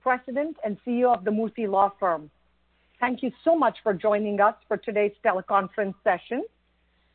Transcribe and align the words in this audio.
President 0.00 0.56
and 0.64 0.76
CEO 0.86 1.14
of 1.14 1.24
the 1.24 1.30
Murthy 1.30 1.68
Law 1.68 1.92
Firm. 1.98 2.30
Thank 2.98 3.22
you 3.22 3.32
so 3.44 3.56
much 3.56 3.78
for 3.82 3.94
joining 3.94 4.40
us 4.40 4.54
for 4.68 4.76
today's 4.76 5.12
teleconference 5.24 5.94
session 6.04 6.44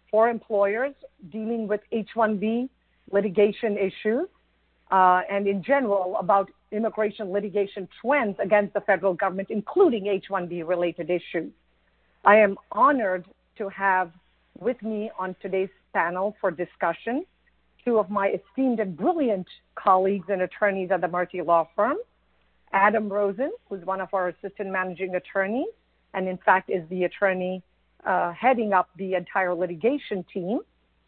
for 0.09 0.29
employers 0.29 0.93
dealing 1.31 1.67
with 1.67 1.81
H-1B 1.91 2.69
litigation 3.11 3.77
issues 3.77 4.27
uh, 4.91 5.21
and 5.29 5.47
in 5.47 5.63
general 5.63 6.17
about 6.19 6.49
immigration 6.71 7.31
litigation 7.31 7.87
trends 8.01 8.37
against 8.39 8.73
the 8.73 8.81
federal 8.81 9.13
government, 9.13 9.49
including 9.51 10.07
H-1B 10.07 10.67
related 10.67 11.09
issues. 11.09 11.51
I 12.23 12.37
am 12.37 12.57
honored 12.71 13.25
to 13.57 13.69
have 13.69 14.11
with 14.59 14.81
me 14.81 15.11
on 15.19 15.35
today's 15.41 15.69
panel 15.93 16.35
for 16.41 16.51
discussion 16.51 17.25
two 17.85 17.99
of 17.99 18.09
my 18.09 18.29
esteemed 18.29 18.79
and 18.79 18.97
brilliant 18.97 19.47
colleagues 19.75 20.25
and 20.29 20.41
attorneys 20.41 20.89
at 20.91 21.01
the 21.01 21.07
Murthy 21.07 21.45
Law 21.45 21.67
Firm, 21.75 21.97
Adam 22.75 23.07
Rosen, 23.07 23.53
who's 23.69 23.83
one 23.85 24.01
of 24.01 24.09
our 24.13 24.27
assistant 24.27 24.69
managing 24.69 25.15
attorneys, 25.15 25.73
and 26.13 26.27
in 26.27 26.37
fact 26.37 26.69
is 26.69 26.87
the 26.89 27.05
attorney 27.05 27.63
uh, 28.05 28.33
heading 28.33 28.73
up 28.73 28.89
the 28.97 29.15
entire 29.15 29.55
litigation 29.55 30.25
team. 30.31 30.59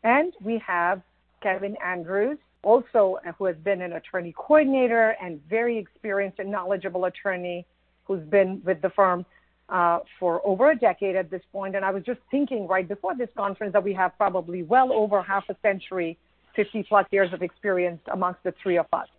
And 0.04 0.32
we 0.42 0.64
have 0.66 1.02
Kevin 1.44 1.76
Andrews, 1.86 2.38
also 2.64 3.20
uh, 3.28 3.34
who 3.38 3.46
has 3.46 3.58
been 3.58 3.82
an 3.82 3.94
attorney 3.94 4.34
coordinator 4.36 5.16
and 5.22 5.42
very 5.50 5.78
experienced 5.78 6.40
and 6.40 6.50
knowledgeable 6.50 7.04
attorney 7.06 7.66
who's 8.06 8.24
been 8.24 8.62
with 8.64 8.82
the 8.82 8.90
firm 8.92 9.26
uh, 9.68 10.00
for 10.22 10.42
over 10.48 10.72
a 10.72 10.76
decade 10.76 11.18
at 11.18 11.30
this 11.30 11.42
point. 11.52 11.76
And 11.76 11.84
I 11.84 11.92
was 11.92 12.04
just 12.04 12.22
thinking 12.32 12.66
right 12.66 12.88
before 12.88 13.14
this 13.14 13.30
conference 13.36 13.74
that 13.74 13.84
we 13.84 13.94
have 13.94 14.18
probably 14.18 14.64
well 14.64 14.94
over 14.94 15.22
half 15.22 15.44
a 15.50 15.56
century, 15.62 16.18
50 16.56 16.84
plus 16.84 17.06
years 17.12 17.34
of 17.34 17.42
experience 17.42 18.00
amongst 18.14 18.42
the 18.44 18.54
three 18.64 18.78
of 18.78 18.86
us. 18.94 19.10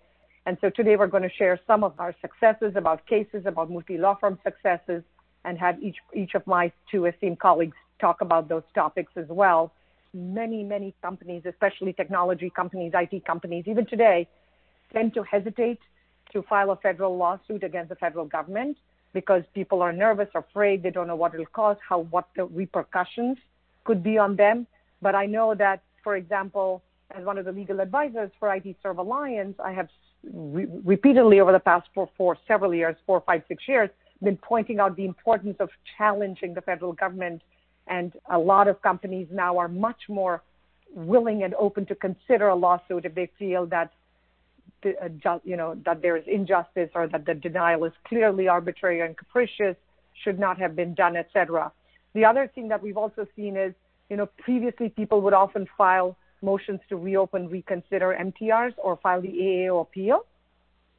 And 0.48 0.56
so 0.62 0.70
today 0.70 0.96
we're 0.96 1.08
going 1.08 1.24
to 1.24 1.36
share 1.36 1.60
some 1.66 1.84
of 1.84 1.92
our 2.00 2.14
successes, 2.22 2.72
about 2.74 3.06
cases, 3.06 3.42
about 3.44 3.70
Murthy 3.70 3.98
law 3.98 4.14
Firm 4.18 4.38
successes, 4.42 5.02
and 5.44 5.58
have 5.58 5.76
each, 5.82 5.96
each 6.14 6.34
of 6.34 6.46
my 6.46 6.72
two 6.90 7.04
esteemed 7.04 7.38
colleagues 7.38 7.76
talk 8.00 8.22
about 8.22 8.48
those 8.48 8.62
topics 8.74 9.12
as 9.16 9.26
well. 9.28 9.74
Many, 10.14 10.64
many 10.64 10.94
companies, 11.02 11.42
especially 11.44 11.92
technology 11.92 12.48
companies, 12.48 12.92
IT 12.94 13.26
companies, 13.26 13.64
even 13.66 13.84
today, 13.84 14.26
tend 14.90 15.12
to 15.12 15.22
hesitate 15.22 15.80
to 16.32 16.40
file 16.40 16.70
a 16.70 16.76
federal 16.76 17.14
lawsuit 17.14 17.62
against 17.62 17.90
the 17.90 17.96
federal 17.96 18.24
government 18.24 18.78
because 19.12 19.42
people 19.52 19.82
are 19.82 19.92
nervous, 19.92 20.28
afraid, 20.34 20.82
they 20.82 20.90
don't 20.90 21.08
know 21.08 21.16
what 21.16 21.34
it'll 21.34 21.44
cost, 21.44 21.78
how 21.86 21.98
what 21.98 22.26
the 22.36 22.46
repercussions 22.46 23.36
could 23.84 24.02
be 24.02 24.16
on 24.16 24.34
them. 24.36 24.66
But 25.02 25.14
I 25.14 25.26
know 25.26 25.54
that, 25.54 25.82
for 26.02 26.16
example, 26.16 26.82
as 27.10 27.22
one 27.26 27.36
of 27.36 27.44
the 27.44 27.52
legal 27.52 27.80
advisors 27.80 28.30
for 28.40 28.54
IT 28.54 28.76
Serve 28.82 28.96
Alliance, 28.96 29.56
I 29.62 29.72
have 29.72 29.88
re- 30.24 30.66
repeatedly 30.84 31.40
over 31.40 31.52
the 31.52 31.60
past 31.60 31.88
four, 31.94 32.08
four, 32.16 32.36
several 32.46 32.74
years, 32.74 32.96
four, 33.06 33.22
five, 33.26 33.42
six 33.48 33.66
years, 33.66 33.90
been 34.22 34.36
pointing 34.36 34.80
out 34.80 34.96
the 34.96 35.04
importance 35.04 35.56
of 35.60 35.70
challenging 35.96 36.54
the 36.54 36.60
federal 36.60 36.92
government. 36.92 37.42
And 37.86 38.12
a 38.30 38.38
lot 38.38 38.68
of 38.68 38.82
companies 38.82 39.28
now 39.30 39.58
are 39.58 39.68
much 39.68 40.02
more 40.08 40.42
willing 40.94 41.42
and 41.42 41.54
open 41.54 41.86
to 41.86 41.94
consider 41.94 42.48
a 42.48 42.54
lawsuit 42.54 43.04
if 43.04 43.14
they 43.14 43.30
feel 43.38 43.66
that 43.66 43.92
the, 44.82 44.94
uh, 45.02 45.38
you 45.44 45.56
know 45.56 45.76
that 45.84 46.02
there 46.02 46.16
is 46.16 46.24
injustice 46.26 46.90
or 46.94 47.08
that 47.08 47.26
the 47.26 47.34
denial 47.34 47.84
is 47.84 47.92
clearly 48.04 48.48
arbitrary 48.48 49.00
and 49.00 49.16
capricious, 49.16 49.76
should 50.22 50.38
not 50.38 50.58
have 50.58 50.76
been 50.76 50.94
done, 50.94 51.16
etc. 51.16 51.72
The 52.14 52.24
other 52.24 52.50
thing 52.52 52.68
that 52.68 52.82
we've 52.82 52.96
also 52.96 53.26
seen 53.36 53.56
is, 53.56 53.74
you 54.08 54.16
know, 54.16 54.26
previously 54.38 54.88
people 54.88 55.20
would 55.22 55.34
often 55.34 55.66
file 55.76 56.16
motions 56.42 56.80
to 56.88 56.96
reopen, 56.96 57.48
reconsider 57.48 58.16
MTRs 58.20 58.74
or 58.78 58.96
file 58.96 59.20
the 59.20 59.28
AAO 59.28 59.82
appeal 59.82 60.24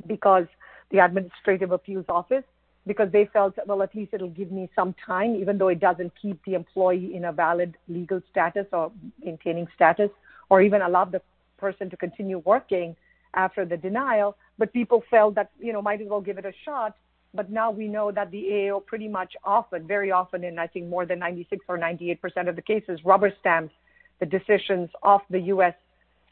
because 0.07 0.45
the 0.91 0.99
Administrative 0.99 1.71
Appeals 1.71 2.05
Office, 2.09 2.43
because 2.87 3.11
they 3.11 3.25
felt, 3.31 3.53
well, 3.67 3.83
at 3.83 3.93
least 3.93 4.13
it'll 4.13 4.29
give 4.29 4.51
me 4.51 4.69
some 4.75 4.95
time, 5.05 5.35
even 5.35 5.57
though 5.57 5.67
it 5.67 5.79
doesn't 5.79 6.11
keep 6.19 6.43
the 6.45 6.55
employee 6.55 7.15
in 7.15 7.25
a 7.25 7.31
valid 7.31 7.75
legal 7.87 8.21
status 8.31 8.65
or 8.71 8.91
maintaining 9.23 9.67
status, 9.75 10.09
or 10.49 10.61
even 10.61 10.81
allow 10.81 11.05
the 11.05 11.21
person 11.57 11.89
to 11.89 11.97
continue 11.97 12.39
working 12.39 12.95
after 13.35 13.65
the 13.65 13.77
denial. 13.77 14.35
But 14.57 14.73
people 14.73 15.03
felt 15.09 15.35
that, 15.35 15.51
you 15.59 15.73
know, 15.73 15.81
might 15.81 16.01
as 16.01 16.07
well 16.07 16.21
give 16.21 16.37
it 16.37 16.45
a 16.45 16.53
shot. 16.65 16.95
But 17.33 17.51
now 17.51 17.69
we 17.69 17.87
know 17.87 18.11
that 18.11 18.31
the 18.31 18.43
AAO 18.43 18.83
pretty 18.83 19.07
much 19.07 19.35
often, 19.43 19.85
very 19.85 20.11
often, 20.11 20.43
in 20.43 20.57
I 20.57 20.65
think 20.65 20.87
more 20.87 21.05
than 21.05 21.19
96 21.19 21.63
or 21.67 21.77
98 21.77 22.19
percent 22.19 22.49
of 22.49 22.55
the 22.55 22.61
cases, 22.63 22.99
rubber 23.05 23.31
stamps 23.39 23.73
the 24.19 24.25
decisions 24.25 24.89
of 25.03 25.21
the 25.29 25.39
U.S. 25.53 25.73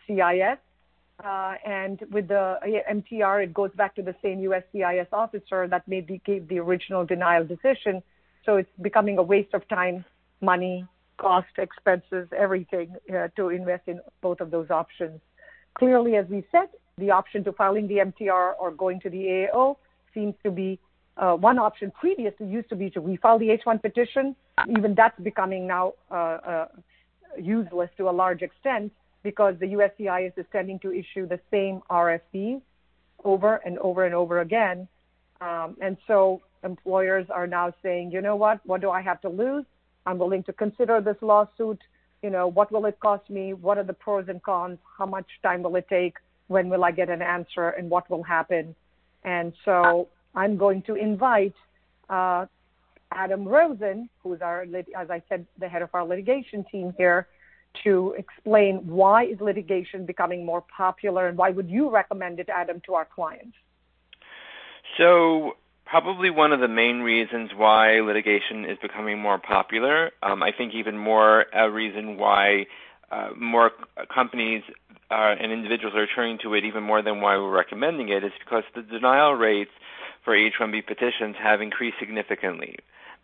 CIS. 0.06 0.58
Uh, 1.24 1.56
and 1.66 2.00
with 2.12 2.28
the 2.28 2.58
MTR, 2.92 3.44
it 3.44 3.54
goes 3.54 3.72
back 3.76 3.96
to 3.96 4.04
the 4.04 4.16
same 4.22 4.40
USCIS 4.40 5.08
officer 5.12 5.68
that 5.68 5.88
made 5.88 6.08
the, 6.08 6.20
gave 6.26 6.48
the 6.48 6.60
original 6.60 7.06
denial 7.06 7.44
decision. 7.44 8.04
So 8.46 8.58
it's 8.58 8.70
becoming 8.82 9.18
a 9.18 9.24
waste 9.24 9.54
of 9.54 9.68
time, 9.68 10.06
money, 10.42 10.86
cost, 11.18 11.48
expenses, 11.58 12.28
everything 12.38 12.96
uh, 13.10 13.30
to 13.36 13.50
invest 13.50 13.88
in 13.88 14.00
both 14.22 14.42
of 14.42 14.52
those 14.52 14.70
options. 14.70 15.20
Clearly, 15.74 16.16
as 16.16 16.28
we 16.30 16.46
said, 16.52 16.68
the 17.00 17.12
option 17.12 17.44
to 17.46 17.52
filing 17.52 17.88
the 17.88 17.96
MTR 17.96 18.54
or 18.60 18.72
going 18.72 19.00
to 19.02 19.10
the 19.10 19.18
AAO 19.18 19.76
seems 20.14 20.36
to 20.44 20.52
be 20.52 20.80
uh, 21.18 21.34
one 21.34 21.58
option. 21.58 21.92
Previously, 22.00 22.46
used 22.46 22.70
to 22.70 22.76
be 22.76 22.92
to 22.92 23.02
refile 23.02 23.40
the 23.40 23.58
H1 23.58 23.82
petition. 23.82 24.36
Even 24.70 24.94
that's 24.96 25.20
becoming 25.20 25.68
now 25.68 25.94
uh, 26.12 26.14
uh 26.14 26.68
useless 27.40 27.90
to 27.98 28.10
a 28.10 28.12
large 28.12 28.42
extent 28.42 28.92
because 29.24 29.56
the 29.60 29.68
USCIS 29.68 30.38
is 30.38 30.46
tending 30.52 30.80
to 30.80 30.92
issue 30.92 31.28
the 31.28 31.40
same 31.52 31.82
RFEs 31.90 32.62
over 33.24 33.56
and 33.58 33.78
over 33.80 34.06
and 34.06 34.16
over 34.16 34.42
again. 34.42 34.88
Um, 35.42 35.78
and 35.82 35.98
so 36.08 36.42
employers 36.64 37.28
are 37.30 37.48
now 37.48 37.74
saying, 37.84 38.12
you 38.12 38.22
know 38.22 38.36
what, 38.36 38.60
what 38.66 38.82
do 38.82 38.90
I 38.90 39.02
have 39.02 39.22
to 39.22 39.30
lose? 39.30 39.66
I'm 40.06 40.18
willing 40.18 40.44
to 40.44 40.54
consider 40.54 41.02
this 41.02 41.18
lawsuit. 41.22 41.80
You 42.24 42.30
know, 42.30 42.48
what 42.48 42.72
will 42.72 42.86
it 42.86 43.00
cost 43.00 43.30
me? 43.30 43.54
What 43.54 43.78
are 43.78 43.84
the 43.84 43.94
pros 43.94 44.28
and 44.28 44.42
cons? 44.42 44.80
How 44.98 45.06
much 45.06 45.28
time 45.44 45.62
will 45.64 45.76
it 45.76 45.88
take? 45.90 46.16
When 46.48 46.70
will 46.70 46.84
I 46.84 46.92
get 46.92 47.10
an 47.10 47.22
answer? 47.22 47.70
And 47.70 47.90
what 47.90 48.10
will 48.10 48.24
happen? 48.24 48.76
And 49.24 49.54
so 49.66 50.08
I'm 50.34 50.58
going 50.58 50.82
to 50.84 50.96
invite 50.96 51.54
uh, 52.10 52.46
Adam 53.12 53.48
Rosen, 53.48 54.10
who's 54.22 54.42
our, 54.42 54.64
as 54.64 55.10
I 55.10 55.22
said, 55.30 55.46
the 55.60 55.70
head 55.70 55.82
of 55.82 55.90
our 55.94 56.06
litigation 56.06 56.66
team 56.72 56.94
here, 56.98 57.28
to 57.84 58.16
explain 58.18 58.88
why 58.88 59.26
is 59.26 59.40
litigation 59.40 60.06
becoming 60.06 60.46
more 60.46 60.64
popular 60.76 61.28
and 61.28 61.38
why 61.38 61.52
would 61.52 61.70
you 61.70 61.90
recommend 61.90 62.40
it, 62.40 62.50
Adam, 62.50 62.82
to 62.86 62.96
our 62.96 63.06
clients? 63.06 63.56
So, 64.98 65.58
probably 65.86 66.30
one 66.30 66.52
of 66.52 66.60
the 66.60 66.68
main 66.68 67.00
reasons 67.00 67.52
why 67.56 68.00
litigation 68.00 68.66
is 68.66 68.78
becoming 68.82 69.20
more 69.20 69.38
popular. 69.38 70.12
Um, 70.24 70.44
I 70.44 70.52
think 70.52 70.74
even 70.74 70.98
more 70.98 71.46
a 71.54 71.70
reason 71.70 72.18
why 72.18 72.66
uh, 73.12 73.30
more 73.38 73.72
companies 74.14 74.64
uh, 75.10 75.36
and 75.40 75.52
individuals 75.52 75.96
are 75.96 76.08
turning 76.14 76.38
to 76.44 76.54
it 76.54 76.66
even 76.66 76.84
more 76.84 77.02
than 77.02 77.22
why 77.22 77.38
we're 77.38 77.56
recommending 77.56 78.10
it 78.10 78.24
is 78.24 78.32
because 78.44 78.64
the 78.76 78.82
denial 78.82 79.34
rates 79.34 79.72
for 80.26 80.36
H-1B 80.36 80.86
petitions 80.86 81.36
have 81.42 81.62
increased 81.62 81.98
significantly. 82.00 82.76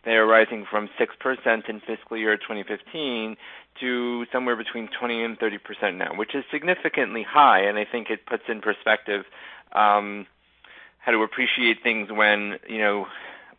They 0.04 0.12
are 0.12 0.26
rising 0.26 0.66
from 0.70 0.88
6% 0.98 1.68
in 1.68 1.80
fiscal 1.80 2.16
year 2.16 2.36
2015 2.36 3.36
to 3.80 4.26
somewhere 4.30 4.56
between 4.56 4.88
20 4.98 5.24
and 5.24 5.38
30% 5.38 5.96
now, 5.96 6.14
which 6.14 6.34
is 6.34 6.44
significantly 6.50 7.22
high, 7.22 7.60
and 7.60 7.78
I 7.78 7.84
think 7.84 8.10
it 8.10 8.26
puts 8.26 8.44
in 8.48 8.60
perspective 8.60 9.24
um, 9.72 10.26
how 10.98 11.12
to 11.12 11.22
appreciate 11.22 11.82
things 11.82 12.10
when 12.10 12.58
you 12.68 12.78
know 12.78 13.06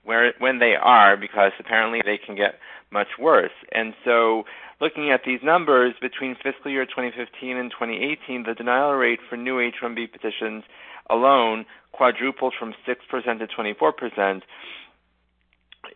where 0.03 0.33
when 0.39 0.59
they 0.59 0.75
are, 0.75 1.18
because 1.18 1.51
apparently 1.59 2.01
they 2.06 2.18
can 2.18 2.36
get 2.36 2.59
much 2.91 3.07
worse. 3.19 3.51
And 3.71 3.94
so, 4.06 4.45
looking 4.80 5.12
at 5.12 5.21
these 5.25 5.39
numbers 5.44 5.95
between 6.00 6.36
fiscal 6.36 6.71
year 6.71 6.86
2015 6.86 7.57
and 7.57 7.71
2018, 7.71 8.44
the 8.44 8.53
denial 8.53 8.94
rate 8.94 9.19
for 9.30 9.36
new 9.36 9.59
H-1B 9.59 10.12
petitions 10.12 10.63
alone 11.09 11.65
quadrupled 11.91 12.53
from 12.57 12.74
6% 12.88 13.39
to 13.39 13.48
24 13.48 13.91
percent 13.94 14.44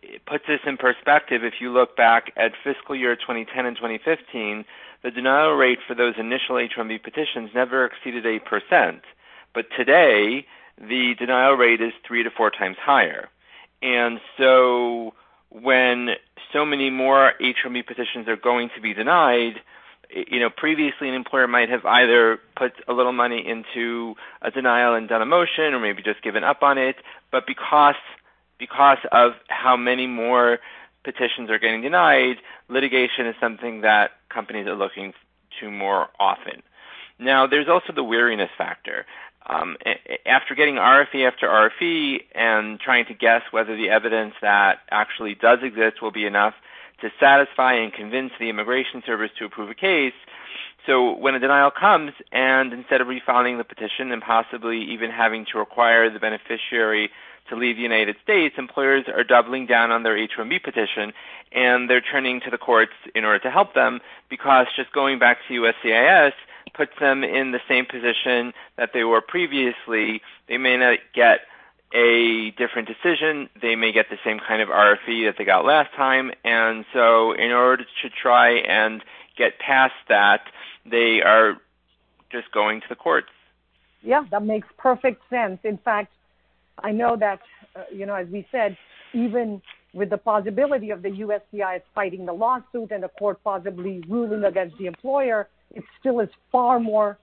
it 0.02 0.24
puts 0.26 0.44
this 0.46 0.60
in 0.66 0.76
perspective, 0.76 1.44
if 1.44 1.54
you 1.60 1.70
look 1.70 1.96
back 1.96 2.32
at 2.36 2.52
fiscal 2.64 2.96
year 2.96 3.16
2010 3.16 3.66
and 3.66 3.76
2015, 3.76 4.64
the 5.02 5.10
denial 5.10 5.52
rate 5.52 5.78
for 5.86 5.94
those 5.94 6.14
initial 6.18 6.58
H-1B 6.58 7.02
petitions 7.02 7.50
never 7.54 7.86
exceeded 7.86 8.24
8%. 8.24 9.00
But 9.54 9.66
today, 9.76 10.46
the 10.78 11.14
denial 11.18 11.54
rate 11.54 11.80
is 11.80 11.92
three 12.06 12.22
to 12.22 12.30
four 12.30 12.50
times 12.50 12.76
higher. 12.80 13.28
And 13.82 14.20
so 14.36 15.14
when 15.50 16.10
so 16.52 16.64
many 16.64 16.90
more 16.90 17.32
H-1B 17.40 17.86
petitions 17.86 18.28
are 18.28 18.36
going 18.36 18.70
to 18.74 18.80
be 18.80 18.94
denied, 18.94 19.60
you 20.10 20.40
know, 20.40 20.50
previously 20.50 21.08
an 21.08 21.14
employer 21.14 21.46
might 21.46 21.68
have 21.68 21.84
either 21.84 22.38
put 22.56 22.72
a 22.88 22.92
little 22.92 23.12
money 23.12 23.44
into 23.46 24.14
a 24.42 24.50
denial 24.50 24.94
and 24.94 25.08
done 25.08 25.22
a 25.22 25.26
motion, 25.26 25.72
or 25.72 25.80
maybe 25.80 26.02
just 26.02 26.22
given 26.22 26.44
up 26.44 26.62
on 26.62 26.78
it. 26.78 26.96
But 27.30 27.46
because 27.46 27.94
because 28.60 28.98
of 29.10 29.32
how 29.48 29.76
many 29.76 30.06
more 30.06 30.58
petitions 31.02 31.50
are 31.50 31.58
getting 31.58 31.82
denied, 31.82 32.36
litigation 32.68 33.26
is 33.26 33.34
something 33.40 33.80
that 33.80 34.12
companies 34.28 34.66
are 34.68 34.76
looking 34.76 35.12
to 35.58 35.70
more 35.70 36.08
often. 36.20 36.62
Now, 37.18 37.46
there's 37.46 37.68
also 37.68 37.92
the 37.92 38.04
weariness 38.04 38.50
factor. 38.56 39.06
Um, 39.46 39.76
after 40.26 40.54
getting 40.54 40.76
RFE 40.76 41.26
after 41.26 41.48
RFE 41.48 42.18
and 42.34 42.78
trying 42.78 43.06
to 43.06 43.14
guess 43.14 43.42
whether 43.50 43.76
the 43.76 43.88
evidence 43.88 44.34
that 44.42 44.80
actually 44.90 45.34
does 45.34 45.58
exist 45.62 46.00
will 46.00 46.12
be 46.12 46.26
enough 46.26 46.54
to 47.00 47.08
satisfy 47.18 47.74
and 47.74 47.92
convince 47.92 48.30
the 48.38 48.50
Immigration 48.50 49.02
Service 49.06 49.30
to 49.38 49.46
approve 49.46 49.70
a 49.70 49.74
case, 49.74 50.12
so 50.86 51.14
when 51.16 51.34
a 51.34 51.38
denial 51.38 51.70
comes 51.70 52.12
and 52.32 52.72
instead 52.72 53.00
of 53.00 53.08
refiling 53.08 53.58
the 53.58 53.64
petition 53.64 54.12
and 54.12 54.22
possibly 54.22 54.82
even 54.92 55.10
having 55.10 55.46
to 55.52 55.58
require 55.58 56.10
the 56.10 56.18
beneficiary 56.18 57.10
to 57.50 57.56
leave 57.56 57.76
the 57.76 57.82
United 57.82 58.16
States, 58.22 58.54
employers 58.58 59.04
are 59.14 59.24
doubling 59.24 59.66
down 59.66 59.90
on 59.90 60.02
their 60.02 60.16
H-1B 60.16 60.62
petition 60.62 61.12
and 61.52 61.90
they're 61.90 62.00
turning 62.00 62.40
to 62.40 62.50
the 62.50 62.58
courts 62.58 62.92
in 63.14 63.24
order 63.24 63.40
to 63.40 63.50
help 63.50 63.74
them 63.74 64.00
because 64.28 64.66
just 64.76 64.92
going 64.92 65.18
back 65.18 65.38
to 65.48 65.54
USCIS 65.54 66.32
puts 66.74 66.92
them 67.00 67.24
in 67.24 67.52
the 67.52 67.60
same 67.68 67.84
position 67.84 68.52
that 68.76 68.90
they 68.94 69.04
were 69.04 69.20
previously. 69.20 70.22
They 70.48 70.58
may 70.58 70.76
not 70.76 70.98
get 71.14 71.40
a 71.92 72.52
different 72.52 72.88
decision. 72.88 73.48
They 73.60 73.74
may 73.74 73.92
get 73.92 74.06
the 74.10 74.18
same 74.24 74.38
kind 74.38 74.62
of 74.62 74.68
RFE 74.68 75.26
that 75.26 75.34
they 75.36 75.44
got 75.44 75.64
last 75.64 75.92
time. 75.96 76.30
And 76.44 76.84
so 76.92 77.32
in 77.32 77.50
order 77.50 77.84
to 78.02 78.10
try 78.10 78.58
and 78.58 79.02
get 79.36 79.58
past 79.58 79.94
that, 80.08 80.42
they 80.86 81.20
are 81.22 81.56
just 82.30 82.52
going 82.52 82.80
to 82.80 82.86
the 82.88 82.94
courts. 82.94 83.28
Yeah, 84.02 84.24
that 84.30 84.42
makes 84.44 84.68
perfect 84.78 85.22
sense. 85.28 85.58
In 85.64 85.78
fact, 85.78 86.12
I 86.82 86.92
know 86.92 87.16
that, 87.16 87.40
uh, 87.76 87.82
you 87.92 88.06
know, 88.06 88.14
as 88.14 88.26
we 88.28 88.46
said, 88.50 88.76
even 89.12 89.60
with 89.92 90.10
the 90.10 90.18
possibility 90.18 90.90
of 90.90 91.02
the 91.02 91.08
USCIS 91.08 91.82
fighting 91.94 92.26
the 92.26 92.32
lawsuit 92.32 92.92
and 92.92 93.02
the 93.02 93.08
court 93.08 93.42
possibly 93.42 94.04
ruling 94.08 94.44
against 94.44 94.78
the 94.78 94.86
employer, 94.86 95.48
it 95.74 95.84
still 95.98 96.20
is 96.20 96.28
far 96.52 96.78
more, 96.78 97.18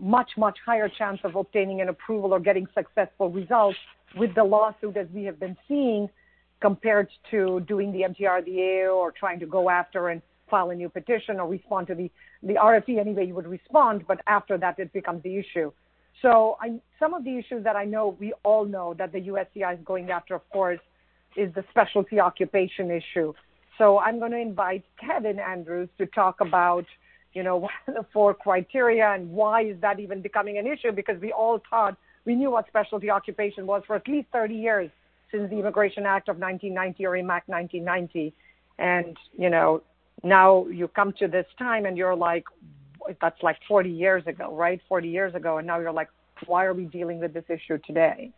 much, 0.00 0.30
much 0.36 0.58
higher 0.64 0.88
chance 0.88 1.20
of 1.24 1.36
obtaining 1.36 1.80
an 1.80 1.88
approval 1.88 2.32
or 2.34 2.40
getting 2.40 2.66
successful 2.74 3.30
results 3.30 3.78
with 4.16 4.34
the 4.34 4.44
lawsuit 4.44 4.96
as 4.96 5.06
we 5.14 5.24
have 5.24 5.38
been 5.38 5.56
seeing 5.68 6.08
compared 6.60 7.08
to 7.30 7.60
doing 7.60 7.92
the 7.92 8.02
MTRDA 8.02 8.94
or 8.94 9.12
trying 9.12 9.40
to 9.40 9.46
go 9.46 9.68
after 9.70 10.08
and 10.08 10.22
file 10.48 10.70
a 10.70 10.74
new 10.74 10.88
petition 10.88 11.40
or 11.40 11.48
respond 11.48 11.86
to 11.88 11.94
the, 11.94 12.10
the 12.42 12.54
RFE 12.54 12.98
anyway 12.98 13.26
you 13.26 13.34
would 13.34 13.46
respond, 13.46 14.04
but 14.06 14.20
after 14.26 14.58
that 14.58 14.78
it 14.78 14.92
becomes 14.92 15.22
the 15.22 15.36
issue. 15.38 15.72
So 16.20 16.56
I, 16.60 16.80
some 16.98 17.14
of 17.14 17.24
the 17.24 17.38
issues 17.38 17.64
that 17.64 17.76
I 17.76 17.84
know 17.84 18.16
we 18.20 18.32
all 18.44 18.64
know 18.64 18.94
that 18.94 19.12
the 19.12 19.20
USCI 19.20 19.74
is 19.74 19.80
going 19.84 20.10
after, 20.10 20.34
of 20.34 20.48
course, 20.50 20.80
is 21.36 21.52
the 21.54 21.64
specialty 21.70 22.20
occupation 22.20 22.90
issue. 22.90 23.32
So 23.78 23.98
I'm 23.98 24.18
going 24.18 24.32
to 24.32 24.38
invite 24.38 24.84
Kevin 25.00 25.38
Andrews 25.38 25.88
to 25.98 26.06
talk 26.06 26.40
about, 26.40 26.84
you 27.32 27.42
know, 27.42 27.68
the 27.86 28.04
four 28.12 28.34
criteria 28.34 29.08
and 29.12 29.30
why 29.30 29.62
is 29.64 29.80
that 29.80 29.98
even 29.98 30.20
becoming 30.20 30.58
an 30.58 30.66
issue? 30.66 30.92
Because 30.92 31.20
we 31.20 31.32
all 31.32 31.60
thought 31.70 31.96
we 32.24 32.34
knew 32.34 32.50
what 32.50 32.66
specialty 32.68 33.10
occupation 33.10 33.66
was 33.66 33.82
for 33.86 33.96
at 33.96 34.06
least 34.06 34.28
30 34.32 34.54
years 34.54 34.90
since 35.30 35.50
the 35.50 35.58
Immigration 35.58 36.06
Act 36.06 36.28
of 36.28 36.38
1990 36.38 37.06
or 37.06 37.16
IMMACT 37.16 37.48
1990. 37.48 38.32
And, 38.78 39.16
you 39.36 39.50
know, 39.50 39.82
now 40.22 40.66
you 40.66 40.88
come 40.88 41.12
to 41.18 41.26
this 41.26 41.46
time 41.58 41.86
and 41.86 41.96
you're 41.96 42.14
like, 42.14 42.44
that's 43.20 43.42
like 43.42 43.56
40 43.68 43.90
years 43.90 44.26
ago, 44.26 44.54
right? 44.54 44.80
40 44.88 45.08
years 45.08 45.34
ago. 45.34 45.58
And 45.58 45.66
now 45.66 45.78
you're 45.78 45.92
like, 45.92 46.08
why 46.46 46.64
are 46.64 46.74
we 46.74 46.84
dealing 46.84 47.20
with 47.20 47.34
this 47.34 47.44
issue 47.48 47.78
today? 47.86 48.32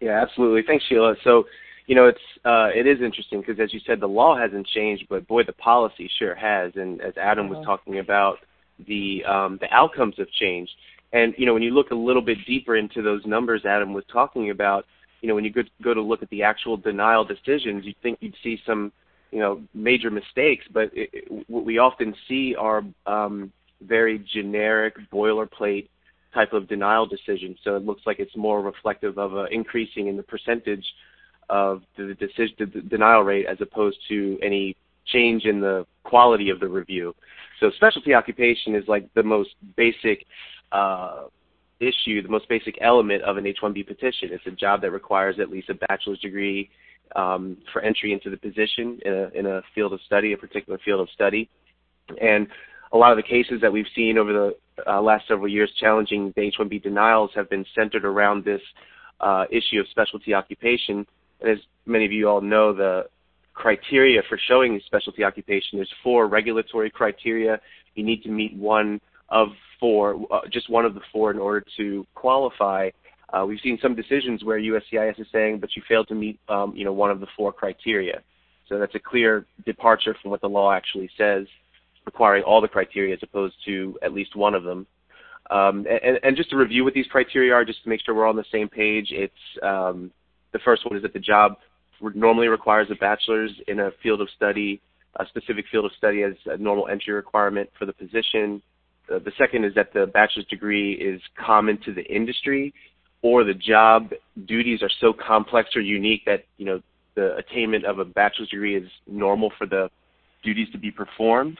Yeah, 0.00 0.22
absolutely. 0.22 0.62
Thanks, 0.66 0.84
Sheila. 0.88 1.14
So, 1.24 1.44
you 1.86 1.94
know, 1.94 2.06
it's 2.06 2.18
uh, 2.44 2.68
it 2.74 2.86
is 2.86 3.02
interesting 3.02 3.40
because, 3.40 3.60
as 3.60 3.74
you 3.74 3.80
said, 3.86 4.00
the 4.00 4.08
law 4.08 4.36
hasn't 4.36 4.66
changed, 4.66 5.06
but 5.08 5.26
boy, 5.26 5.42
the 5.44 5.52
policy 5.52 6.10
sure 6.18 6.34
has. 6.34 6.72
And 6.76 7.00
as 7.02 7.14
Adam 7.16 7.48
was 7.48 7.58
uh-huh. 7.58 7.76
talking 7.76 7.98
about, 7.98 8.38
the 8.86 9.24
um, 9.24 9.58
the 9.60 9.68
outcomes 9.72 10.14
have 10.18 10.30
changed. 10.30 10.72
And 11.12 11.34
you 11.36 11.46
know, 11.46 11.52
when 11.52 11.62
you 11.62 11.72
look 11.72 11.90
a 11.90 11.94
little 11.94 12.22
bit 12.22 12.38
deeper 12.46 12.76
into 12.76 13.02
those 13.02 13.24
numbers 13.26 13.64
Adam 13.64 13.92
was 13.92 14.04
talking 14.12 14.50
about, 14.50 14.86
you 15.20 15.28
know, 15.28 15.34
when 15.34 15.44
you 15.44 15.52
go, 15.52 15.62
go 15.82 15.92
to 15.92 16.00
look 16.00 16.22
at 16.22 16.30
the 16.30 16.42
actual 16.42 16.76
denial 16.76 17.24
decisions, 17.24 17.84
you'd 17.84 18.00
think 18.02 18.18
you'd 18.20 18.36
see 18.42 18.58
some, 18.64 18.92
you 19.30 19.38
know, 19.38 19.62
major 19.74 20.10
mistakes. 20.10 20.64
But 20.72 20.90
it, 20.94 21.10
it, 21.12 21.44
what 21.48 21.64
we 21.64 21.78
often 21.78 22.14
see 22.28 22.54
are 22.56 22.82
um, 23.06 23.52
very 23.82 24.24
generic 24.32 24.96
boilerplate 25.12 25.88
type 26.34 26.52
of 26.52 26.68
denial 26.68 27.06
decisions. 27.06 27.58
So 27.64 27.76
it 27.76 27.84
looks 27.84 28.02
like 28.06 28.18
it's 28.20 28.36
more 28.36 28.62
reflective 28.62 29.18
of 29.18 29.32
increasing 29.50 30.06
in 30.08 30.16
the 30.16 30.22
percentage 30.22 30.84
of 31.48 31.82
the 31.96 32.14
decision, 32.14 32.54
the 32.58 32.66
denial 32.82 33.22
rate, 33.22 33.46
as 33.46 33.58
opposed 33.60 33.98
to 34.08 34.38
any 34.42 34.76
change 35.06 35.44
in 35.44 35.60
the 35.60 35.86
quality 36.04 36.50
of 36.50 36.60
the 36.60 36.68
review. 36.68 37.14
So 37.58 37.70
specialty 37.76 38.14
occupation 38.14 38.74
is 38.74 38.84
like 38.86 39.12
the 39.14 39.22
most 39.22 39.50
basic 39.76 40.24
uh, 40.72 41.24
issue, 41.80 42.22
the 42.22 42.28
most 42.28 42.48
basic 42.48 42.78
element 42.80 43.22
of 43.22 43.36
an 43.36 43.46
H-1B 43.46 43.86
petition. 43.86 44.28
It's 44.30 44.46
a 44.46 44.52
job 44.52 44.82
that 44.82 44.92
requires 44.92 45.40
at 45.40 45.50
least 45.50 45.68
a 45.70 45.74
bachelor's 45.74 46.20
degree 46.20 46.70
um, 47.16 47.56
for 47.72 47.82
entry 47.82 48.12
into 48.12 48.30
the 48.30 48.36
position 48.36 48.98
in 49.04 49.12
a, 49.12 49.38
in 49.38 49.46
a 49.46 49.62
field 49.74 49.92
of 49.92 50.00
study, 50.06 50.32
a 50.32 50.36
particular 50.36 50.78
field 50.84 51.00
of 51.00 51.08
study. 51.10 51.48
And 52.20 52.48
a 52.92 52.96
lot 52.96 53.12
of 53.12 53.16
the 53.16 53.22
cases 53.22 53.60
that 53.60 53.72
we've 53.72 53.86
seen 53.94 54.18
over 54.18 54.32
the 54.32 54.56
uh, 54.86 55.00
last 55.00 55.28
several 55.28 55.48
years 55.48 55.70
challenging 55.78 56.32
the 56.34 56.42
H-1B 56.42 56.82
denials 56.82 57.30
have 57.34 57.48
been 57.48 57.64
centered 57.74 58.04
around 58.04 58.44
this 58.44 58.60
uh, 59.20 59.44
issue 59.50 59.80
of 59.80 59.86
specialty 59.90 60.34
occupation. 60.34 61.06
And 61.40 61.50
as 61.50 61.58
many 61.86 62.04
of 62.04 62.12
you 62.12 62.28
all 62.28 62.40
know, 62.40 62.72
the 62.72 63.06
criteria 63.54 64.22
for 64.28 64.38
showing 64.48 64.80
specialty 64.86 65.22
occupation, 65.24 65.78
there's 65.78 65.92
four 66.02 66.26
regulatory 66.26 66.90
criteria. 66.90 67.60
You 67.94 68.04
need 68.04 68.22
to 68.22 68.30
meet 68.30 68.54
one 68.56 69.00
of 69.28 69.48
four, 69.78 70.20
uh, 70.30 70.40
just 70.50 70.70
one 70.70 70.84
of 70.84 70.94
the 70.94 71.00
four 71.12 71.30
in 71.30 71.38
order 71.38 71.64
to 71.76 72.06
qualify. 72.14 72.90
Uh, 73.32 73.44
we've 73.46 73.60
seen 73.62 73.78
some 73.80 73.94
decisions 73.94 74.44
where 74.44 74.58
USCIS 74.58 75.20
is 75.20 75.26
saying, 75.32 75.58
but 75.60 75.70
you 75.76 75.82
failed 75.88 76.08
to 76.08 76.14
meet, 76.14 76.40
um, 76.48 76.74
you 76.74 76.84
know, 76.84 76.92
one 76.92 77.10
of 77.10 77.20
the 77.20 77.26
four 77.36 77.52
criteria. 77.52 78.22
So 78.68 78.78
that's 78.78 78.94
a 78.94 79.00
clear 79.00 79.46
departure 79.66 80.16
from 80.20 80.30
what 80.30 80.40
the 80.40 80.48
law 80.48 80.72
actually 80.72 81.10
says 81.16 81.46
requiring 82.06 82.42
all 82.44 82.60
the 82.60 82.68
criteria 82.68 83.14
as 83.14 83.20
opposed 83.22 83.54
to 83.66 83.98
at 84.02 84.12
least 84.12 84.34
one 84.34 84.54
of 84.54 84.64
them. 84.64 84.86
Um, 85.50 85.86
and, 85.90 86.18
and, 86.22 86.36
just 86.36 86.50
to 86.50 86.56
review 86.56 86.84
what 86.84 86.94
these 86.94 87.06
criteria 87.08 87.52
are, 87.52 87.64
just 87.64 87.82
to 87.82 87.88
make 87.88 88.00
sure 88.04 88.14
we're 88.14 88.28
on 88.28 88.36
the 88.36 88.44
same 88.52 88.68
page, 88.68 89.08
it's 89.10 89.34
um, 89.64 90.12
the 90.52 90.60
first 90.60 90.84
one 90.84 90.96
is 90.96 91.02
that 91.02 91.12
the 91.12 91.18
job 91.18 91.56
normally 92.14 92.46
requires 92.46 92.86
a 92.90 92.94
bachelor's 92.94 93.50
in 93.66 93.80
a 93.80 93.90
field 94.00 94.20
of 94.20 94.28
study, 94.36 94.80
a 95.16 95.26
specific 95.26 95.64
field 95.70 95.86
of 95.86 95.90
study 95.98 96.22
as 96.22 96.34
a 96.46 96.56
normal 96.56 96.86
entry 96.86 97.12
requirement 97.12 97.68
for 97.76 97.84
the 97.84 97.92
position. 97.92 98.62
Uh, 99.12 99.18
the 99.18 99.32
second 99.36 99.64
is 99.64 99.74
that 99.74 99.92
the 99.92 100.06
bachelor's 100.06 100.46
degree 100.46 100.92
is 100.92 101.20
common 101.36 101.78
to 101.84 101.92
the 101.92 102.04
industry, 102.04 102.72
or 103.22 103.44
the 103.44 103.54
job 103.54 104.12
duties 104.46 104.82
are 104.82 104.90
so 105.00 105.12
complex 105.12 105.76
or 105.76 105.80
unique 105.80 106.22
that 106.26 106.44
you 106.56 106.64
know 106.64 106.80
the 107.14 107.36
attainment 107.36 107.84
of 107.84 107.98
a 107.98 108.04
bachelor's 108.04 108.48
degree 108.48 108.76
is 108.76 108.88
normal 109.06 109.52
for 109.58 109.66
the 109.66 109.90
duties 110.42 110.68
to 110.72 110.78
be 110.78 110.90
performed. 110.90 111.58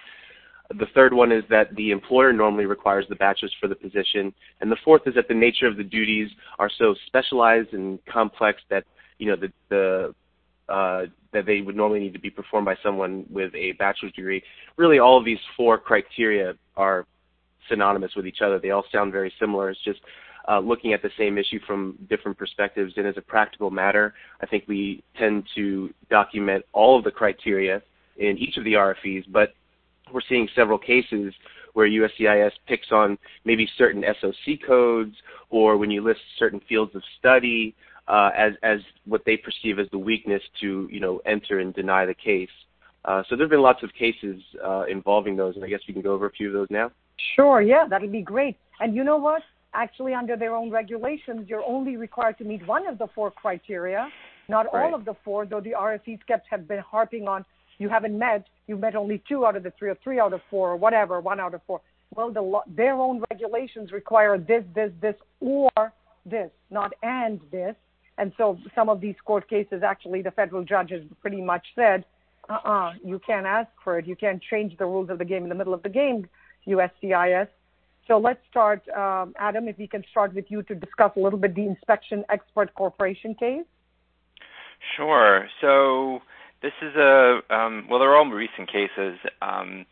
The 0.78 0.86
third 0.94 1.12
one 1.12 1.32
is 1.32 1.42
that 1.50 1.74
the 1.74 1.90
employer 1.90 2.32
normally 2.32 2.64
requires 2.64 3.04
the 3.08 3.16
bachelor's 3.16 3.54
for 3.60 3.66
the 3.66 3.74
position. 3.74 4.32
And 4.60 4.70
the 4.70 4.76
fourth 4.84 5.02
is 5.06 5.14
that 5.16 5.26
the 5.26 5.34
nature 5.34 5.66
of 5.66 5.76
the 5.76 5.82
duties 5.82 6.30
are 6.60 6.70
so 6.78 6.94
specialized 7.06 7.72
and 7.72 7.98
complex 8.06 8.62
that, 8.70 8.84
you 9.18 9.26
know, 9.26 9.36
the, 9.36 9.52
the 9.68 10.14
uh, 10.72 11.06
that 11.32 11.46
they 11.46 11.60
would 11.60 11.74
normally 11.74 11.98
need 11.98 12.12
to 12.12 12.20
be 12.20 12.30
performed 12.30 12.64
by 12.64 12.76
someone 12.82 13.26
with 13.28 13.52
a 13.56 13.72
bachelor's 13.72 14.12
degree. 14.12 14.42
Really, 14.76 15.00
all 15.00 15.18
of 15.18 15.24
these 15.24 15.38
four 15.56 15.76
criteria 15.76 16.54
are 16.76 17.04
synonymous 17.68 18.14
with 18.14 18.26
each 18.26 18.40
other. 18.40 18.60
They 18.60 18.70
all 18.70 18.84
sound 18.92 19.12
very 19.12 19.32
similar. 19.40 19.70
It's 19.70 19.82
just 19.84 20.00
uh, 20.48 20.58
looking 20.58 20.92
at 20.92 21.02
the 21.02 21.10
same 21.18 21.38
issue 21.38 21.58
from 21.66 21.98
different 22.08 22.38
perspectives. 22.38 22.94
And 22.96 23.06
as 23.06 23.16
a 23.16 23.22
practical 23.22 23.70
matter, 23.70 24.14
I 24.40 24.46
think 24.46 24.64
we 24.66 25.02
tend 25.18 25.44
to 25.54 25.92
document 26.10 26.64
all 26.72 26.98
of 26.98 27.04
the 27.04 27.10
criteria 27.10 27.82
in 28.16 28.36
each 28.38 28.56
of 28.56 28.64
the 28.64 28.74
RFEs, 28.74 29.24
but 29.30 29.54
we're 30.12 30.20
seeing 30.28 30.48
several 30.54 30.78
cases 30.78 31.32
where 31.74 31.88
USCIS 31.88 32.50
picks 32.66 32.90
on 32.90 33.16
maybe 33.44 33.68
certain 33.78 34.04
SOC 34.20 34.66
codes 34.66 35.14
or 35.50 35.76
when 35.76 35.90
you 35.90 36.02
list 36.02 36.20
certain 36.38 36.60
fields 36.68 36.94
of 36.94 37.02
study 37.18 37.74
uh, 38.08 38.30
as 38.36 38.52
as 38.62 38.80
what 39.04 39.22
they 39.24 39.36
perceive 39.36 39.78
as 39.78 39.86
the 39.92 39.98
weakness 39.98 40.42
to 40.60 40.88
you 40.90 41.00
know 41.00 41.20
enter 41.26 41.60
and 41.60 41.74
deny 41.74 42.04
the 42.04 42.14
case. 42.14 42.48
Uh, 43.04 43.22
so 43.28 43.36
there 43.36 43.44
have 43.44 43.50
been 43.50 43.62
lots 43.62 43.82
of 43.82 43.90
cases 43.94 44.42
uh, 44.64 44.84
involving 44.84 45.36
those, 45.36 45.54
and 45.54 45.64
I 45.64 45.68
guess 45.68 45.80
we 45.88 45.94
can 45.94 46.02
go 46.02 46.12
over 46.12 46.26
a 46.26 46.30
few 46.30 46.48
of 46.48 46.52
those 46.52 46.66
now. 46.70 46.90
Sure, 47.36 47.62
yeah, 47.62 47.86
that'll 47.88 48.08
be 48.08 48.20
great. 48.20 48.56
And 48.80 48.94
you 48.94 49.04
know 49.04 49.16
what? 49.16 49.42
Actually, 49.72 50.14
under 50.14 50.36
their 50.36 50.54
own 50.54 50.70
regulations, 50.70 51.48
you're 51.48 51.64
only 51.64 51.96
required 51.96 52.36
to 52.38 52.44
meet 52.44 52.66
one 52.66 52.86
of 52.88 52.98
the 52.98 53.06
four 53.14 53.30
criteria, 53.30 54.08
Not 54.48 54.66
right. 54.72 54.84
all 54.84 54.94
of 54.94 55.04
the 55.04 55.14
four, 55.24 55.46
though 55.46 55.60
the 55.60 55.74
RFEs 55.78 56.20
kept 56.26 56.48
have 56.50 56.66
been 56.66 56.80
harping 56.80 57.28
on 57.28 57.44
you 57.80 57.88
haven't 57.88 58.16
met, 58.16 58.46
you've 58.66 58.80
met 58.80 58.94
only 58.94 59.22
two 59.26 59.46
out 59.46 59.56
of 59.56 59.62
the 59.62 59.72
three, 59.78 59.88
or 59.88 59.96
three 60.04 60.20
out 60.20 60.34
of 60.34 60.42
four, 60.50 60.72
or 60.72 60.76
whatever, 60.76 61.18
one 61.18 61.40
out 61.40 61.54
of 61.54 61.62
four. 61.66 61.80
Well, 62.14 62.30
the, 62.30 62.60
their 62.68 62.94
own 62.94 63.24
regulations 63.30 63.90
require 63.90 64.36
this, 64.36 64.64
this, 64.74 64.92
this, 65.00 65.14
or 65.40 65.70
this, 66.26 66.50
not 66.70 66.92
and 67.02 67.40
this. 67.50 67.74
And 68.18 68.32
so 68.36 68.58
some 68.74 68.90
of 68.90 69.00
these 69.00 69.14
court 69.24 69.48
cases, 69.48 69.82
actually, 69.82 70.20
the 70.20 70.30
federal 70.30 70.62
judges 70.62 71.06
pretty 71.22 71.40
much 71.40 71.68
said, 71.74 72.04
uh-uh, 72.50 72.94
you 73.02 73.18
can't 73.26 73.46
ask 73.46 73.70
for 73.82 73.98
it. 73.98 74.06
You 74.06 74.14
can't 74.14 74.42
change 74.42 74.76
the 74.76 74.84
rules 74.84 75.08
of 75.08 75.18
the 75.18 75.24
game 75.24 75.44
in 75.44 75.48
the 75.48 75.54
middle 75.54 75.72
of 75.72 75.82
the 75.82 75.88
game, 75.88 76.28
USCIS. 76.66 77.48
So 78.10 78.18
let's 78.18 78.40
start, 78.50 78.88
um, 78.88 79.34
Adam, 79.38 79.68
if 79.68 79.78
we 79.78 79.86
can 79.86 80.02
start 80.10 80.34
with 80.34 80.46
you 80.48 80.64
to 80.64 80.74
discuss 80.74 81.12
a 81.16 81.20
little 81.20 81.38
bit 81.38 81.54
the 81.54 81.72
InspectionXpert 81.72 82.74
Corporation 82.74 83.36
case. 83.36 83.64
Sure. 84.96 85.46
So 85.60 86.18
this 86.60 86.72
is 86.82 86.96
a 86.96 87.38
um, 87.50 87.86
well, 87.88 88.00
they're 88.00 88.16
all 88.16 88.26
recent 88.26 88.68
cases. 88.68 89.16
Um, 89.40 89.86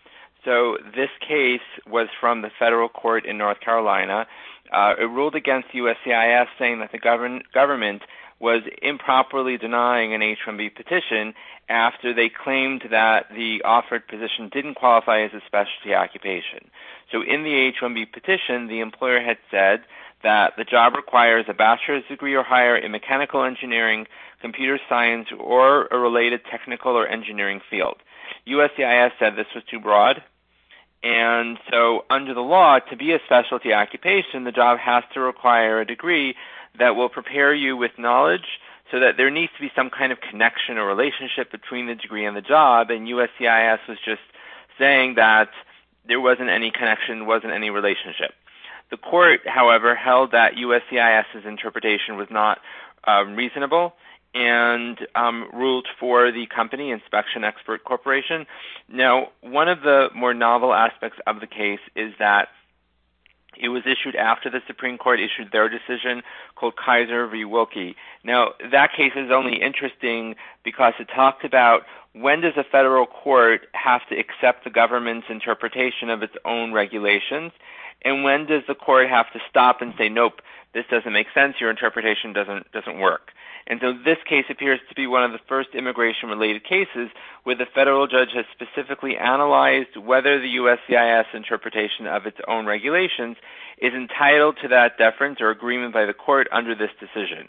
so 0.45 0.79
this 0.97 1.11
case 1.21 1.61
was 1.87 2.09
from 2.21 2.43
the 2.43 2.51
federal 2.59 2.89
court 2.89 3.25
in 3.25 3.39
North 3.39 3.61
Carolina. 3.61 4.27
Uh, 4.73 4.95
it 4.99 5.05
ruled 5.05 5.37
against 5.37 5.69
USCIS, 5.69 6.47
saying 6.59 6.81
that 6.81 6.91
the 6.91 6.99
govern- 6.99 7.43
government 7.55 8.03
was 8.41 8.63
improperly 8.83 9.59
denying 9.59 10.15
an 10.15 10.23
H-1B 10.23 10.75
petition 10.75 11.35
after 11.69 12.15
they 12.15 12.29
claimed 12.29 12.85
that 12.91 13.27
the 13.35 13.63
offered 13.65 14.07
position 14.07 14.49
didn't 14.49 14.75
qualify 14.75 15.23
as 15.23 15.33
a 15.33 15.41
specialty 15.47 15.95
occupation. 15.95 16.71
So 17.11 17.23
in 17.23 17.43
the 17.43 17.55
H-1B 17.55 18.13
petition, 18.13 18.69
the 18.69 18.81
employer 18.81 19.21
had 19.21 19.39
said 19.51 19.81
that 20.23 20.55
the 20.57 20.65
job 20.65 20.95
requires 20.95 21.47
a 21.49 21.55
bachelor's 21.55 22.05
degree 22.09 22.35
or 22.35 22.43
higher 22.43 22.77
in 22.77 22.93
mechanical 22.93 23.45
engineering, 23.45 24.07
computer 24.41 24.79
science, 24.89 25.29
or 25.39 25.87
a 25.87 25.99
related 25.99 26.41
technical 26.51 26.93
or 26.93 27.07
engineering 27.07 27.61
field. 27.69 27.97
USCIS 28.47 29.13
said 29.19 29.37
this 29.37 29.47
was 29.55 29.65
too 29.71 29.81
broad, 29.81 30.23
and 31.03 31.59
so 31.71 32.05
under 32.11 32.35
the 32.35 32.41
law, 32.41 32.79
to 32.79 32.97
be 32.97 33.13
a 33.13 33.21
specialty 33.25 33.73
occupation, 33.73 34.45
the 34.45 34.53
job 34.53 34.79
has 34.79 35.05
to 35.15 35.21
require 35.21 35.81
a 35.81 35.87
degree 35.87 36.35
that 36.79 36.97
will 36.97 37.09
prepare 37.09 37.55
you 37.55 37.77
with 37.77 37.93
knowledge 37.99 38.59
so 38.91 39.01
that 39.01 39.17
there 39.17 39.31
needs 39.31 39.53
to 39.57 39.61
be 39.61 39.71
some 39.77 39.91
kind 39.91 40.13
of 40.13 40.19
connection 40.21 40.79
or 40.79 40.87
relationship 40.87 41.51
between 41.51 41.87
the 41.87 41.95
degree 41.95 42.25
and 42.25 42.37
the 42.37 42.41
job, 42.41 42.91
and 42.91 43.07
USCIS 43.07 43.79
was 43.89 43.99
just 44.05 44.23
saying 44.79 45.15
that 45.17 45.51
there 46.07 46.21
wasn't 46.21 46.49
any 46.49 46.71
connection, 46.71 47.27
wasn't 47.27 47.53
any 47.53 47.71
relationship. 47.71 48.33
The 48.91 48.97
court, 48.97 49.41
however, 49.47 49.95
held 49.95 50.33
that 50.33 50.55
USCIS's 50.55 51.45
interpretation 51.45 52.17
was 52.17 52.29
not 52.31 52.59
um, 53.05 53.37
reasonable 53.37 53.95
and 54.35 54.99
um, 55.15 55.49
ruled 55.53 55.87
for 55.99 56.31
the 56.31 56.47
company, 56.47 56.95
InspectionXpert 56.95 57.83
Corporation. 57.85 58.47
Now, 58.89 59.29
one 59.43 59.69
of 59.69 59.83
the 59.83 60.09
more 60.15 60.33
novel 60.33 60.73
aspects 60.73 61.19
of 61.27 61.41
the 61.41 61.47
case 61.47 61.81
is 61.95 62.13
that 62.19 62.49
it 63.61 63.69
was 63.69 63.83
issued 63.87 64.17
after 64.17 64.51
the 64.51 64.61
Supreme 64.67 64.99
Court 64.99 65.21
issued 65.21 65.53
their 65.53 65.69
decision 65.69 66.23
called 66.55 66.75
Kisor 66.77 67.31
v. 67.31 67.45
Wilkie. 67.45 67.97
Now, 68.25 68.53
that 68.71 68.93
case 68.97 69.13
is 69.17 69.31
only 69.31 69.61
interesting 69.63 70.37
because 70.65 70.95
it 70.99 71.09
talked 71.15 71.45
about 71.45 71.83
when 72.13 72.41
does 72.41 72.55
a 72.57 72.65
federal 72.65 73.07
court 73.07 73.69
have 73.73 74.07
to 74.09 74.19
accept 74.19 74.65
the 74.65 74.71
government's 74.71 75.27
interpretation 75.29 76.11
of 76.11 76.23
its 76.23 76.35
own 76.45 76.73
regulations, 76.73 77.53
and 78.05 78.25
when 78.25 78.47
does 78.47 78.63
the 78.67 78.75
court 78.75 79.09
have 79.09 79.31
to 79.33 79.41
stop 79.49 79.83
and 79.83 79.95
say, 79.99 80.09
nope, 80.09 80.41
this 80.75 80.85
doesn't 80.91 81.13
make 81.13 81.29
sense, 81.35 81.57
your 81.61 81.71
interpretation 81.71 82.33
doesn't 82.33 82.71
doesn't 82.73 82.99
work. 82.99 83.33
And 83.67 83.81
so 83.83 83.93
this 83.93 84.19
case 84.27 84.47
appears 84.49 84.81
to 84.89 84.95
be 84.95 85.07
one 85.07 85.25
of 85.25 85.33
the 85.33 85.41
first 85.47 85.71
immigration 85.75 86.31
related 86.31 86.65
cases 86.65 87.11
where 87.45 87.55
the 87.55 87.67
federal 87.67 88.07
judge 88.07 88.31
has 88.35 88.47
specifically 88.53 89.17
analyzed 89.17 89.97
whether 89.97 90.41
the 90.41 90.57
USCIS 90.57 91.35
interpretation 91.35 92.07
of 92.07 92.25
its 92.25 92.39
own 92.49 92.65
regulations 92.65 93.37
is 93.77 93.93
entitled 93.93 94.57
to 94.63 94.69
that 94.69 94.97
deference 94.97 95.41
or 95.41 95.51
agreement 95.51 95.93
by 95.93 96.07
the 96.07 96.15
court 96.15 96.49
under 96.51 96.75
this 96.75 96.91
decision. 96.99 97.49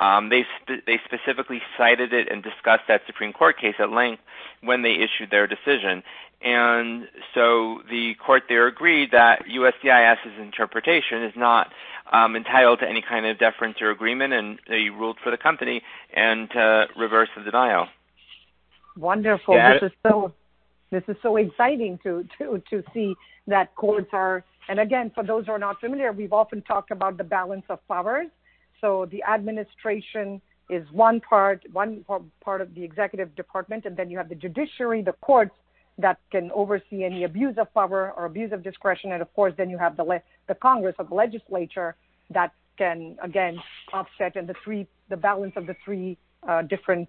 Um, 0.00 0.28
they 0.28 0.44
they 0.86 1.00
specifically 1.04 1.60
cited 1.76 2.12
it 2.12 2.30
and 2.30 2.42
discussed 2.42 2.84
that 2.88 3.02
Supreme 3.06 3.32
Court 3.32 3.58
case 3.58 3.74
at 3.78 3.90
length 3.90 4.22
when 4.62 4.82
they 4.82 4.92
issued 4.92 5.30
their 5.30 5.46
decision. 5.46 6.02
And 6.40 7.08
so 7.34 7.82
the 7.90 8.14
court 8.14 8.44
there 8.48 8.68
agreed 8.68 9.10
that 9.10 9.44
USCIS's 9.46 10.38
interpretation 10.40 11.24
is 11.24 11.32
not 11.36 11.72
um, 12.12 12.36
entitled 12.36 12.80
to 12.80 12.88
any 12.88 13.02
kind 13.06 13.26
of 13.26 13.38
deference 13.38 13.76
or 13.80 13.90
agreement, 13.90 14.32
and 14.32 14.58
they 14.68 14.88
ruled 14.90 15.18
for 15.22 15.30
the 15.30 15.36
company 15.36 15.82
and 16.14 16.54
uh, 16.56 16.86
reversed 16.96 17.32
the 17.36 17.42
denial. 17.42 17.86
Wonderful. 18.96 19.54
Yeah. 19.54 19.74
This 19.74 19.90
is 19.90 19.98
so 20.02 20.32
this 20.90 21.02
is 21.08 21.16
so 21.22 21.36
exciting 21.36 21.98
to 22.02 22.26
to 22.38 22.62
to 22.70 22.82
see 22.92 23.14
that 23.46 23.74
courts 23.74 24.10
are. 24.12 24.44
And 24.68 24.80
again, 24.80 25.10
for 25.14 25.24
those 25.24 25.46
who 25.46 25.52
are 25.52 25.58
not 25.58 25.80
familiar, 25.80 26.12
we've 26.12 26.32
often 26.32 26.60
talked 26.62 26.90
about 26.90 27.16
the 27.16 27.24
balance 27.24 27.64
of 27.70 27.78
powers. 27.88 28.26
So 28.82 29.06
the 29.10 29.22
administration 29.24 30.42
is 30.68 30.86
one 30.92 31.20
part, 31.20 31.64
one 31.72 32.04
part 32.44 32.60
of 32.60 32.74
the 32.74 32.84
executive 32.84 33.34
department, 33.34 33.86
and 33.86 33.96
then 33.96 34.10
you 34.10 34.18
have 34.18 34.28
the 34.28 34.34
judiciary, 34.34 35.00
the 35.00 35.14
courts 35.22 35.54
that 35.98 36.18
can 36.30 36.50
oversee 36.52 37.04
any 37.04 37.24
abuse 37.24 37.56
of 37.58 37.72
power 37.74 38.12
or 38.16 38.24
abuse 38.24 38.52
of 38.52 38.62
discretion, 38.62 39.12
and 39.12 39.20
of 39.20 39.32
course, 39.34 39.52
then 39.56 39.68
you 39.68 39.78
have 39.78 39.96
the 39.96 40.04
le- 40.04 40.22
the 40.46 40.54
Congress 40.54 40.94
or 40.98 41.04
the 41.04 41.14
legislature 41.14 41.96
that 42.30 42.52
can 42.76 43.16
again 43.22 43.58
offset, 43.92 44.36
and 44.36 44.48
the 44.48 44.54
three, 44.64 44.86
the 45.08 45.16
balance 45.16 45.54
of 45.56 45.66
the 45.66 45.76
three 45.84 46.16
uh, 46.48 46.62
different 46.62 47.08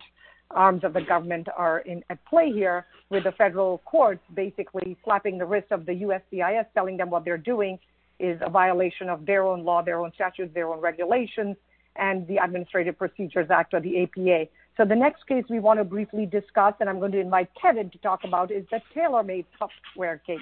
arms 0.51 0.83
of 0.83 0.93
the 0.93 1.01
government 1.01 1.47
are 1.55 1.79
in 1.79 2.03
at 2.09 2.23
play 2.25 2.51
here, 2.51 2.85
with 3.09 3.23
the 3.23 3.31
federal 3.33 3.77
courts 3.85 4.21
basically 4.33 4.97
slapping 5.03 5.37
the 5.37 5.45
wrist 5.45 5.67
of 5.71 5.85
the 5.85 5.91
USCIS, 5.91 6.65
telling 6.73 6.97
them 6.97 7.09
what 7.11 7.23
they're 7.23 7.37
doing 7.37 7.77
is 8.19 8.39
a 8.41 8.49
violation 8.49 9.09
of 9.09 9.25
their 9.25 9.43
own 9.43 9.63
law, 9.63 9.81
their 9.81 9.99
own 9.99 10.11
statutes, 10.13 10.53
their 10.53 10.67
own 10.67 10.81
regulations, 10.81 11.55
and 11.95 12.27
the 12.27 12.37
Administrative 12.37 12.97
Procedures 12.97 13.49
Act 13.49 13.73
or 13.73 13.79
the 13.79 14.03
APA. 14.03 14.47
So 14.77 14.85
the 14.85 14.95
next 14.95 15.27
case 15.27 15.43
we 15.49 15.59
want 15.59 15.79
to 15.79 15.83
briefly 15.83 16.25
discuss, 16.25 16.73
and 16.79 16.89
I'm 16.89 16.99
going 16.99 17.11
to 17.11 17.19
invite 17.19 17.49
Kevin 17.61 17.89
to 17.89 17.97
talk 17.99 18.23
about, 18.23 18.51
is 18.51 18.65
the 18.71 18.79
TaylorMade 18.95 19.45
software 19.57 20.19
case. 20.19 20.39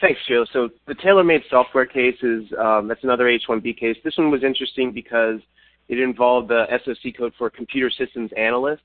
Thanks, 0.00 0.20
Joe. 0.26 0.46
So 0.52 0.70
the 0.86 0.94
TaylorMade 0.94 1.42
software 1.50 1.86
case 1.86 2.16
is 2.22 2.44
um, 2.58 2.88
that's 2.88 3.04
another 3.04 3.28
H-1B 3.28 3.78
case. 3.78 3.96
This 4.02 4.16
one 4.16 4.30
was 4.30 4.42
interesting 4.42 4.92
because 4.92 5.40
it 5.88 6.00
involved 6.00 6.48
the 6.48 6.64
SOC 6.84 7.16
code 7.18 7.32
for 7.36 7.50
computer 7.50 7.90
systems 7.90 8.30
analyst, 8.36 8.82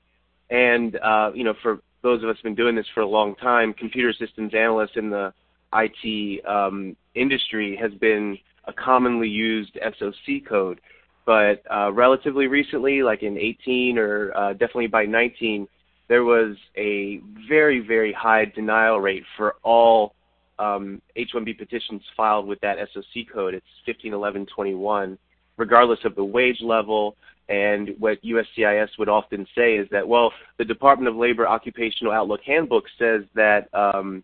and 0.50 0.96
uh, 0.96 1.30
you 1.34 1.44
know, 1.44 1.54
for 1.62 1.80
those 2.02 2.22
of 2.22 2.28
us 2.28 2.36
who've 2.36 2.44
been 2.44 2.54
doing 2.54 2.76
this 2.76 2.86
for 2.94 3.00
a 3.00 3.06
long 3.06 3.34
time, 3.36 3.72
computer 3.72 4.12
systems 4.12 4.52
analyst 4.54 4.96
in 4.96 5.10
the 5.10 5.32
IT 5.72 6.46
um, 6.46 6.96
industry 7.14 7.76
has 7.80 7.92
been 7.94 8.38
a 8.64 8.72
commonly 8.72 9.28
used 9.28 9.78
SOC 9.98 10.46
code. 10.48 10.80
But 11.26 11.62
uh, 11.68 11.92
relatively 11.92 12.46
recently, 12.46 13.02
like 13.02 13.24
in 13.24 13.36
18 13.36 13.98
or 13.98 14.34
uh, 14.36 14.52
definitely 14.52 14.86
by 14.86 15.04
19, 15.04 15.66
there 16.08 16.22
was 16.22 16.56
a 16.76 17.20
very, 17.48 17.80
very 17.80 18.12
high 18.12 18.44
denial 18.44 19.00
rate 19.00 19.24
for 19.36 19.56
all 19.64 20.14
um, 20.60 21.02
H-1B 21.16 21.58
petitions 21.58 22.00
filed 22.16 22.46
with 22.46 22.60
that 22.60 22.78
SOC 22.94 23.26
code. 23.34 23.54
It's 23.54 23.66
151121, 23.86 25.18
regardless 25.56 25.98
of 26.04 26.14
the 26.14 26.24
wage 26.24 26.60
level. 26.62 27.16
And 27.48 27.90
what 27.98 28.22
USCIS 28.22 28.90
would 28.98 29.08
often 29.08 29.46
say 29.56 29.74
is 29.74 29.88
that, 29.90 30.06
well, 30.06 30.32
the 30.58 30.64
Department 30.64 31.08
of 31.08 31.16
Labor 31.16 31.46
Occupational 31.48 32.12
Outlook 32.12 32.40
Handbook 32.46 32.84
says 32.98 33.22
that 33.34 33.68
um, 33.74 34.22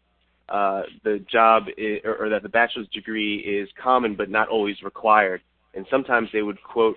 uh, 0.48 0.82
the 1.02 1.24
job 1.30 1.64
is, 1.76 2.00
or, 2.04 2.26
or 2.26 2.28
that 2.28 2.44
the 2.44 2.48
bachelor's 2.48 2.88
degree 2.88 3.38
is 3.38 3.68
common 3.80 4.14
but 4.14 4.30
not 4.30 4.48
always 4.48 4.82
required 4.82 5.40
and 5.74 5.86
sometimes 5.90 6.28
they 6.32 6.42
would 6.42 6.62
quote 6.62 6.96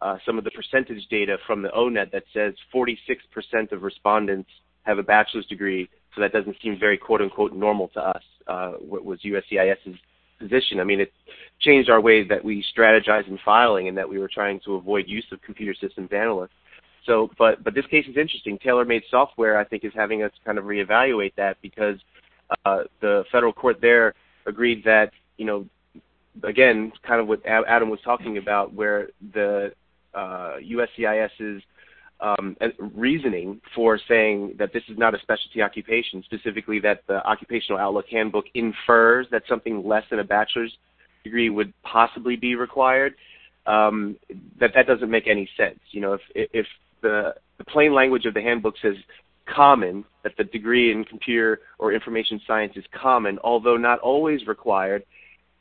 uh, 0.00 0.18
some 0.26 0.38
of 0.38 0.44
the 0.44 0.50
percentage 0.50 1.06
data 1.10 1.36
from 1.46 1.62
the 1.62 1.68
ONET 1.68 2.10
that 2.10 2.24
says 2.34 2.54
46% 2.74 3.72
of 3.72 3.82
respondents 3.82 4.50
have 4.82 4.98
a 4.98 5.02
bachelor's 5.02 5.46
degree, 5.46 5.88
so 6.14 6.20
that 6.20 6.32
doesn't 6.32 6.56
seem 6.62 6.78
very 6.78 6.98
quote 6.98 7.20
unquote 7.20 7.52
normal 7.52 7.88
to 7.88 8.00
us. 8.00 8.22
Uh, 8.46 8.72
what 8.72 9.04
was 9.04 9.20
USCIS's 9.20 9.96
position? 10.40 10.80
I 10.80 10.84
mean, 10.84 11.00
it 11.00 11.12
changed 11.60 11.88
our 11.88 12.00
way 12.00 12.26
that 12.26 12.44
we 12.44 12.64
strategize 12.76 13.28
in 13.28 13.38
filing, 13.44 13.88
and 13.88 13.96
that 13.96 14.08
we 14.08 14.18
were 14.18 14.28
trying 14.32 14.60
to 14.64 14.74
avoid 14.74 15.04
use 15.06 15.26
of 15.30 15.40
computer 15.42 15.74
systems 15.80 16.10
analysts. 16.12 16.50
So, 17.06 17.30
but 17.38 17.62
but 17.62 17.74
this 17.74 17.86
case 17.86 18.06
is 18.08 18.16
interesting. 18.16 18.58
TaylorMade 18.58 19.02
software, 19.10 19.56
I 19.58 19.64
think, 19.64 19.84
is 19.84 19.92
having 19.94 20.22
us 20.22 20.32
kind 20.44 20.58
of 20.58 20.64
reevaluate 20.64 21.34
that 21.36 21.56
because 21.62 21.96
uh, 22.64 22.84
the 23.00 23.24
federal 23.30 23.52
court 23.52 23.78
there 23.80 24.14
agreed 24.46 24.82
that 24.84 25.12
you 25.36 25.44
know 25.44 25.66
again, 26.42 26.92
kind 27.06 27.20
of 27.20 27.28
what 27.28 27.44
Adam 27.46 27.90
was 27.90 28.00
talking 28.04 28.38
about, 28.38 28.72
where 28.72 29.08
the 29.34 29.72
uh, 30.14 30.56
USCIS's 30.62 31.62
um, 32.20 32.56
reasoning 32.94 33.60
for 33.74 33.98
saying 34.08 34.54
that 34.58 34.72
this 34.72 34.82
is 34.88 34.96
not 34.96 35.14
a 35.14 35.18
specialty 35.20 35.60
occupation, 35.60 36.22
specifically 36.24 36.78
that 36.80 37.02
the 37.08 37.24
Occupational 37.26 37.80
Outlook 37.80 38.06
Handbook 38.10 38.44
infers 38.54 39.26
that 39.30 39.42
something 39.48 39.86
less 39.86 40.04
than 40.08 40.20
a 40.20 40.24
bachelor's 40.24 40.72
degree 41.24 41.50
would 41.50 41.72
possibly 41.82 42.36
be 42.36 42.54
required, 42.54 43.14
um, 43.66 44.16
that 44.60 44.70
that 44.74 44.86
doesn't 44.86 45.10
make 45.10 45.26
any 45.26 45.48
sense. 45.56 45.78
You 45.90 46.00
know, 46.00 46.12
if 46.14 46.20
if 46.34 46.66
the, 47.02 47.34
the 47.58 47.64
plain 47.64 47.92
language 47.92 48.26
of 48.26 48.34
the 48.34 48.40
handbook 48.40 48.74
says 48.80 48.94
common, 49.46 50.04
that 50.22 50.32
the 50.38 50.44
degree 50.44 50.92
in 50.92 51.04
computer 51.04 51.60
or 51.78 51.92
information 51.92 52.40
science 52.46 52.74
is 52.76 52.84
common, 52.92 53.38
although 53.42 53.76
not 53.76 53.98
always 53.98 54.46
required, 54.46 55.04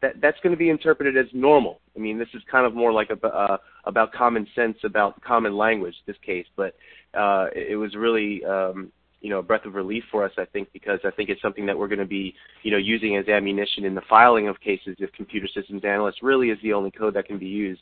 that 0.01 0.19
that's 0.21 0.39
going 0.41 0.51
to 0.51 0.57
be 0.57 0.69
interpreted 0.69 1.17
as 1.17 1.27
normal. 1.33 1.79
I 1.95 1.99
mean, 1.99 2.17
this 2.17 2.27
is 2.33 2.41
kind 2.51 2.65
of 2.65 2.73
more 2.73 2.91
like 2.91 3.09
a, 3.11 3.59
about 3.85 4.11
common 4.13 4.47
sense, 4.55 4.77
about 4.83 5.21
common 5.21 5.55
language. 5.55 5.95
This 6.05 6.17
case, 6.25 6.45
but 6.55 6.75
uh, 7.13 7.47
it 7.55 7.77
was 7.77 7.95
really 7.95 8.43
um, 8.45 8.91
you 9.21 9.29
know 9.29 9.39
a 9.39 9.43
breath 9.43 9.65
of 9.65 9.75
relief 9.75 10.03
for 10.11 10.25
us, 10.25 10.31
I 10.37 10.45
think, 10.45 10.69
because 10.73 10.99
I 11.05 11.11
think 11.11 11.29
it's 11.29 11.41
something 11.41 11.65
that 11.67 11.77
we're 11.77 11.87
going 11.87 11.99
to 11.99 12.05
be 12.05 12.33
you 12.63 12.71
know 12.71 12.77
using 12.77 13.17
as 13.17 13.27
ammunition 13.27 13.85
in 13.85 13.95
the 13.95 14.01
filing 14.09 14.47
of 14.47 14.59
cases 14.59 14.95
if 14.99 15.11
computer 15.13 15.47
systems 15.53 15.83
analyst 15.85 16.19
really 16.21 16.49
is 16.49 16.57
the 16.63 16.73
only 16.73 16.91
code 16.91 17.13
that 17.13 17.25
can 17.25 17.37
be 17.37 17.47
used. 17.47 17.81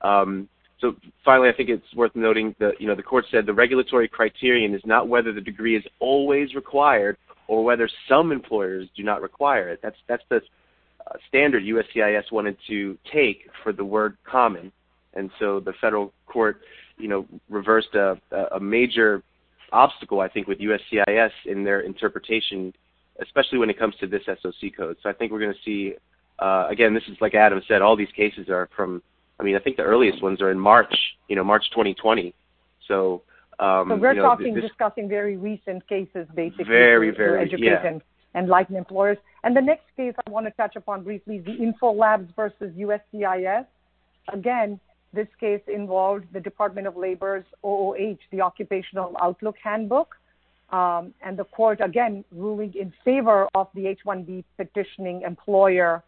Um, 0.00 0.48
so 0.80 0.96
finally, 1.24 1.50
I 1.50 1.52
think 1.52 1.68
it's 1.68 1.94
worth 1.94 2.16
noting 2.16 2.54
that 2.58 2.80
you 2.80 2.86
know 2.86 2.94
the 2.94 3.02
court 3.02 3.26
said 3.30 3.44
the 3.44 3.52
regulatory 3.52 4.08
criterion 4.08 4.74
is 4.74 4.82
not 4.86 5.08
whether 5.08 5.32
the 5.32 5.42
degree 5.42 5.76
is 5.76 5.84
always 5.98 6.54
required 6.54 7.18
or 7.48 7.64
whether 7.64 7.88
some 8.08 8.32
employers 8.32 8.88
do 8.96 9.02
not 9.02 9.20
require 9.20 9.68
it. 9.68 9.80
That's 9.82 9.96
that's 10.08 10.22
the 10.30 10.40
uh, 11.06 11.16
standard 11.28 11.62
USCIS 11.62 12.30
wanted 12.32 12.56
to 12.68 12.98
take 13.12 13.48
for 13.62 13.72
the 13.72 13.84
word 13.84 14.16
common, 14.24 14.72
and 15.14 15.30
so 15.38 15.60
the 15.60 15.72
federal 15.80 16.12
court, 16.26 16.60
you 16.98 17.08
know, 17.08 17.26
reversed 17.48 17.94
a, 17.94 18.16
a 18.52 18.60
major 18.60 19.22
obstacle 19.72 20.20
I 20.20 20.28
think 20.28 20.48
with 20.48 20.58
USCIS 20.58 21.30
in 21.46 21.64
their 21.64 21.80
interpretation, 21.80 22.72
especially 23.22 23.58
when 23.58 23.70
it 23.70 23.78
comes 23.78 23.94
to 24.00 24.06
this 24.06 24.22
SOC 24.26 24.76
code. 24.76 24.96
So 25.02 25.08
I 25.08 25.12
think 25.12 25.32
we're 25.32 25.40
going 25.40 25.54
to 25.54 25.62
see. 25.64 25.94
Uh, 26.38 26.66
again, 26.70 26.94
this 26.94 27.02
is 27.06 27.18
like 27.20 27.34
Adam 27.34 27.60
said, 27.68 27.82
all 27.82 27.96
these 27.96 28.10
cases 28.16 28.48
are 28.48 28.68
from 28.74 29.02
I 29.40 29.42
mean, 29.42 29.56
I 29.56 29.58
think 29.58 29.76
the 29.78 29.82
earliest 29.82 30.22
ones 30.22 30.42
are 30.42 30.50
in 30.50 30.58
March, 30.58 30.94
you 31.28 31.34
know, 31.34 31.42
March 31.42 31.64
2020. 31.70 32.34
So, 32.86 33.22
um, 33.58 33.88
so 33.88 33.96
we're 33.96 34.12
you 34.12 34.20
know, 34.20 34.22
talking, 34.22 34.54
this, 34.54 34.64
discussing 34.64 35.08
very 35.08 35.38
recent 35.38 35.86
cases, 35.88 36.26
basically, 36.34 36.64
very, 36.64 37.10
very, 37.10 37.50
yeah. 37.56 37.86
and 37.86 38.02
enlighten 38.34 38.76
employers. 38.76 39.18
And 39.44 39.56
the 39.56 39.60
next 39.60 39.84
case 39.96 40.14
I 40.26 40.30
want 40.30 40.46
to 40.46 40.52
touch 40.52 40.76
upon 40.76 41.04
briefly 41.04 41.36
is 41.36 41.44
the 41.44 41.52
InfoLabs 41.52 42.34
versus 42.36 42.72
USCIS. 42.76 43.66
Again, 44.32 44.78
this 45.12 45.28
case 45.40 45.62
involved 45.66 46.26
the 46.32 46.40
Department 46.40 46.86
of 46.86 46.96
Labor's 46.96 47.44
OOH, 47.64 48.18
the 48.30 48.40
Occupational 48.42 49.16
Outlook 49.20 49.56
Handbook, 49.62 50.14
um, 50.70 51.12
and 51.22 51.36
the 51.36 51.44
court 51.44 51.80
again 51.80 52.24
ruling 52.30 52.72
in 52.74 52.92
favor 53.04 53.48
of 53.54 53.68
the 53.74 53.88
H-1B 53.88 54.44
petitioning 54.56 55.22
employer 55.22 56.04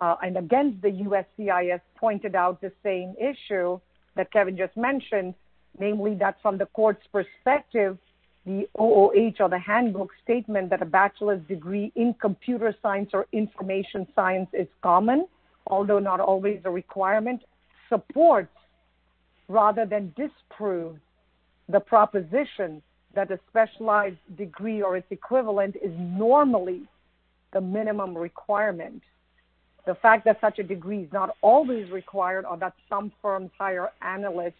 uh, 0.00 0.16
and 0.22 0.36
against 0.36 0.82
the 0.82 0.88
USCIS 0.90 1.80
pointed 1.96 2.34
out 2.34 2.60
the 2.60 2.72
same 2.82 3.14
issue 3.18 3.78
that 4.16 4.30
Kevin 4.32 4.56
just 4.56 4.76
mentioned, 4.76 5.34
namely 5.78 6.14
that 6.16 6.36
from 6.42 6.58
the 6.58 6.66
court's 6.66 7.06
perspective, 7.10 7.96
the 8.44 8.68
OOH 8.78 9.34
or 9.40 9.48
the 9.48 9.58
handbook 9.58 10.10
statement 10.22 10.70
that 10.70 10.82
a 10.82 10.86
bachelor's 10.86 11.42
degree 11.46 11.92
in 11.94 12.14
computer 12.14 12.74
science 12.82 13.10
or 13.12 13.26
information 13.32 14.06
science 14.14 14.48
is 14.52 14.66
common, 14.82 15.26
although 15.68 16.00
not 16.00 16.20
always 16.20 16.60
a 16.64 16.70
requirement, 16.70 17.42
supports 17.88 18.50
rather 19.48 19.86
than 19.86 20.12
disproves 20.16 21.00
the 21.68 21.78
proposition 21.78 22.82
that 23.14 23.30
a 23.30 23.38
specialized 23.48 24.16
degree 24.36 24.82
or 24.82 24.96
its 24.96 25.06
equivalent 25.10 25.76
is 25.76 25.92
normally 25.98 26.82
the 27.52 27.60
minimum 27.60 28.16
requirement. 28.16 29.02
The 29.86 29.94
fact 29.96 30.24
that 30.24 30.40
such 30.40 30.58
a 30.58 30.62
degree 30.62 31.02
is 31.02 31.12
not 31.12 31.36
always 31.42 31.90
required 31.90 32.44
or 32.44 32.56
that 32.58 32.74
some 32.88 33.12
firms 33.20 33.50
hire 33.58 33.90
analysts 34.00 34.54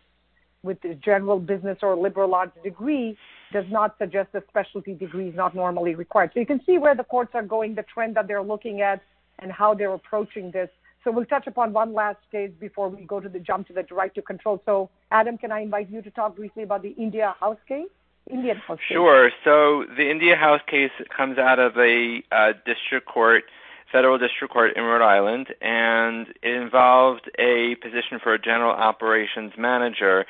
with 0.62 0.78
a 0.84 0.94
general 0.94 1.38
business 1.38 1.78
or 1.82 1.96
liberal 1.96 2.34
arts 2.34 2.56
degree 2.62 3.16
does 3.52 3.64
not 3.70 3.96
suggest 3.98 4.32
that 4.32 4.44
specialty 4.48 4.94
degree 4.94 5.28
is 5.28 5.34
not 5.34 5.54
normally 5.54 5.94
required. 5.94 6.30
So 6.34 6.40
you 6.40 6.46
can 6.46 6.60
see 6.64 6.78
where 6.78 6.94
the 6.94 7.04
courts 7.04 7.32
are 7.34 7.42
going, 7.42 7.74
the 7.74 7.82
trend 7.82 8.16
that 8.16 8.28
they're 8.28 8.42
looking 8.42 8.80
at, 8.80 9.02
and 9.40 9.50
how 9.50 9.74
they're 9.74 9.92
approaching 9.92 10.50
this. 10.50 10.70
So 11.04 11.10
we'll 11.10 11.24
touch 11.24 11.46
upon 11.48 11.72
one 11.72 11.92
last 11.94 12.18
case 12.30 12.52
before 12.60 12.88
we 12.88 13.04
go 13.04 13.18
to 13.18 13.28
the 13.28 13.40
jump 13.40 13.66
to 13.68 13.72
the 13.72 13.84
right 13.90 14.14
to 14.14 14.22
control. 14.22 14.62
So 14.64 14.88
Adam, 15.10 15.36
can 15.36 15.50
I 15.50 15.60
invite 15.60 15.90
you 15.90 16.00
to 16.00 16.10
talk 16.10 16.36
briefly 16.36 16.62
about 16.62 16.82
the 16.82 16.90
India 16.90 17.34
House 17.40 17.58
case? 17.66 17.88
Indian 18.30 18.56
House 18.58 18.78
case. 18.78 18.96
Sure. 18.96 19.30
So 19.42 19.84
the 19.96 20.08
India 20.08 20.36
House 20.36 20.60
case 20.68 20.92
comes 21.14 21.38
out 21.38 21.58
of 21.58 21.76
a 21.76 22.22
uh, 22.30 22.52
district 22.64 23.06
court 23.06 23.44
federal 23.92 24.18
district 24.18 24.52
court 24.52 24.76
in 24.76 24.82
Rhode 24.82 25.04
Island, 25.04 25.48
and 25.60 26.26
it 26.42 26.54
involved 26.54 27.30
a 27.38 27.76
position 27.76 28.18
for 28.22 28.32
a 28.32 28.38
general 28.38 28.72
operations 28.72 29.52
manager. 29.56 30.24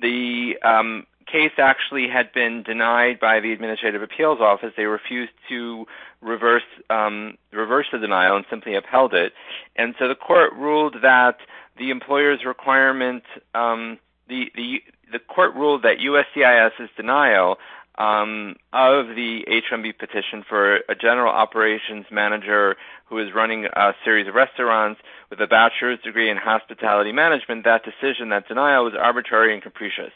The 0.00 0.58
um, 0.62 1.06
case 1.26 1.52
actually 1.58 2.08
had 2.08 2.32
been 2.32 2.62
denied 2.62 3.20
by 3.20 3.40
the 3.40 3.52
Administrative 3.52 4.02
Appeals 4.02 4.40
Office. 4.40 4.72
They 4.76 4.84
refused 4.84 5.32
to 5.48 5.86
reverse 6.20 6.62
um, 6.90 7.36
reverse 7.52 7.86
the 7.92 7.98
denial 7.98 8.36
and 8.36 8.44
simply 8.50 8.74
upheld 8.74 9.14
it. 9.14 9.32
And 9.76 9.94
so 9.98 10.08
the 10.08 10.14
court 10.14 10.52
ruled 10.54 10.96
that 11.02 11.38
the 11.78 11.90
employer's 11.90 12.44
requirement, 12.44 13.22
um, 13.54 13.98
the 14.28 14.50
the 14.54 14.82
the 15.12 15.18
court 15.18 15.54
ruled 15.54 15.82
that 15.82 15.98
USCIS's 15.98 16.90
denial 16.96 17.58
um, 17.98 18.56
of 18.72 19.08
the 19.14 19.44
H-1B 19.46 19.98
petition 19.98 20.44
for 20.48 20.76
a 20.88 20.94
general 21.00 21.32
operations 21.32 22.06
manager 22.10 22.76
who 23.06 23.18
is 23.18 23.34
running 23.34 23.66
a 23.66 23.92
series 24.04 24.26
of 24.26 24.34
restaurants 24.34 25.00
with 25.30 25.40
a 25.40 25.46
bachelor's 25.46 26.00
degree 26.00 26.30
in 26.30 26.36
hospitality 26.36 27.12
management, 27.12 27.64
that 27.64 27.82
decision, 27.84 28.30
that 28.30 28.48
denial, 28.48 28.84
was 28.84 28.94
arbitrary 28.98 29.54
and 29.54 29.62
capricious. 29.62 30.12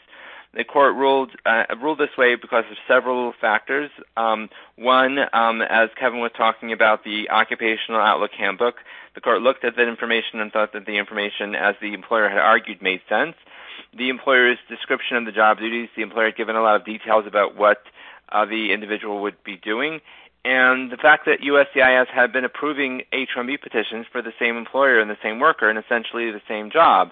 The 0.53 0.63
court 0.63 0.95
ruled 0.95 1.29
uh, 1.45 1.65
ruled 1.79 1.99
this 1.99 2.17
way 2.17 2.33
because 2.33 2.63
of 2.71 2.77
several 2.87 3.33
factors. 3.39 3.91
Um, 4.17 4.49
one, 4.77 5.19
um, 5.31 5.61
as 5.61 5.89
Kevin 5.95 6.21
was 6.21 6.31
talking 6.35 6.73
about, 6.73 7.03
the 7.03 7.29
Occupational 7.29 8.01
Outlook 8.01 8.31
Handbook. 8.31 8.75
The 9.13 9.21
court 9.21 9.43
looked 9.43 9.63
at 9.63 9.75
that 9.75 9.87
information 9.87 10.39
and 10.39 10.51
thought 10.51 10.73
that 10.73 10.87
the 10.87 10.97
information, 10.97 11.53
as 11.53 11.75
the 11.81 11.93
employer 11.93 12.29
had 12.29 12.39
argued, 12.39 12.81
made 12.81 13.01
sense 13.07 13.35
the 13.97 14.09
employer's 14.09 14.57
description 14.69 15.17
of 15.17 15.25
the 15.25 15.31
job 15.31 15.59
duties. 15.59 15.89
The 15.95 16.01
employer 16.01 16.27
had 16.27 16.35
given 16.35 16.55
a 16.55 16.61
lot 16.61 16.75
of 16.75 16.85
details 16.85 17.25
about 17.27 17.55
what 17.55 17.83
uh, 18.31 18.45
the 18.45 18.71
individual 18.73 19.21
would 19.21 19.43
be 19.43 19.57
doing. 19.57 20.01
And 20.45 20.91
the 20.91 20.97
fact 20.97 21.25
that 21.25 21.41
USCIS 21.41 22.07
had 22.07 22.31
been 22.31 22.45
approving 22.45 23.01
H-1B 23.11 23.61
petitions 23.61 24.05
for 24.11 24.21
the 24.21 24.31
same 24.39 24.55
employer 24.55 24.99
and 24.99 25.09
the 25.09 25.17
same 25.21 25.39
worker 25.39 25.69
and 25.69 25.77
essentially 25.77 26.31
the 26.31 26.41
same 26.47 26.71
job. 26.71 27.11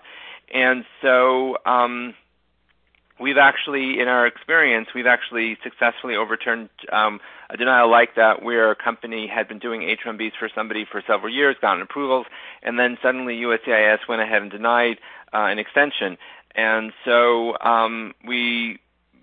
And 0.54 0.86
so 1.02 1.58
um, 1.66 2.14
we've 3.20 3.38
actually, 3.38 4.00
in 4.00 4.08
our 4.08 4.28
experience, 4.28 4.90
we've 4.94 5.08
actually 5.08 5.58
successfully 5.64 6.16
overturned 6.16 6.70
um, 6.92 7.20
a 7.50 7.58
denial 7.58 7.90
like 7.90 8.16
that 8.16 8.44
where 8.44 8.72
a 8.72 8.76
company 8.76 9.28
had 9.28 9.48
been 9.48 9.60
doing 9.60 9.84
H-1Bs 9.84 10.34
for 10.40 10.50
somebody 10.54 10.86
for 10.90 11.02
several 11.08 11.34
years, 11.34 11.56
gotten 11.62 11.82
approvals, 11.82 12.26
and 12.64 12.78
then 12.78 12.98
suddenly 13.02 13.36
USCIS 13.38 14.00
went 14.08 14.22
ahead 14.22 14.42
and 14.42 14.52
denied 14.52 14.98
uh, 15.34 15.46
an 15.46 15.60
extension. 15.60 16.18
And 16.56 16.92
so 17.06 17.58
um, 17.60 18.14
we 18.26 18.80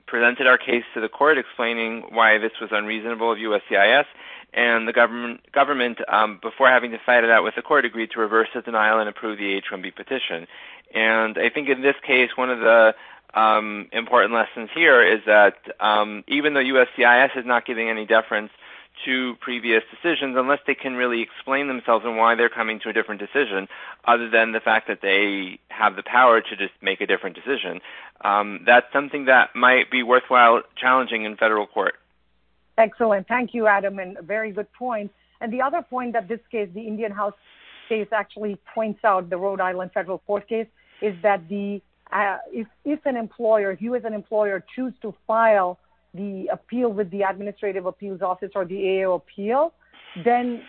presented 0.06 0.46
our 0.46 0.58
case 0.58 0.84
to 0.94 1.00
the 1.00 1.08
court 1.08 1.38
explaining 1.38 2.02
why 2.10 2.38
this 2.38 2.52
was 2.60 2.70
unreasonable 2.72 3.32
of 3.32 3.38
USCIS, 3.38 4.04
and 4.52 4.86
the 4.86 4.92
government, 4.92 5.40
government 5.52 5.98
um, 6.08 6.38
before 6.40 6.68
having 6.68 6.92
to 6.92 6.98
fight 7.04 7.24
it 7.24 7.30
out 7.30 7.42
with 7.42 7.56
the 7.56 7.62
court, 7.62 7.84
agreed 7.84 8.12
to 8.12 8.20
reverse 8.20 8.48
the 8.54 8.62
denial 8.62 9.00
and 9.00 9.08
approve 9.08 9.38
the 9.38 9.52
H-1B 9.54 9.96
petition. 9.96 10.46
And 10.94 11.36
I 11.36 11.50
think 11.50 11.68
in 11.68 11.82
this 11.82 11.96
case, 12.06 12.30
one 12.36 12.50
of 12.50 12.60
the 12.60 12.94
um, 13.34 13.88
important 13.92 14.32
lessons 14.32 14.70
here 14.74 15.02
is 15.02 15.20
that 15.26 15.56
um, 15.80 16.24
even 16.28 16.54
though 16.54 16.60
USCIS 16.60 17.36
is 17.36 17.44
not 17.44 17.66
giving 17.66 17.88
any 17.88 18.06
deference 18.06 18.50
to 19.04 19.34
previous 19.40 19.82
decisions 19.90 20.36
unless 20.38 20.60
they 20.66 20.74
can 20.74 20.94
really 20.94 21.20
explain 21.20 21.66
themselves 21.66 22.04
and 22.04 22.16
why 22.16 22.36
they're 22.36 22.48
coming 22.48 22.78
to 22.80 22.88
a 22.88 22.92
different 22.92 23.20
decision, 23.20 23.68
other 24.04 24.30
than 24.30 24.52
the 24.52 24.60
fact 24.60 24.86
that 24.86 25.00
they 25.02 25.58
have 25.68 25.96
the 25.96 26.02
power 26.02 26.40
to 26.40 26.56
just 26.56 26.72
make 26.80 27.00
a 27.00 27.06
different 27.06 27.34
decision. 27.34 27.80
Um, 28.20 28.60
that's 28.64 28.86
something 28.92 29.24
that 29.24 29.54
might 29.54 29.90
be 29.90 30.02
worthwhile 30.02 30.62
challenging 30.76 31.24
in 31.24 31.36
federal 31.36 31.66
court. 31.66 31.94
Excellent. 32.78 33.26
Thank 33.26 33.54
you, 33.54 33.66
Adam, 33.66 33.98
and 33.98 34.16
a 34.16 34.22
very 34.22 34.52
good 34.52 34.72
point. 34.72 35.12
And 35.40 35.52
the 35.52 35.62
other 35.62 35.82
point 35.82 36.12
that 36.12 36.28
this 36.28 36.40
case, 36.50 36.68
the 36.72 36.86
Indian 36.86 37.12
House 37.12 37.34
case, 37.88 38.08
actually 38.12 38.58
points 38.74 39.04
out, 39.04 39.28
the 39.28 39.36
Rhode 39.36 39.60
Island 39.60 39.90
federal 39.92 40.18
court 40.18 40.48
case, 40.48 40.66
is 41.02 41.14
that 41.22 41.48
the 41.48 41.82
if 42.52 42.66
if 42.84 43.00
an 43.06 43.16
employer, 43.16 43.76
you 43.80 43.94
as 43.94 44.04
an 44.04 44.14
employer, 44.14 44.64
choose 44.74 44.92
to 45.02 45.14
file 45.26 45.78
the 46.14 46.48
appeal 46.52 46.92
with 46.92 47.10
the 47.10 47.22
Administrative 47.22 47.86
Appeals 47.86 48.22
Office 48.22 48.50
or 48.54 48.64
the 48.64 49.02
AO 49.02 49.14
appeal, 49.14 49.72
then 50.24 50.62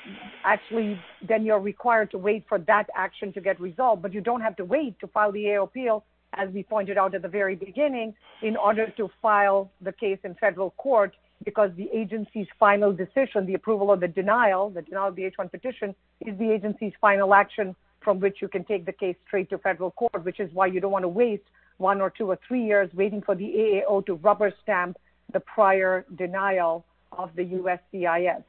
actually 0.43 0.99
then 1.27 1.45
you're 1.45 1.59
required 1.59 2.09
to 2.11 2.17
wait 2.17 2.45
for 2.49 2.57
that 2.59 2.89
action 2.95 3.31
to 3.33 3.41
get 3.41 3.59
resolved. 3.59 4.01
But 4.01 4.13
you 4.13 4.21
don't 4.21 4.41
have 4.41 4.55
to 4.57 4.65
wait 4.65 4.99
to 4.99 5.07
file 5.07 5.31
the 5.31 5.55
AO 5.55 5.63
appeal, 5.63 6.03
as 6.33 6.49
we 6.49 6.63
pointed 6.63 6.97
out 6.97 7.13
at 7.13 7.21
the 7.21 7.27
very 7.27 7.55
beginning, 7.55 8.15
in 8.41 8.57
order 8.57 8.91
to 8.97 9.09
file 9.21 9.71
the 9.81 9.91
case 9.91 10.19
in 10.23 10.35
federal 10.35 10.71
court 10.71 11.15
because 11.43 11.69
the 11.75 11.89
agency's 11.93 12.47
final 12.57 12.93
decision, 12.93 13.45
the 13.45 13.53
approval 13.53 13.89
or 13.89 13.97
the 13.97 14.07
denial, 14.07 14.69
the 14.69 14.81
denial 14.81 15.09
of 15.09 15.15
the 15.15 15.25
H-1 15.25 15.51
petition, 15.51 15.93
is 16.21 16.37
the 16.39 16.49
agency's 16.49 16.93
final 16.99 17.33
action 17.33 17.75
from 18.05 18.21
which 18.21 18.37
you 18.41 18.47
can 18.47 18.63
take 18.63 18.85
the 18.85 18.93
case 18.93 19.17
straight 19.27 19.49
to 19.49 19.57
federal 19.57 19.91
court, 19.91 20.23
which 20.23 20.39
is 20.39 20.49
why 20.53 20.67
you 20.67 20.79
don't 20.79 20.91
want 20.91 21.03
to 21.03 21.09
waste 21.09 21.43
one 21.77 21.99
or 21.99 22.09
two 22.09 22.27
or 22.27 22.39
three 22.47 22.63
years 22.63 22.89
waiting 22.93 23.21
for 23.21 23.35
the 23.35 23.43
AAO 23.43 24.05
to 24.05 24.13
rubber 24.13 24.53
stamp 24.63 24.95
the 25.33 25.39
prior 25.41 26.05
denial 26.15 26.85
of 27.11 27.31
the 27.35 27.43
USCIS. 27.43 28.43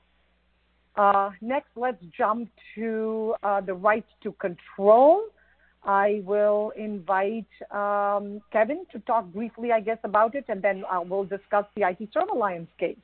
Uh, 0.94 1.30
next, 1.40 1.70
let's 1.74 2.02
jump 2.16 2.48
to 2.74 3.34
uh, 3.42 3.60
the 3.60 3.74
right 3.74 4.04
to 4.22 4.32
control. 4.32 5.22
I 5.84 6.22
will 6.24 6.72
invite 6.76 7.46
um, 7.70 8.40
Kevin 8.52 8.86
to 8.92 8.98
talk 9.00 9.26
briefly, 9.26 9.72
I 9.72 9.80
guess, 9.80 9.98
about 10.04 10.34
it, 10.34 10.44
and 10.48 10.60
then 10.62 10.84
uh, 10.90 11.00
we'll 11.02 11.24
discuss 11.24 11.64
the 11.76 11.88
IT 11.88 12.08
Serve 12.12 12.28
Alliance 12.32 12.70
case. 12.78 12.96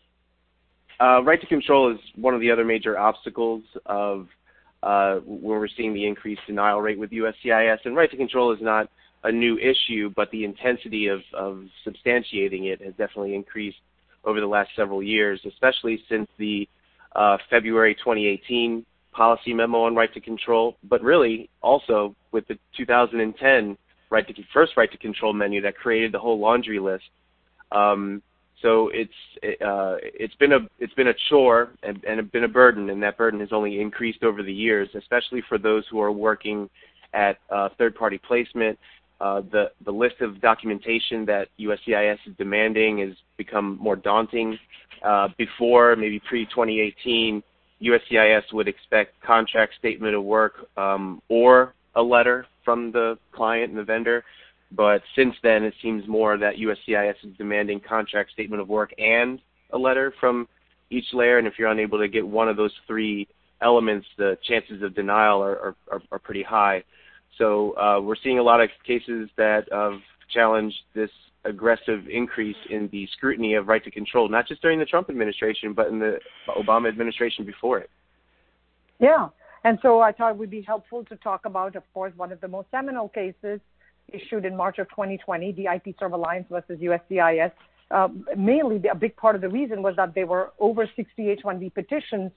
Uh, 1.00 1.22
right 1.22 1.40
to 1.40 1.46
control 1.46 1.92
is 1.92 1.98
one 2.16 2.34
of 2.34 2.40
the 2.40 2.50
other 2.50 2.64
major 2.64 2.98
obstacles 2.98 3.62
of 3.86 4.28
uh, 4.83 5.16
when 5.25 5.61
we're 5.61 5.68
seeing 5.77 5.95
the 5.95 6.07
increased 6.07 6.42
denial 6.47 6.81
rate 6.81 6.99
with 6.99 7.11
USCIS. 7.11 7.79
And 7.85 7.97
right 7.97 8.11
to 8.11 8.16
control 8.16 8.53
is 8.53 8.61
not 8.61 8.88
a 9.25 9.31
new 9.31 9.59
issue, 9.59 10.11
but 10.14 10.31
the 10.31 10.45
intensity 10.45 11.07
of, 11.07 11.21
of 11.33 11.64
substantiating 11.87 12.64
it 12.64 12.81
has 12.83 12.92
definitely 12.95 13.35
increased 13.35 13.79
over 14.25 14.40
the 14.40 14.47
last 14.47 14.71
several 14.77 15.03
years, 15.03 15.40
especially 15.47 16.03
since 16.09 16.29
the 16.38 16.68
uh, 17.14 17.37
February 17.51 17.95
2018 17.95 18.85
policy 19.12 19.53
memo 19.53 19.85
on 19.85 19.95
right 19.95 20.12
to 20.14 20.21
control, 20.21 20.77
but 20.85 21.03
really 21.03 21.51
also 21.61 22.14
with 22.33 22.47
the 22.49 22.59
2010 22.77 23.77
right 24.11 24.27
to 24.27 24.42
first 24.53 24.77
right 24.77 24.90
to 24.90 24.99
control 24.99 25.33
menu 25.33 25.61
that 25.61 25.77
created 25.77 26.12
the 26.12 26.18
whole 26.18 26.38
laundry 26.38 26.79
list. 26.79 27.05
Um, 27.71 28.23
so 28.62 28.90
it's 28.94 29.12
uh, 29.61 29.96
it's 30.01 30.35
been 30.37 30.53
a 30.53 30.61
it's 30.79 30.94
been 30.94 31.09
a 31.09 31.14
chore 31.29 31.70
and, 31.83 32.03
and 32.05 32.31
been 32.33 32.44
a 32.44 32.48
burden, 32.48 32.90
and 32.90 33.03
that 33.03 33.18
burden 33.18 33.40
has 33.40 33.51
only 33.53 33.81
increased 33.81 34.22
over 34.22 34.42
the 34.42 34.53
years, 34.53 34.88
especially 34.94 35.42
for 35.48 35.59
those 35.59 35.85
who 35.90 36.01
are 36.01 36.12
working 36.12 36.70
at 37.12 37.38
uh, 37.51 37.68
third-party 37.77 38.18
placement. 38.18 38.79
Uh, 39.20 39.42
the 39.53 39.70
the 39.85 39.90
list 39.90 40.20
of 40.20 40.40
documentation 40.40 41.25
that 41.27 41.48
USCIS 41.61 42.18
is 42.27 42.35
demanding 42.38 42.98
has 42.98 43.16
become 43.37 43.79
more 43.81 43.96
daunting. 43.96 44.59
Uh, 45.05 45.29
before 45.37 45.96
maybe 45.96 46.20
pre 46.20 46.44
2018, 46.46 47.42
USCIS 47.83 48.53
would 48.53 48.68
expect 48.68 49.20
contract 49.22 49.75
statement 49.79 50.14
of 50.14 50.22
work 50.22 50.68
um, 50.77 51.20
or 51.29 51.75
a 51.96 52.03
letter 52.03 52.46
from 52.64 52.92
the 52.92 53.18
client 53.33 53.70
and 53.70 53.79
the 53.79 53.85
vendor. 53.85 54.25
But 54.74 55.02
since 55.14 55.35
then, 55.42 55.64
it 55.64 55.74
seems 55.82 56.06
more 56.08 56.38
that 56.38 56.56
USCIS 56.56 57.14
is 57.24 57.37
demanding 57.37 57.80
contract 57.80 58.30
statement 58.32 58.62
of 58.62 58.68
work 58.68 58.92
and 58.98 59.38
a 59.70 59.78
letter 59.78 60.14
from 60.18 60.48
each 60.90 61.06
layer. 61.12 61.38
And 61.38 61.46
if 61.46 61.54
you're 61.58 61.70
unable 61.70 61.98
to 61.98 62.08
get 62.08 62.26
one 62.26 62.48
of 62.48 62.56
those 62.56 62.72
three 62.87 63.28
elements, 63.61 64.06
the 64.16 64.38
chances 64.48 64.82
of 64.82 64.94
denial 64.94 65.42
are, 65.42 65.76
are, 65.90 66.02
are 66.11 66.18
pretty 66.18 66.42
high. 66.42 66.82
So 67.38 67.76
uh, 67.76 68.00
we're 68.00 68.16
seeing 68.22 68.38
a 68.38 68.42
lot 68.42 68.61
of 68.61 68.70
cases 68.87 69.28
that 69.37 69.68
have 69.72 70.00
challenged 70.32 70.76
this 70.94 71.11
aggressive 71.44 72.06
increase 72.08 72.56
in 72.70 72.88
the 72.92 73.06
scrutiny 73.16 73.54
of 73.54 73.68
right 73.68 73.82
to 73.85 73.90
control, 73.90 74.28
not 74.28 74.46
just 74.46 74.62
during 74.62 74.78
the 74.78 74.85
Trump 74.85 75.11
administration, 75.11 75.72
but 75.72 75.88
in 75.88 75.98
the 75.98 76.18
Obama 76.48 76.88
administration 76.88 77.44
before 77.44 77.78
it. 77.78 77.90
Yeah. 79.00 79.28
And 79.64 79.78
so 79.82 80.00
I 80.00 80.12
thought 80.12 80.30
it 80.32 80.37
would 80.38 80.50
be 80.50 80.62
helpful 80.62 81.04
to 81.04 81.16
talk 81.16 81.44
about, 81.44 81.76
of 81.76 81.82
course, 81.94 82.12
one 82.16 82.32
of 82.32 82.40
the 82.40 82.48
most 82.48 82.68
seminal 82.70 83.08
cases 83.08 83.61
issued 84.08 84.44
in 84.44 84.56
March 84.56 84.78
of 84.78 84.88
2020, 84.90 85.52
the 85.52 85.66
IT 85.66 85.94
Serve 85.98 86.12
Alliance 86.12 86.46
versus 86.50 86.78
USCIS. 86.80 87.52
Uh, 87.90 88.08
mainly, 88.36 88.82
a 88.88 88.94
big 88.94 89.16
part 89.16 89.34
of 89.34 89.42
the 89.42 89.48
reason 89.48 89.82
was 89.82 89.96
that 89.96 90.14
there 90.14 90.26
were 90.26 90.52
over 90.58 90.88
60 90.96 91.30
H-1B 91.30 91.74
petitions 91.74 92.30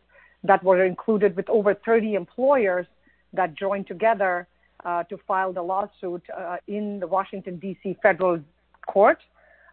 that 0.43 0.63
were 0.63 0.83
included 0.83 1.35
with 1.35 1.49
over 1.49 1.73
30 1.73 2.15
employers 2.15 2.85
that 3.33 3.55
joined 3.55 3.87
together 3.87 4.47
uh, 4.83 5.03
to 5.03 5.17
file 5.27 5.53
the 5.53 5.61
lawsuit 5.61 6.23
uh, 6.35 6.57
in 6.67 6.99
the 6.99 7.07
Washington, 7.07 7.57
D.C. 7.57 7.97
federal 8.01 8.39
court. 8.85 9.19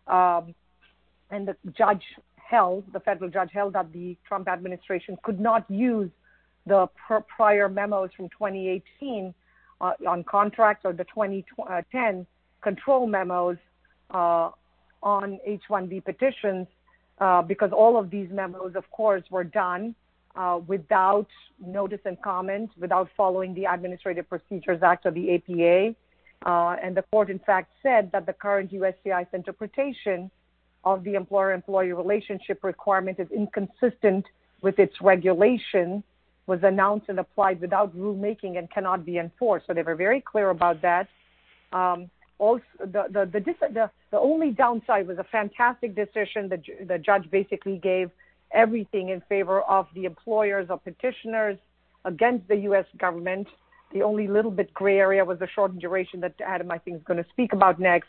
Um, 0.07 0.55
and 1.31 1.48
the 1.48 1.57
judge 1.76 2.05
held, 2.37 2.85
the 2.92 3.00
federal 3.00 3.31
judge 3.31 3.50
held 3.52 3.72
that 3.74 3.92
the 3.92 4.16
Trump 4.26 4.48
administration 4.48 5.16
could 5.22 5.40
not 5.40 5.68
use 5.70 6.11
the 6.66 6.87
pr- 7.07 7.24
prior 7.37 7.68
memos 7.68 8.11
from 8.16 8.28
2018 8.28 9.35
uh, 9.83 9.92
on 10.09 10.25
contracts 10.25 10.85
or 10.85 10.92
the 10.92 11.05
2010 11.05 12.27
control 12.62 13.07
memos 13.07 13.59
uh, 14.12 14.51
on 15.03 15.38
H-1B 15.45 16.05
petitions 16.05 16.66
uh, 17.18 17.42
because 17.42 17.73
all 17.73 17.99
of 17.99 18.11
these 18.11 18.29
memos, 18.31 18.75
of 18.77 18.88
course, 18.90 19.23
were 19.31 19.45
done 19.45 19.95
uh, 20.37 20.61
without 20.66 21.27
notice 21.64 22.01
and 22.05 22.21
comment, 22.23 22.71
without 22.79 23.09
following 23.16 23.53
the 23.55 23.64
Administrative 23.64 24.29
Procedures 24.29 24.83
Act 24.83 25.05
or 25.05 25.11
the 25.11 25.35
APA. 25.35 25.95
Uh, 26.45 26.77
and 26.83 26.97
the 26.97 27.03
court, 27.12 27.31
in 27.31 27.38
fact, 27.38 27.71
said 27.83 28.11
that 28.12 28.27
the 28.27 28.33
current 28.33 28.73
USCIS 28.73 29.27
interpretation 29.33 30.31
of 30.85 31.05
the 31.05 31.14
employer-employee 31.14 31.92
relationship 31.92 32.64
requirement 32.64 33.21
is 33.21 33.29
inconsistent 33.31 34.27
with 34.61 34.79
its 34.79 35.01
regulation, 35.01 36.03
was 36.46 36.61
announced 36.62 37.07
and 37.09 37.18
applied 37.18 37.61
without 37.61 37.96
rulemaking 37.96 38.59
and 38.59 38.70
cannot 38.70 39.05
be 39.05 39.18
enforced. 39.18 39.66
So 39.66 39.74
they 39.74 39.83
were 39.83 39.94
very 39.94 40.20
clear 40.20 40.50
about 40.50 40.83
that. 40.83 41.09
Um, 41.72 42.11
also, 42.38 42.64
the, 42.81 43.05
the, 43.11 43.31
the, 43.33 43.40
the, 43.72 43.90
the 44.11 44.18
only 44.18 44.50
downside 44.50 45.07
was 45.07 45.18
a 45.18 45.24
fantastic 45.24 45.94
decision. 45.94 46.48
The, 46.48 46.61
the 46.87 46.98
judge 46.98 47.31
basically 47.31 47.78
gave 47.78 48.11
everything 48.50 49.11
in 49.11 49.20
favor 49.28 49.61
of 49.62 49.87
the 49.94 50.05
employers 50.05 50.66
or 50.68 50.78
petitioners 50.78 51.57
against 52.05 52.48
the 52.48 52.57
U.S. 52.57 52.87
government 52.98 53.46
the 53.92 54.02
only 54.02 54.26
little 54.26 54.50
bit 54.50 54.72
gray 54.74 54.98
area 54.98 55.24
was 55.24 55.38
the 55.38 55.48
shortened 55.55 55.81
duration 55.81 56.20
that 56.20 56.35
Adam, 56.44 56.70
I 56.70 56.78
think, 56.78 56.98
is 56.98 57.02
going 57.05 57.22
to 57.22 57.28
speak 57.31 57.52
about 57.52 57.78
next. 57.78 58.09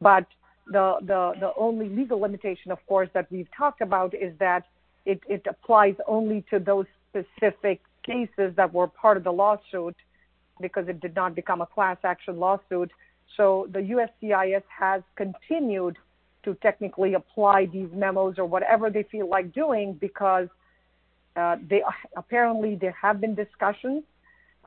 But 0.00 0.26
the, 0.66 0.96
the, 1.00 1.32
the 1.40 1.52
only 1.56 1.88
legal 1.88 2.20
limitation, 2.20 2.70
of 2.70 2.78
course, 2.86 3.08
that 3.14 3.30
we've 3.30 3.48
talked 3.56 3.80
about 3.80 4.14
is 4.14 4.32
that 4.38 4.64
it, 5.04 5.20
it 5.28 5.46
applies 5.48 5.94
only 6.06 6.44
to 6.50 6.58
those 6.58 6.86
specific 7.14 7.80
cases 8.02 8.54
that 8.56 8.72
were 8.72 8.86
part 8.86 9.16
of 9.16 9.24
the 9.24 9.32
lawsuit 9.32 9.96
because 10.60 10.88
it 10.88 11.00
did 11.00 11.14
not 11.14 11.34
become 11.34 11.60
a 11.60 11.66
class 11.66 11.96
action 12.04 12.38
lawsuit. 12.38 12.90
So 13.36 13.68
the 13.72 13.80
USCIS 13.80 14.62
has 14.68 15.02
continued 15.16 15.96
to 16.44 16.54
technically 16.56 17.14
apply 17.14 17.66
these 17.66 17.88
memos 17.92 18.38
or 18.38 18.44
whatever 18.44 18.90
they 18.90 19.02
feel 19.04 19.28
like 19.28 19.52
doing 19.52 19.94
because 19.94 20.48
uh, 21.36 21.56
they 21.68 21.82
apparently 22.16 22.76
there 22.76 22.96
have 23.00 23.20
been 23.20 23.34
discussions 23.34 24.04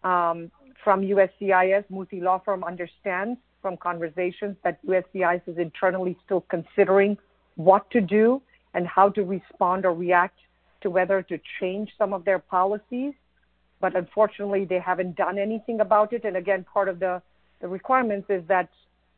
um, 0.04 0.52
from 0.84 1.02
USCIS. 1.02 1.86
Murthy 1.92 2.22
Law 2.22 2.40
Firm 2.40 2.64
understands 2.64 3.40
from 3.62 3.78
conversations 3.78 4.58
that 4.64 4.86
USCIS 4.86 5.42
is 5.48 5.58
internally 5.58 6.18
still 6.26 6.42
considering 6.42 7.18
what 7.56 7.90
to 7.92 8.02
do 8.02 8.42
and 8.74 8.86
how 8.88 9.10
to 9.10 9.24
respond 9.24 9.86
or 9.86 9.94
react 9.94 10.40
to 10.82 10.90
whether 10.90 11.22
to 11.24 11.40
change 11.60 11.92
some 11.98 12.14
of 12.14 12.26
their 12.26 12.40
policies. 12.40 13.14
But 13.80 13.96
unfortunately, 13.96 14.66
they 14.66 14.80
haven't 14.80 15.16
done 15.16 15.38
anything 15.38 15.80
about 15.80 16.14
it. 16.14 16.26
And 16.26 16.36
again, 16.36 16.66
part 16.72 16.90
of 16.90 17.00
the, 17.00 17.22
the 17.62 17.68
requirements 17.68 18.28
is 18.30 18.44
that 18.48 18.70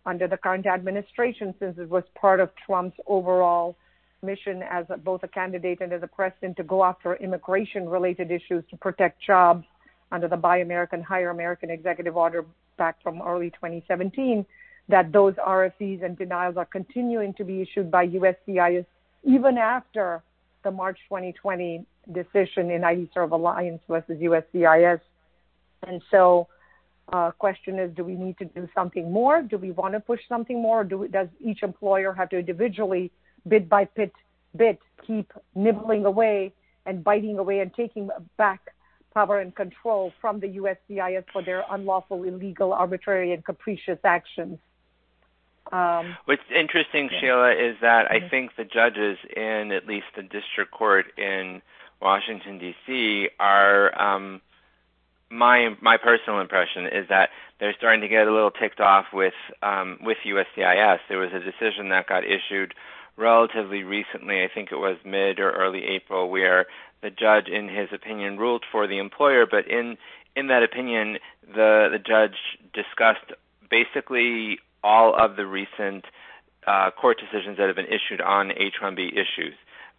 under 0.06 0.28
the 0.28 0.38
current 0.38 0.66
administration, 0.66 1.54
since 1.60 1.78
it 1.78 1.90
was 1.90 2.04
part 2.16 2.40
of 2.40 2.50
Trump's 2.66 2.98
overall 3.08 3.76
mission 4.22 4.64
as 4.64 4.86
a, 4.90 4.98
both 4.98 5.24
a 5.24 5.28
candidate 5.28 5.80
and 5.82 5.94
as 5.94 6.04
a 6.04 6.08
president 6.08 6.58
to 6.58 6.64
go 6.64 6.84
after 6.84 7.16
immigration 7.16 7.88
related 7.88 8.32
issues 8.32 8.64
to 8.70 8.78
protect 8.78 9.22
jobs 9.22 9.66
under 10.12 10.28
the 10.28 10.38
Buy 10.38 10.58
American, 10.58 11.02
Hire 11.02 11.30
American 11.30 11.70
executive 11.70 12.18
order 12.18 12.46
back 12.78 13.02
from 13.02 13.22
early 13.22 13.52
2017, 13.52 14.46
that 14.90 15.12
those 15.12 15.36
RFEs 15.36 16.04
and 16.04 16.18
denials 16.18 16.58
are 16.58 16.66
continuing 16.66 17.34
to 17.36 17.44
be 17.44 17.62
issued 17.62 17.92
by 17.92 18.08
USCIS 18.08 18.86
even 19.24 19.58
after 19.58 20.24
the 20.64 20.72
March 20.72 21.00
2020 21.10 21.86
decision 22.12 22.72
in 22.72 22.84
IT 22.84 23.10
Serve 23.14 23.32
Alliance 23.32 23.82
versus 23.88 24.18
USCIS. 24.20 25.00
And 25.88 26.02
so, 26.12 26.48
uh, 27.12 27.32
question 27.32 27.80
is, 27.80 27.96
do 27.96 28.04
we 28.04 28.16
need 28.16 28.38
to 28.38 28.46
do 28.46 28.68
something 28.76 29.12
more? 29.12 29.42
Do 29.42 29.58
we 29.58 29.72
want 29.72 29.94
to 29.94 30.00
push 30.00 30.20
something 30.28 30.62
more? 30.62 30.82
Or 30.82 30.84
do 30.84 31.00
we, 31.00 31.08
does 31.08 31.28
each 31.40 31.64
employer 31.64 32.14
have 32.14 32.30
to 32.30 32.38
individually, 32.38 33.12
bit 33.48 33.70
by 33.70 33.86
bit, 33.96 34.14
bit, 34.56 34.80
keep 35.06 35.32
nibbling 35.56 36.06
away 36.06 36.54
and 36.86 37.04
biting 37.04 37.40
away 37.40 37.60
and 37.60 37.74
taking 37.74 38.10
back 38.38 38.74
power 39.14 39.40
and 39.40 39.56
control 39.56 40.14
from 40.22 40.40
the 40.40 40.48
USCIS 40.48 41.24
for 41.34 41.42
their 41.42 41.64
unlawful, 41.72 42.24
illegal, 42.24 42.74
arbitrary, 42.74 43.34
and 43.34 43.44
capricious 43.44 44.00
actions. 44.04 44.60
Um, 45.72 46.18
What's 46.26 46.42
interesting, 46.54 47.10
yeah. 47.12 47.20
Sheila, 47.20 47.52
is 47.52 47.78
that 47.82 48.10
mm-hmm. 48.10 48.26
I 48.26 48.30
think 48.30 48.56
the 48.56 48.66
judges 48.66 49.18
in 49.36 49.72
at 49.72 49.88
least 49.88 50.08
the 50.16 50.24
district 50.24 50.72
court 50.72 51.08
in 51.18 51.62
Washington 52.02 52.58
D.C. 52.60 53.30
are 53.40 54.00
um, 54.02 54.42
my 55.30 55.76
my 55.82 55.98
personal 55.98 56.40
impression 56.40 56.88
is 56.88 57.08
that 57.10 57.30
they're 57.60 57.76
starting 57.78 58.02
to 58.02 58.08
get 58.08 58.28
a 58.28 58.34
little 58.34 58.52
ticked 58.52 58.80
off 58.80 59.08
with 59.14 59.34
um, 59.62 60.00
with 60.02 60.18
USCIS. 60.26 61.00
There 61.08 61.20
was 61.20 61.32
a 61.34 61.40
decision 61.40 61.90
that 61.90 62.08
got 62.08 62.24
issued 62.24 62.74
relatively 63.20 63.84
recently, 63.84 64.44
I 64.44 64.48
think 64.48 64.72
it 64.72 64.78
was 64.78 64.98
mid 65.04 65.40
or 65.40 65.52
early 65.52 65.84
April, 65.84 66.30
where 66.30 66.66
the 67.02 67.10
judge, 67.10 67.48
in 67.48 67.68
his 67.68 67.90
opinion, 67.92 68.38
ruled 68.38 68.64
for 68.72 68.88
the 68.88 68.98
employer, 68.98 69.46
but 69.46 69.68
in 69.68 69.98
in 70.36 70.48
that 70.48 70.64
opinion, 70.64 71.20
the 71.46 71.90
the 71.92 72.00
judge 72.00 72.38
discussed 72.74 73.34
basically 73.70 74.60
all 74.84 75.16
of 75.16 75.36
the 75.36 75.46
recent 75.46 76.06
uh, 76.68 76.92
court 76.92 77.20
decisions 77.20 77.58
that 77.58 77.68
have 77.68 77.76
been 77.76 77.86
issued 77.86 78.22
on 78.22 78.52
H-1B 78.52 79.14
issues. 79.14 79.56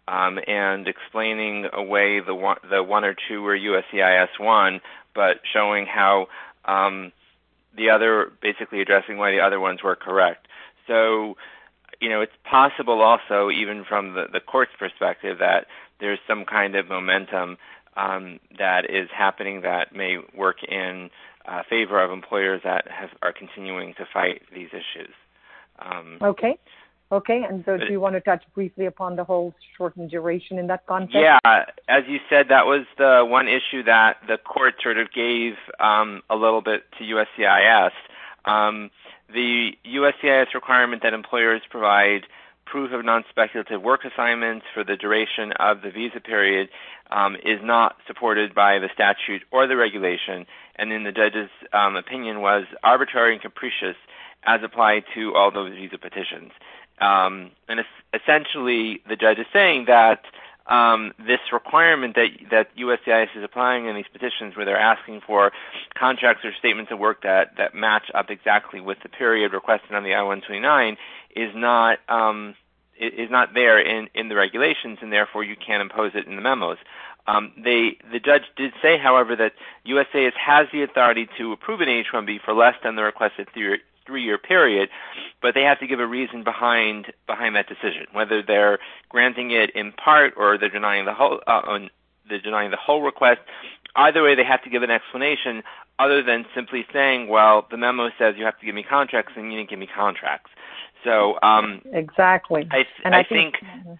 Um, 0.07 0.39
and 0.47 0.87
explaining 0.87 1.67
away 1.71 2.19
the 2.19 2.33
one, 2.33 2.57
the 2.69 2.83
one 2.83 3.05
or 3.05 3.15
two 3.27 3.43
where 3.43 3.57
USCIS 3.57 4.39
won, 4.39 4.81
but 5.13 5.37
showing 5.53 5.85
how 5.85 6.27
um, 6.65 7.11
the 7.77 7.91
other, 7.91 8.31
basically 8.41 8.81
addressing 8.81 9.17
why 9.17 9.31
the 9.31 9.39
other 9.39 9.59
ones 9.59 9.83
were 9.83 9.95
correct. 9.95 10.47
So, 10.87 11.37
you 11.99 12.09
know, 12.09 12.21
it's 12.21 12.33
possible 12.43 13.01
also, 13.01 13.51
even 13.51 13.85
from 13.85 14.13
the, 14.15 14.25
the 14.31 14.39
court's 14.39 14.71
perspective, 14.77 15.37
that 15.39 15.67
there's 15.99 16.19
some 16.27 16.45
kind 16.45 16.75
of 16.75 16.89
momentum 16.89 17.57
um, 17.95 18.39
that 18.57 18.89
is 18.89 19.09
happening 19.15 19.61
that 19.61 19.95
may 19.95 20.17
work 20.35 20.63
in 20.63 21.09
uh, 21.45 21.63
favor 21.69 22.01
of 22.01 22.11
employers 22.11 22.61
that 22.63 22.87
have, 22.89 23.09
are 23.21 23.33
continuing 23.33 23.93
to 23.95 24.05
fight 24.13 24.41
these 24.53 24.69
issues. 24.69 25.13
Um, 25.79 26.17
okay. 26.21 26.57
Okay, 27.11 27.43
and 27.43 27.61
so 27.65 27.75
do 27.75 27.87
you 27.91 27.99
want 27.99 28.15
to 28.15 28.21
touch 28.21 28.41
briefly 28.55 28.85
upon 28.85 29.17
the 29.17 29.25
whole 29.25 29.53
shortened 29.77 30.09
duration 30.11 30.57
in 30.57 30.67
that 30.67 30.85
context? 30.87 31.17
Yeah, 31.19 31.39
as 31.89 32.03
you 32.07 32.19
said, 32.29 32.47
that 32.49 32.65
was 32.65 32.85
the 32.97 33.25
one 33.27 33.49
issue 33.49 33.83
that 33.83 34.17
the 34.27 34.37
court 34.37 34.75
sort 34.81 34.97
of 34.97 35.11
gave 35.11 35.55
um, 35.81 36.21
a 36.29 36.37
little 36.37 36.61
bit 36.61 36.83
to 36.99 37.03
USCIS. 37.03 37.91
Um, 38.45 38.91
the 39.33 39.71
USCIS 39.85 40.53
requirement 40.53 41.03
that 41.03 41.13
employers 41.13 41.61
provide 41.69 42.21
proof 42.65 42.91
of 42.93 43.03
non-speculative 43.03 43.81
work 43.81 44.01
assignments 44.05 44.65
for 44.73 44.83
the 44.83 44.95
duration 44.95 45.51
of 45.59 45.81
the 45.81 45.91
visa 45.91 46.19
period 46.19 46.69
um, 47.09 47.35
is 47.35 47.59
not 47.61 47.97
supported 48.07 48.55
by 48.55 48.79
the 48.79 48.89
statute 48.93 49.43
or 49.51 49.67
the 49.67 49.75
regulation, 49.75 50.45
and 50.75 50.91
in 50.91 51.03
the 51.03 51.11
judge's 51.11 51.49
um, 51.73 51.95
opinion 51.95 52.41
was 52.41 52.65
arbitrary 52.83 53.33
and 53.33 53.41
capricious 53.41 53.97
as 54.43 54.61
applied 54.63 55.03
to 55.13 55.35
all 55.35 55.51
those 55.51 55.73
visa 55.73 55.97
petitions. 55.97 56.51
Um, 56.99 57.51
and 57.67 57.79
es- 57.79 58.21
essentially, 58.21 59.01
the 59.07 59.15
judge 59.15 59.39
is 59.39 59.47
saying 59.51 59.85
that 59.87 60.21
um, 60.67 61.13
this 61.17 61.39
requirement 61.51 62.15
that 62.15 62.29
that 62.51 62.75
USCIS 62.77 63.35
is 63.35 63.43
applying 63.43 63.87
in 63.87 63.95
these 63.95 64.05
petitions, 64.11 64.55
where 64.55 64.65
they're 64.65 64.79
asking 64.79 65.21
for 65.25 65.51
contracts 65.99 66.45
or 66.45 66.53
statements 66.57 66.91
of 66.91 66.99
work 66.99 67.23
that 67.23 67.57
that 67.57 67.73
match 67.73 68.11
up 68.13 68.29
exactly 68.29 68.79
with 68.79 68.99
the 69.03 69.09
period 69.09 69.53
requested 69.53 69.93
on 69.93 70.03
the 70.03 70.13
I-129, 70.13 70.97
is 71.35 71.51
not 71.55 71.99
um, 72.09 72.55
is 72.99 73.31
not 73.31 73.53
there 73.53 73.79
in 73.79 74.09
in 74.13 74.29
the 74.29 74.35
regulations, 74.35 74.99
and 75.01 75.11
therefore 75.11 75.43
you 75.43 75.55
can't 75.55 75.81
impose 75.81 76.11
it 76.15 76.27
in 76.27 76.35
the 76.35 76.41
memos. 76.41 76.77
Um, 77.27 77.51
they, 77.55 77.97
the 78.11 78.19
judge 78.19 78.43
did 78.55 78.73
say, 78.81 78.97
however, 78.97 79.35
that 79.35 79.53
USCIS 79.85 80.33
has 80.33 80.67
the 80.73 80.81
authority 80.81 81.27
to 81.37 81.51
approve 81.51 81.81
an 81.81 81.87
H-1B 81.87 82.41
for 82.43 82.53
less 82.53 82.75
than 82.83 82.95
the 82.95 83.03
requested 83.03 83.47
three-year 83.53 84.37
period, 84.39 84.89
but 85.41 85.53
they 85.53 85.61
have 85.61 85.79
to 85.79 85.87
give 85.87 85.99
a 85.99 86.07
reason 86.07 86.43
behind 86.43 87.13
behind 87.27 87.55
that 87.55 87.67
decision, 87.67 88.07
whether 88.11 88.41
they're 88.41 88.79
granting 89.09 89.51
it 89.51 89.69
in 89.71 89.91
part 89.91 90.33
or 90.35 90.57
they're 90.57 90.69
denying 90.69 91.05
the 91.05 91.13
whole 91.13 91.39
uh, 91.45 91.79
they're 92.27 92.41
denying 92.41 92.71
the 92.71 92.77
whole 92.77 93.01
request. 93.01 93.41
Either 93.95 94.23
way, 94.23 94.35
they 94.35 94.43
have 94.43 94.63
to 94.63 94.69
give 94.69 94.83
an 94.83 94.91
explanation 94.91 95.63
other 95.99 96.23
than 96.23 96.45
simply 96.55 96.85
saying, 96.91 97.27
"Well, 97.27 97.67
the 97.69 97.77
memo 97.77 98.09
says 98.17 98.35
you 98.37 98.45
have 98.45 98.59
to 98.59 98.65
give 98.65 98.73
me 98.73 98.83
contracts, 98.83 99.33
and 99.35 99.51
you 99.51 99.57
didn't 99.57 99.69
give 99.69 99.79
me 99.79 99.87
contracts." 99.87 100.49
So 101.03 101.37
um, 101.41 101.81
exactly, 101.91 102.67
I, 102.71 102.75
th- 102.75 102.87
and 103.03 103.15
I, 103.15 103.19
I 103.19 103.23
think, 103.23 103.55
think 103.59 103.99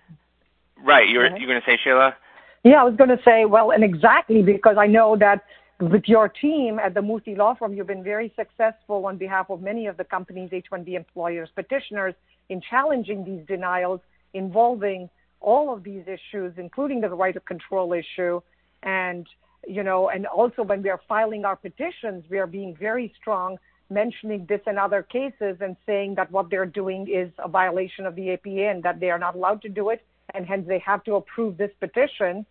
right. 0.83 1.07
You're 1.09 1.35
you're 1.37 1.47
going 1.47 1.61
to 1.61 1.65
say, 1.65 1.77
Sheila? 1.83 2.15
Yeah, 2.63 2.81
I 2.81 2.83
was 2.83 2.95
going 2.95 3.09
to 3.09 3.19
say, 3.25 3.45
well, 3.45 3.71
and 3.71 3.83
exactly 3.83 4.43
because 4.43 4.77
I 4.77 4.85
know 4.85 5.17
that 5.17 5.43
with 5.79 6.03
your 6.05 6.29
team 6.29 6.77
at 6.77 6.93
the 6.93 6.99
Murthy 7.01 7.35
Law 7.35 7.55
Firm, 7.55 7.73
you've 7.73 7.87
been 7.87 8.03
very 8.03 8.31
successful 8.35 9.07
on 9.07 9.17
behalf 9.17 9.49
of 9.49 9.61
many 9.61 9.87
of 9.87 9.97
the 9.97 10.03
companies, 10.03 10.49
H-1B 10.51 10.93
employers 10.93 11.49
petitioners 11.55 12.13
in 12.49 12.61
challenging 12.61 13.25
these 13.25 13.45
denials 13.47 13.99
involving 14.33 15.09
all 15.39 15.73
of 15.73 15.83
these 15.83 16.03
issues, 16.03 16.53
including 16.57 17.01
the 17.01 17.09
right 17.09 17.35
of 17.35 17.45
control 17.45 17.93
issue. 17.93 18.41
And, 18.83 19.25
you 19.67 19.81
know, 19.81 20.09
and 20.09 20.27
also 20.27 20.61
when 20.61 20.83
we 20.83 20.89
are 20.89 21.01
filing 21.07 21.45
our 21.45 21.55
petitions, 21.55 22.25
we 22.29 22.37
are 22.37 22.47
being 22.47 22.75
very 22.75 23.11
strong 23.19 23.57
mentioning 23.91 24.45
this 24.47 24.62
and 24.65 24.80
other 24.80 25.04
cases 25.04 25.58
and 25.60 25.75
saying 25.86 26.15
that 26.15 26.32
what 26.32 26.49
they're 26.49 26.65
doing 26.65 27.08
is 27.08 27.30
a 27.38 27.47
violation 27.47 28.06
of 28.06 28.15
the 28.15 28.32
APA 28.32 28.69
and 28.69 28.84
that 28.84 28.99
they 28.99 29.12
are 29.12 29.19
not 29.19 29.36
allowed 29.36 29.62
to 29.63 29.69
do 29.69 29.89
it, 29.89 30.01
and 30.34 30.45
hence 30.45 30.65
they 30.67 30.80
have 30.80 31.04
to 31.04 31.15
approve 31.15 31.58
this 31.58 31.71
petition. 31.80 32.45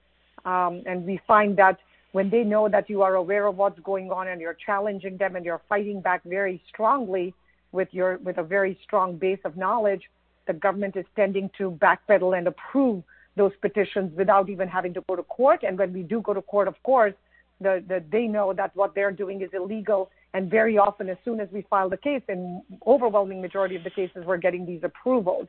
Um, 0.44 0.82
and 0.86 1.04
we 1.04 1.20
find 1.26 1.56
that 1.56 1.78
when 2.12 2.30
they 2.30 2.44
know 2.44 2.68
that 2.68 2.90
you 2.90 3.02
are 3.02 3.14
aware 3.14 3.46
of 3.46 3.56
what's 3.56 3.78
going 3.80 4.10
on 4.10 4.28
and 4.28 4.40
you're 4.40 4.54
challenging 4.66 5.16
them 5.16 5.36
and 5.36 5.44
you're 5.44 5.62
fighting 5.68 6.00
back 6.00 6.22
very 6.24 6.62
strongly 6.68 7.34
with 7.72 7.88
your 7.92 8.18
with 8.18 8.38
a 8.38 8.42
very 8.42 8.78
strong 8.82 9.16
base 9.16 9.38
of 9.44 9.56
knowledge, 9.56 10.02
the 10.46 10.52
government 10.52 10.96
is 10.96 11.06
tending 11.14 11.50
to 11.56 11.70
backpedal 11.70 12.36
and 12.36 12.48
approve 12.48 13.02
those 13.36 13.52
petitions 13.60 14.12
without 14.16 14.48
even 14.48 14.68
having 14.68 14.92
to 14.94 15.02
go 15.08 15.14
to 15.14 15.22
court. 15.22 15.62
And 15.62 15.78
when 15.78 15.92
we 15.92 16.02
do 16.02 16.20
go 16.20 16.34
to 16.34 16.42
court, 16.42 16.66
of 16.66 16.82
course, 16.82 17.14
the, 17.60 17.84
the, 17.86 18.02
they 18.10 18.26
know 18.26 18.52
that 18.52 18.74
what 18.74 18.94
they're 18.94 19.12
doing 19.12 19.40
is 19.42 19.50
illegal. 19.52 20.10
And 20.32 20.50
very 20.50 20.78
often, 20.78 21.08
as 21.08 21.16
soon 21.24 21.40
as 21.40 21.48
we 21.52 21.62
file 21.68 21.90
the 21.90 21.96
case, 21.96 22.22
in 22.28 22.62
overwhelming 22.86 23.40
majority 23.40 23.74
of 23.74 23.84
the 23.84 23.90
cases, 23.90 24.24
we're 24.24 24.36
getting 24.36 24.64
these 24.64 24.80
approvals. 24.84 25.48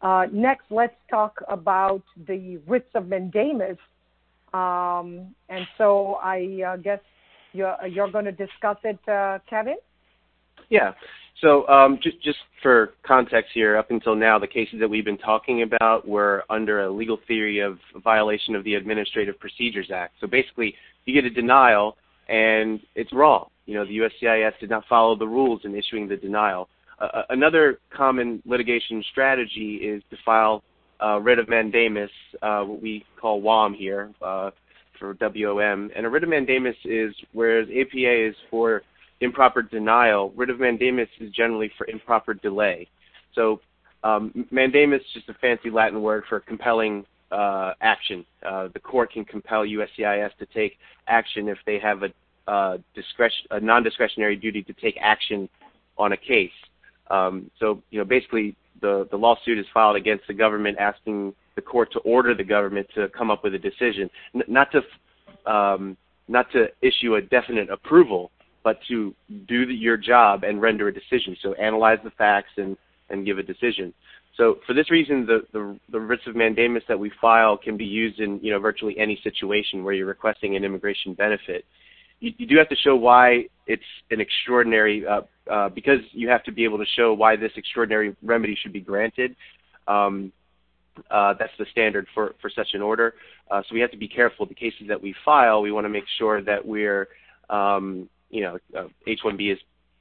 Uh, 0.00 0.26
next, 0.32 0.64
let's 0.70 0.94
talk 1.10 1.42
about 1.48 2.02
the 2.26 2.58
writs 2.66 2.88
of 2.94 3.08
mandamus 3.08 3.76
um, 4.52 5.34
and 5.48 5.66
so 5.76 6.18
I 6.22 6.62
uh, 6.66 6.76
guess 6.76 7.00
you're, 7.52 7.76
you're 7.86 8.10
going 8.10 8.24
to 8.24 8.32
discuss 8.32 8.76
it, 8.84 8.98
uh, 9.08 9.38
Kevin? 9.48 9.76
Yeah. 10.70 10.92
So 11.40 11.68
um, 11.68 11.98
just, 12.02 12.20
just 12.22 12.38
for 12.62 12.94
context 13.06 13.50
here, 13.54 13.76
up 13.76 13.90
until 13.90 14.16
now, 14.16 14.38
the 14.38 14.46
cases 14.46 14.80
that 14.80 14.88
we've 14.88 15.04
been 15.04 15.18
talking 15.18 15.62
about 15.62 16.08
were 16.08 16.44
under 16.50 16.82
a 16.84 16.90
legal 16.90 17.18
theory 17.28 17.60
of 17.60 17.78
violation 18.02 18.54
of 18.54 18.64
the 18.64 18.74
Administrative 18.74 19.38
Procedures 19.38 19.90
Act. 19.94 20.14
So 20.20 20.26
basically, 20.26 20.74
you 21.04 21.14
get 21.14 21.24
a 21.24 21.30
denial 21.30 21.96
and 22.28 22.80
it's 22.94 23.12
wrong. 23.12 23.48
You 23.66 23.74
know, 23.74 23.84
the 23.84 23.98
USCIS 23.98 24.52
did 24.60 24.70
not 24.70 24.84
follow 24.88 25.16
the 25.16 25.26
rules 25.26 25.62
in 25.64 25.74
issuing 25.74 26.08
the 26.08 26.16
denial. 26.16 26.68
Uh, 26.98 27.22
another 27.30 27.78
common 27.94 28.42
litigation 28.44 29.04
strategy 29.10 29.76
is 29.76 30.02
to 30.10 30.16
file 30.24 30.62
uh, 31.04 31.20
writ 31.20 31.38
of 31.38 31.48
mandamus, 31.48 32.10
uh, 32.42 32.62
what 32.62 32.82
we 32.82 33.04
call 33.20 33.40
WOM 33.40 33.74
here 33.74 34.10
uh, 34.20 34.50
for 34.98 35.14
WOM. 35.20 35.90
And 35.94 36.06
a 36.06 36.08
writ 36.08 36.24
of 36.24 36.28
mandamus 36.28 36.76
is, 36.84 37.14
whereas 37.32 37.68
APA 37.68 38.28
is 38.28 38.34
for 38.50 38.82
improper 39.20 39.62
denial, 39.62 40.32
writ 40.34 40.50
of 40.50 40.58
mandamus 40.58 41.08
is 41.20 41.30
generally 41.32 41.70
for 41.76 41.86
improper 41.86 42.34
delay. 42.34 42.88
So 43.34 43.60
um, 44.02 44.46
mandamus 44.50 45.00
is 45.00 45.06
just 45.14 45.28
a 45.28 45.34
fancy 45.34 45.70
Latin 45.70 46.02
word 46.02 46.24
for 46.28 46.40
compelling 46.40 47.04
uh, 47.30 47.72
action. 47.80 48.24
Uh, 48.44 48.68
the 48.72 48.80
court 48.80 49.12
can 49.12 49.24
compel 49.24 49.62
USCIS 49.62 50.30
to 50.38 50.46
take 50.46 50.78
action 51.06 51.48
if 51.48 51.58
they 51.66 51.78
have 51.78 52.02
a, 52.02 52.50
uh, 52.50 52.78
discretion, 52.94 53.46
a 53.50 53.60
non-discretionary 53.60 54.36
duty 54.36 54.62
to 54.62 54.72
take 54.74 54.96
action 55.00 55.48
on 55.96 56.12
a 56.12 56.16
case. 56.16 56.50
Um, 57.10 57.50
so, 57.58 57.82
you 57.90 57.98
know, 57.98 58.04
basically, 58.04 58.56
the, 58.80 59.08
the 59.10 59.16
lawsuit 59.16 59.58
is 59.58 59.66
filed 59.74 59.96
against 59.96 60.26
the 60.26 60.34
government 60.34 60.78
asking 60.78 61.34
the 61.56 61.62
court 61.62 61.92
to 61.92 61.98
order 62.00 62.34
the 62.34 62.44
government 62.44 62.86
to 62.94 63.08
come 63.08 63.30
up 63.30 63.42
with 63.42 63.54
a 63.54 63.58
decision, 63.58 64.08
N- 64.34 64.42
not 64.46 64.68
to 64.72 64.82
um, 65.50 65.96
not 66.28 66.50
to 66.52 66.68
issue 66.82 67.14
a 67.14 67.22
definite 67.22 67.70
approval, 67.70 68.30
but 68.62 68.78
to 68.88 69.14
do 69.48 69.66
the, 69.66 69.74
your 69.74 69.96
job 69.96 70.44
and 70.44 70.60
render 70.60 70.88
a 70.88 70.94
decision. 70.94 71.36
So 71.42 71.54
analyze 71.54 71.98
the 72.04 72.10
facts 72.10 72.50
and, 72.58 72.76
and 73.08 73.24
give 73.24 73.38
a 73.38 73.42
decision. 73.42 73.94
So 74.38 74.58
for 74.66 74.72
this 74.72 74.90
reason, 74.90 75.26
the, 75.26 75.40
the, 75.52 75.78
the 75.90 76.00
writs 76.00 76.22
of 76.26 76.34
mandamus 76.34 76.84
that 76.88 76.98
we 76.98 77.12
file 77.20 77.58
can 77.58 77.76
be 77.76 77.84
used 77.84 78.20
in 78.20 78.40
you 78.40 78.52
know 78.52 78.58
virtually 78.58 78.96
any 78.98 79.20
situation 79.22 79.84
where 79.84 79.92
you're 79.92 80.06
requesting 80.06 80.56
an 80.56 80.64
immigration 80.64 81.12
benefit 81.12 81.66
you, 82.20 82.32
you 82.38 82.46
do 82.46 82.56
have 82.56 82.68
to 82.68 82.76
show 82.76 82.96
why 82.96 83.44
it's 83.66 83.82
an 84.10 84.20
extraordinary, 84.20 85.06
uh, 85.06 85.22
uh, 85.50 85.68
because 85.68 86.00
you 86.12 86.28
have 86.28 86.42
to 86.44 86.52
be 86.52 86.64
able 86.64 86.78
to 86.78 86.86
show 86.96 87.12
why 87.12 87.36
this 87.36 87.52
extraordinary 87.56 88.16
remedy 88.22 88.56
should 88.60 88.72
be 88.72 88.80
granted. 88.80 89.36
Um, 89.86 90.32
uh, 91.10 91.34
that's 91.38 91.52
the 91.58 91.66
standard 91.70 92.06
for, 92.14 92.34
for 92.40 92.50
such 92.50 92.68
an 92.74 92.82
order. 92.82 93.14
Uh, 93.50 93.62
so 93.68 93.74
we 93.74 93.80
have 93.80 93.92
to 93.92 93.96
be 93.96 94.08
careful. 94.08 94.46
The 94.46 94.54
cases 94.54 94.88
that 94.88 95.00
we 95.00 95.14
file, 95.24 95.62
we 95.62 95.70
want 95.70 95.84
to 95.84 95.90
make 95.90 96.04
sure 96.18 96.42
that 96.42 96.64
we're, 96.66 97.08
um, 97.50 98.08
you 98.30 98.42
know, 98.42 98.58
uh, 98.76 98.88
H-1B 99.06 99.52
is 99.52 99.58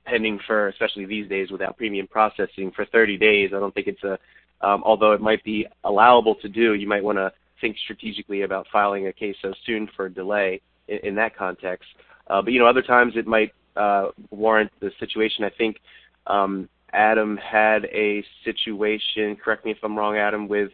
pending 0.08 0.39
for, 0.48 0.70
especially 0.70 1.06
these 1.06 1.30
days 1.30 1.52
without 1.52 1.78
premium 1.78 2.08
processing, 2.08 2.72
for 2.76 2.86
30 2.86 3.17
days. 3.17 3.52
I 3.56 3.60
don't 3.60 3.74
think 3.74 3.88
it's 3.88 4.04
a, 4.04 4.17
um, 4.65 4.82
although 4.84 5.12
it 5.12 5.22
might 5.22 5.43
be 5.43 5.67
allowable 5.84 6.36
to 6.36 6.50
do, 6.50 6.74
you 6.74 6.88
might 6.88 7.04
want 7.04 7.17
to 7.17 7.32
think 7.62 7.78
strategically 7.84 8.41
about 8.41 8.65
filing 8.72 9.08
a 9.08 9.13
case 9.13 9.36
so 9.41 9.54
soon 9.65 9.88
for 9.96 10.10
delay 10.10 10.62
in, 10.88 11.00
in 11.04 11.15
that 11.15 11.36
context. 11.36 11.88
Uh, 12.28 12.41
but 12.41 12.54
you 12.54 12.60
know, 12.60 12.67
other 12.67 12.82
times 12.82 13.13
it 13.15 13.28
might 13.28 13.54
uh, 13.76 14.10
warrant 14.32 14.72
the 14.80 14.91
situation. 15.00 15.43
I 15.43 15.52
think 15.56 15.78
um, 16.26 16.67
Adam 16.93 17.38
had 17.38 17.86
a 17.86 18.24
situation. 18.43 19.36
Correct 19.36 19.65
me 19.65 19.72
if 19.72 19.78
I'm 19.84 19.98
wrong, 19.98 20.17
Adam. 20.17 20.48
With 20.48 20.72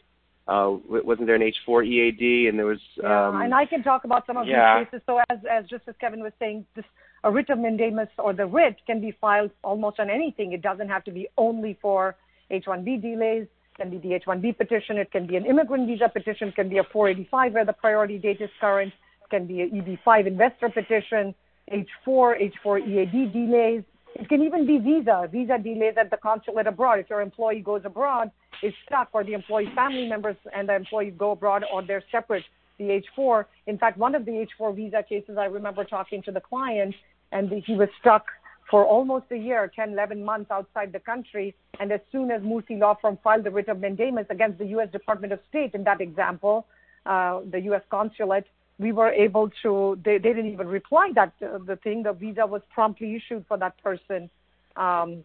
uh, 0.48 0.76
wasn't 0.88 1.28
there 1.28 1.36
an 1.36 1.54
H4 1.68 1.86
EAD 1.86 2.50
and 2.50 2.58
there 2.58 2.66
was? 2.66 2.80
Um, 3.04 3.10
yeah, 3.40 3.44
and 3.44 3.54
I 3.54 3.66
can 3.66 3.84
talk 3.84 4.04
about 4.04 4.26
some 4.26 4.38
of 4.38 4.48
yeah. 4.48 4.80
these 4.80 4.88
cases. 4.88 5.02
So 5.06 5.20
as 5.30 5.40
as 5.50 5.66
just 5.70 5.84
as 5.88 5.96
Kevin 6.00 6.22
was 6.22 6.34
saying, 6.40 6.66
this 6.76 6.86
a 7.24 7.32
writ 7.32 7.50
of 7.50 7.60
mandamus 7.60 8.10
or 8.18 8.34
the 8.34 8.46
writ 8.46 8.76
can 8.86 9.00
be 9.00 9.16
filed 9.20 9.52
almost 9.64 10.00
on 10.00 10.10
anything. 10.10 10.52
It 10.52 10.62
doesn't 10.62 10.90
have 10.90 11.04
to 11.06 11.12
be 11.12 11.28
only 11.38 11.78
for 11.82 12.16
H-1B 12.50 13.02
delays. 13.02 13.44
It 13.44 13.78
can 13.78 13.90
be 13.90 13.98
the 13.98 14.14
H-1B 14.16 14.58
petition. 14.58 14.98
It 14.98 15.12
can 15.12 15.26
be 15.26 15.36
an 15.36 15.46
immigrant 15.46 15.88
visa 15.88 16.10
petition. 16.10 16.50
It 16.50 16.56
can 16.56 16.70
be 16.70 16.78
a 16.78 16.84
485 16.84 17.54
where 17.54 17.66
the 17.66 17.74
priority 17.74 18.18
date 18.18 18.42
is 18.42 18.50
current. 18.60 18.94
It 19.24 19.30
can 19.30 19.48
be 19.48 19.62
an 19.62 19.72
EB-5 19.78 20.28
investor 20.28 20.70
petition, 20.70 21.34
H-4, 21.70 22.42
H-4 22.42 22.88
EAD 22.88 23.34
delays. 23.34 23.84
It 24.16 24.30
can 24.30 24.44
even 24.44 24.68
be 24.68 24.78
visa, 24.78 25.28
visa 25.32 25.58
delays 25.58 25.96
at 26.00 26.12
the 26.12 26.18
consulate 26.18 26.68
abroad. 26.68 27.00
If 27.00 27.10
your 27.10 27.22
employee 27.22 27.62
goes 27.62 27.82
abroad, 27.84 28.30
is 28.62 28.74
stuck, 28.86 29.10
or 29.14 29.24
the 29.24 29.34
employee 29.34 29.72
family 29.74 30.08
members 30.08 30.36
and 30.56 30.70
the 30.70 30.76
employee 30.76 31.12
go 31.12 31.32
abroad, 31.32 31.64
or 31.74 31.82
they're 31.82 32.04
separate, 32.12 32.44
the 32.78 33.02
H4. 33.18 33.46
In 33.66 33.78
fact, 33.78 33.98
one 33.98 34.14
of 34.14 34.26
the 34.26 34.46
H4 34.60 34.76
visa 34.76 35.04
cases, 35.08 35.38
I 35.40 35.46
remember 35.46 35.84
talking 35.84 36.22
to 36.24 36.32
the 36.32 36.42
client, 36.42 36.94
and 37.34 37.52
he 37.66 37.76
was 37.76 37.90
stuck 38.00 38.28
for 38.70 38.86
almost 38.86 39.26
a 39.32 39.38
year, 39.38 39.72
10, 39.76 39.92
11 39.92 40.24
months 40.24 40.50
outside 40.50 40.94
the 40.94 41.00
country. 41.00 41.54
And 41.80 41.92
as 41.92 42.00
soon 42.12 42.32
as 42.32 42.42
Murthy 42.42 42.80
Law 42.80 42.96
Firm 43.02 43.18
filed 43.24 43.44
the 43.44 43.52
writ 43.52 43.68
of 43.68 43.80
mandamus 43.80 44.28
against 44.30 44.58
the 44.60 44.66
U.S. 44.68 44.90
Department 44.92 45.34
of 45.34 45.40
State 45.50 45.74
in 45.74 45.84
that 45.84 46.00
example, 46.00 46.66
uh, 47.06 47.42
the 47.52 47.60
U.S. 47.62 47.82
consulate, 47.90 48.46
we 48.80 48.92
were 48.92 49.12
able 49.12 49.50
to, 49.64 50.00
they, 50.04 50.18
they 50.18 50.30
didn't 50.30 50.54
even 50.54 50.68
reply 50.68 51.12
that 51.16 51.34
uh, 51.44 51.58
the 51.60 51.76
thing, 51.76 52.04
the 52.04 52.14
visa 52.14 52.46
was 52.46 52.62
promptly 52.74 53.16
issued 53.16 53.46
for 53.48 53.58
that 53.58 53.76
person. 53.84 54.30
Um, 54.76 55.24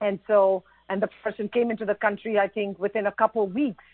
and 0.00 0.18
so, 0.26 0.62
and 0.88 1.02
the 1.02 1.08
person 1.22 1.48
came 1.48 1.70
into 1.70 1.84
the 1.84 1.94
country, 1.94 2.38
I 2.38 2.48
think, 2.48 2.78
within 2.78 3.06
a 3.06 3.12
couple 3.12 3.44
of 3.44 3.52
weeks 3.52 3.84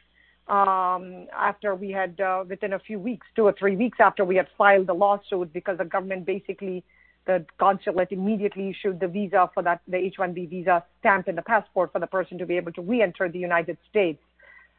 um, 0.48 1.26
after 1.36 1.74
we 1.74 1.90
had, 1.90 2.20
uh, 2.20 2.44
within 2.48 2.72
a 2.72 2.78
few 2.78 2.98
weeks, 3.00 3.26
two 3.34 3.44
or 3.44 3.54
three 3.58 3.76
weeks 3.76 3.98
after 4.00 4.24
we 4.24 4.36
had 4.36 4.46
filed 4.56 4.86
the 4.86 4.94
lawsuit, 4.94 5.52
because 5.52 5.78
the 5.78 5.84
government 5.84 6.24
basically, 6.24 6.84
the 7.26 7.44
consulate 7.58 8.12
immediately 8.12 8.70
issued 8.70 9.00
the 9.00 9.08
visa 9.08 9.50
for 9.52 9.62
that, 9.62 9.80
the 9.88 9.96
H-1B 9.96 10.48
visa 10.48 10.84
stamp 11.00 11.28
in 11.28 11.34
the 11.34 11.42
passport 11.42 11.92
for 11.92 11.98
the 11.98 12.06
person 12.06 12.38
to 12.38 12.46
be 12.46 12.56
able 12.56 12.72
to 12.72 12.82
re-enter 12.82 13.28
the 13.28 13.38
United 13.38 13.76
States. 13.90 14.22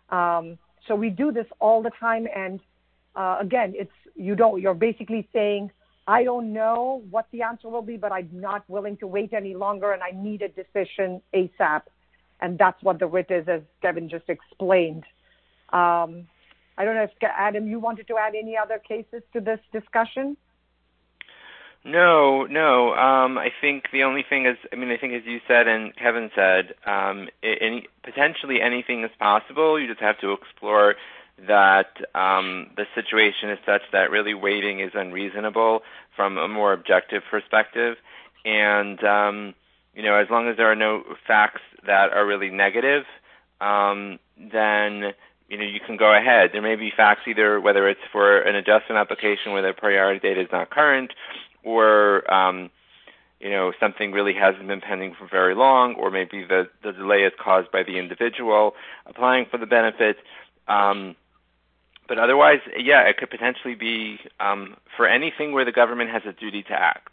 Um, 0.10 0.58
so 0.88 0.96
we 0.96 1.10
do 1.10 1.32
this 1.32 1.48
all 1.60 1.84
the 1.84 1.92
time, 2.00 2.28
and 2.34 2.60
uh, 3.16 3.38
again, 3.42 3.74
it's 3.76 3.92
you 4.16 4.36
don't. 4.36 4.62
You're 4.62 4.74
basically 4.74 5.28
saying, 5.34 5.72
I 6.08 6.24
don't 6.24 6.54
know 6.54 7.04
what 7.10 7.28
the 7.32 7.42
answer 7.42 7.68
will 7.68 7.82
be, 7.82 7.98
but 7.98 8.12
I'm 8.12 8.30
not 8.32 8.64
willing 8.70 8.96
to 8.98 9.08
wait 9.08 9.34
any 9.34 9.54
longer, 9.54 9.92
and 9.92 10.02
I 10.02 10.12
need 10.12 10.42
a 10.42 10.48
decision 10.48 11.22
ASAP. 11.34 11.82
And 12.40 12.58
that's 12.58 12.82
what 12.84 13.00
the 13.00 13.08
writ 13.08 13.30
is, 13.30 13.48
as 13.48 13.62
Kevin 13.82 14.08
just 14.10 14.30
explained. 14.30 15.04
Um, 15.74 16.28
I 16.78 16.86
don't 16.86 16.96
know 16.96 17.04
if 17.04 17.12
Adam, 17.22 17.68
you 17.68 17.80
wanted 17.80 18.08
to 18.08 18.18
add 18.18 18.36
any 18.36 18.56
other 18.56 18.80
cases 18.80 19.24
to 19.34 19.42
this 19.42 19.60
discussion. 19.74 20.38
No, 21.88 22.44
no. 22.44 22.94
Um, 22.96 23.38
I 23.38 23.50
think 23.62 23.86
the 23.94 24.04
only 24.04 24.24
thing 24.28 24.46
is, 24.46 24.58
I 24.74 24.76
mean, 24.76 24.92
I 24.92 24.98
think 24.98 25.14
as 25.14 25.22
you 25.26 25.40
said 25.48 25.70
and 25.70 25.96
Kevin 25.96 26.30
said, 26.36 26.74
um, 26.86 27.30
any, 27.42 27.88
potentially 28.04 28.62
anything 28.62 29.06
is 29.06 29.12
possible. 29.18 29.80
You 29.80 29.88
just 29.88 30.02
have 30.02 30.20
to 30.20 30.34
explore 30.34 30.96
that 31.48 31.96
um, 32.14 32.72
the 32.76 32.86
situation 32.94 33.50
is 33.50 33.60
such 33.66 33.84
that 33.94 34.12
really 34.12 34.34
waiting 34.34 34.82
is 34.82 34.92
unreasonable 34.96 35.82
from 36.14 36.38
a 36.38 36.50
more 36.50 36.74
objective 36.74 37.24
perspective. 37.32 37.96
And, 38.44 39.02
um, 39.06 39.54
you 39.96 40.04
know, 40.04 40.16
as 40.16 40.28
long 40.30 40.50
as 40.50 40.58
there 40.58 40.70
are 40.70 40.76
no 40.76 41.04
facts 41.26 41.62
that 41.86 42.12
are 42.12 42.26
really 42.26 42.50
negative, 42.50 43.06
um, 43.62 44.20
then 44.38 45.14
you 45.50 45.58
know 45.58 45.64
you 45.64 45.80
can 45.80 45.98
go 45.98 46.14
ahead. 46.14 46.50
There 46.54 46.62
may 46.62 46.76
be 46.76 46.92
facts 46.96 47.22
either 47.28 47.60
whether 47.60 47.88
it's 47.88 48.02
for 48.12 48.40
an 48.40 48.56
adjustment 48.56 49.00
application 49.00 49.54
where 49.54 49.62
the 49.62 49.74
priority 49.74 50.20
date 50.20 50.38
is 50.38 50.48
not 50.52 50.70
current, 50.70 51.14
or 51.68 52.32
um, 52.34 52.70
you 53.40 53.50
know 53.50 53.74
something 53.80 54.12
really 54.12 54.34
hasn't 54.34 54.68
been 54.68 54.82
pending 54.82 55.14
for 55.20 55.28
very 55.28 55.54
long, 55.54 55.96
or 55.96 56.10
maybe 56.10 56.44
the 56.44 56.68
the 56.84 56.94
delay 56.94 57.24
is 57.24 57.34
caused 57.40 57.72
by 57.72 57.84
the 57.84 57.98
individual 58.00 58.74
applying 59.06 59.46
for 59.52 59.58
the 59.58 59.66
benefit. 59.66 60.18
Um, 60.68 61.16
but 62.08 62.18
otherwise, 62.18 62.60
yeah, 62.78 63.02
it 63.02 63.18
could 63.18 63.30
potentially 63.30 63.76
be 63.76 64.20
um, 64.40 64.78
for 64.96 65.06
anything 65.06 65.52
where 65.52 65.66
the 65.66 65.74
government 65.74 66.10
has 66.10 66.24
a 66.26 66.32
duty 66.32 66.64
to 66.64 66.74
act. 66.74 67.12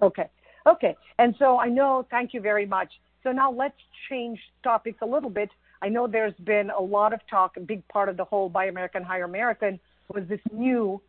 Okay. 0.00 0.28
Okay. 0.66 0.96
And 1.18 1.34
so 1.38 1.58
I 1.58 1.68
know, 1.68 2.06
thank 2.10 2.32
you 2.32 2.40
very 2.40 2.64
much. 2.64 2.90
So 3.24 3.30
now 3.32 3.52
let's 3.52 3.76
change 4.08 4.40
topics 4.64 4.98
a 5.02 5.06
little 5.06 5.28
bit. 5.28 5.50
I 5.82 5.88
know 5.90 6.06
there's 6.06 6.38
been 6.44 6.70
a 6.70 6.80
lot 6.80 7.12
of 7.12 7.20
talk, 7.28 7.56
a 7.56 7.60
big 7.60 7.86
part 7.88 8.08
of 8.08 8.16
the 8.16 8.24
whole 8.24 8.48
Buy 8.48 8.66
American, 8.66 9.02
Hire 9.02 9.24
American 9.24 9.78
was 10.08 10.24
this 10.28 10.40
new 10.52 11.00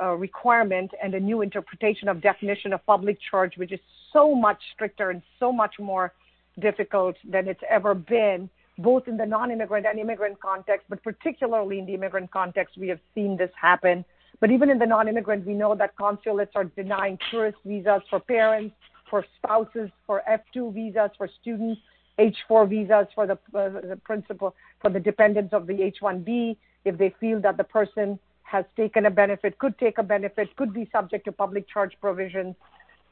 uh, 0.00 0.14
requirement 0.14 0.90
and 1.02 1.14
a 1.14 1.20
new 1.20 1.42
interpretation 1.42 2.08
of 2.08 2.20
definition 2.20 2.72
of 2.72 2.84
public 2.86 3.18
charge, 3.30 3.56
which 3.56 3.72
is 3.72 3.80
so 4.12 4.34
much 4.34 4.60
stricter 4.74 5.10
and 5.10 5.22
so 5.38 5.52
much 5.52 5.74
more 5.78 6.12
difficult 6.60 7.16
than 7.24 7.48
it's 7.48 7.62
ever 7.68 7.94
been 7.94 8.48
both 8.78 9.06
in 9.06 9.16
the 9.16 9.26
non-immigrant 9.26 9.86
and 9.86 9.98
immigrant 9.98 10.40
context, 10.40 10.86
but 10.88 11.02
particularly 11.02 11.78
in 11.78 11.86
the 11.86 11.94
immigrant 11.94 12.30
context, 12.30 12.76
we 12.76 12.88
have 12.88 12.98
seen 13.14 13.36
this 13.36 13.50
happen. 13.60 14.04
But 14.40 14.50
even 14.50 14.68
in 14.68 14.78
the 14.78 14.86
non-immigrant, 14.86 15.46
we 15.46 15.54
know 15.54 15.74
that 15.76 15.96
consulates 15.96 16.52
are 16.54 16.64
denying 16.64 17.18
tourist 17.30 17.58
visas 17.64 18.02
for 18.10 18.18
parents, 18.20 18.74
for 19.08 19.24
spouses, 19.36 19.90
for 20.06 20.22
F2 20.28 20.74
visas 20.74 21.10
for 21.16 21.28
students, 21.40 21.80
H4 22.18 22.68
visas 22.68 23.06
for 23.14 23.26
the, 23.26 23.34
uh, 23.54 23.80
the 23.88 23.98
principal, 24.04 24.54
for 24.80 24.90
the 24.90 25.00
dependents 25.00 25.52
of 25.52 25.66
the 25.66 25.74
H1B, 25.74 26.56
if 26.84 26.98
they 26.98 27.14
feel 27.20 27.40
that 27.40 27.56
the 27.56 27.64
person 27.64 28.18
has 28.44 28.64
taken 28.76 29.06
a 29.06 29.10
benefit, 29.10 29.58
could 29.58 29.76
take 29.78 29.98
a 29.98 30.02
benefit, 30.02 30.54
could 30.56 30.72
be 30.72 30.88
subject 30.92 31.24
to 31.24 31.32
public 31.32 31.68
charge 31.68 31.92
provisions, 32.00 32.54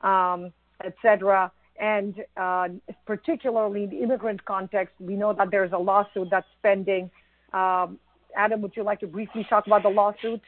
um, 0.03 0.53
etc. 0.85 1.51
And 1.81 2.23
uh, 2.37 2.69
particularly 3.07 3.85
in 3.85 3.91
the 3.91 4.03
immigrant 4.03 4.45
context, 4.45 4.95
we 5.01 5.15
know 5.15 5.33
that 5.33 5.51
there's 5.51 5.73
a 5.73 5.79
lawsuit 5.79 6.29
that's 6.31 6.47
pending. 6.63 7.11
Um, 7.53 7.99
Adam, 8.37 8.63
would 8.63 8.77
you 8.77 8.83
like 8.83 9.01
to 9.01 9.07
briefly 9.07 9.45
talk 9.49 9.67
about 9.67 9.83
the 9.83 9.89
lawsuit? 9.89 10.43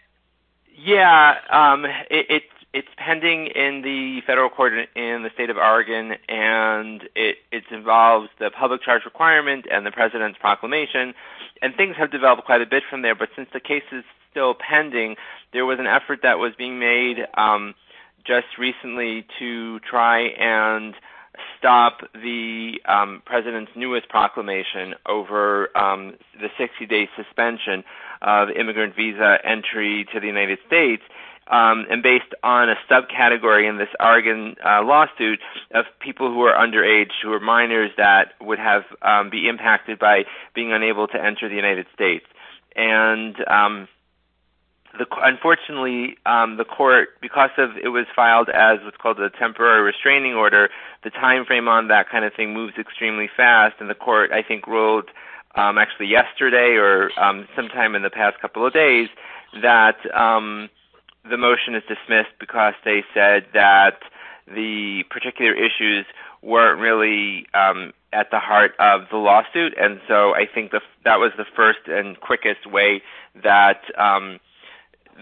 Yeah, 0.76 1.36
um, 1.50 1.84
it, 1.84 2.26
it's 2.28 2.46
it's 2.72 2.88
pending 2.96 3.46
in 3.46 3.82
the 3.82 4.20
federal 4.26 4.50
court 4.50 4.72
in 4.72 5.22
the 5.22 5.30
state 5.32 5.48
of 5.48 5.56
Oregon, 5.56 6.14
and 6.28 7.08
it 7.14 7.36
it 7.52 7.64
involves 7.70 8.28
the 8.40 8.50
public 8.50 8.82
charge 8.82 9.04
requirement 9.04 9.66
and 9.70 9.86
the 9.86 9.92
president's 9.92 10.38
proclamation, 10.38 11.14
and 11.62 11.74
things 11.76 11.96
have 11.96 12.10
developed 12.10 12.44
quite 12.44 12.60
a 12.60 12.66
bit 12.66 12.82
from 12.88 13.02
there. 13.02 13.14
But 13.14 13.28
since 13.36 13.48
the 13.52 13.60
case 13.60 13.84
is 13.92 14.04
still 14.30 14.54
pending, 14.54 15.16
there 15.52 15.64
was 15.64 15.78
an 15.78 15.86
effort 15.86 16.20
that 16.22 16.38
was 16.38 16.52
being 16.56 16.78
made 16.78 17.26
um, 17.34 17.74
just 18.26 18.58
recently 18.58 19.26
to 19.38 19.80
try 19.80 20.20
and 20.20 20.94
stop 21.58 22.00
the 22.14 22.80
um, 22.86 23.22
president's 23.24 23.72
newest 23.74 24.08
proclamation 24.08 24.94
over 25.06 25.76
um, 25.76 26.14
the 26.40 26.48
60 26.58 26.86
day 26.86 27.08
suspension 27.16 27.84
of 28.22 28.48
immigrant 28.50 28.94
visa 28.94 29.38
entry 29.44 30.06
to 30.12 30.20
the 30.20 30.26
United 30.26 30.58
States. 30.66 31.02
Um, 31.46 31.84
and 31.90 32.02
based 32.02 32.32
on 32.42 32.70
a 32.70 32.76
subcategory 32.90 33.68
in 33.68 33.76
this 33.76 33.88
Oregon 34.00 34.56
uh, 34.64 34.82
lawsuit 34.82 35.40
of 35.72 35.84
people 36.00 36.32
who 36.32 36.40
are 36.42 36.54
underage, 36.54 37.10
who 37.22 37.32
are 37.32 37.40
minors 37.40 37.90
that 37.98 38.32
would 38.40 38.58
have 38.58 38.84
um, 39.02 39.28
be 39.28 39.46
impacted 39.46 39.98
by 39.98 40.24
being 40.54 40.72
unable 40.72 41.06
to 41.08 41.22
enter 41.22 41.48
the 41.48 41.54
United 41.54 41.86
States. 41.94 42.24
And 42.74 43.36
um, 43.46 43.88
the, 44.98 45.06
unfortunately, 45.22 46.16
um, 46.24 46.56
the 46.56 46.64
court, 46.64 47.08
because 47.20 47.50
of 47.58 47.76
it 47.82 47.88
was 47.88 48.06
filed 48.14 48.48
as 48.48 48.78
what's 48.82 48.96
called 48.96 49.20
a 49.20 49.30
temporary 49.30 49.82
restraining 49.82 50.34
order, 50.34 50.70
the 51.02 51.10
time 51.10 51.44
frame 51.44 51.68
on 51.68 51.88
that 51.88 52.08
kind 52.08 52.24
of 52.24 52.32
thing 52.34 52.54
moves 52.54 52.74
extremely 52.78 53.28
fast, 53.36 53.76
and 53.80 53.90
the 53.90 53.94
court, 53.94 54.32
I 54.32 54.42
think, 54.42 54.66
ruled 54.66 55.10
um, 55.54 55.78
actually 55.78 56.06
yesterday 56.06 56.76
or 56.76 57.10
um, 57.18 57.46
sometime 57.54 57.94
in 57.94 58.02
the 58.02 58.10
past 58.10 58.40
couple 58.40 58.66
of 58.66 58.72
days 58.72 59.08
that 59.62 59.96
um, 60.14 60.68
the 61.28 61.36
motion 61.36 61.74
is 61.74 61.82
dismissed 61.88 62.34
because 62.38 62.74
they 62.84 63.04
said 63.14 63.46
that 63.54 64.00
the 64.46 65.04
particular 65.10 65.54
issues 65.54 66.04
weren't 66.42 66.78
really 66.78 67.46
um, 67.54 67.92
at 68.12 68.30
the 68.30 68.38
heart 68.38 68.72
of 68.78 69.08
the 69.10 69.16
lawsuit, 69.16 69.74
and 69.78 70.00
so 70.06 70.34
I 70.34 70.46
think 70.46 70.72
that 70.72 71.16
was 71.18 71.32
the 71.36 71.46
first 71.56 71.80
and 71.86 72.20
quickest 72.20 72.70
way 72.70 73.02
that 73.42 73.80
um, 73.98 74.38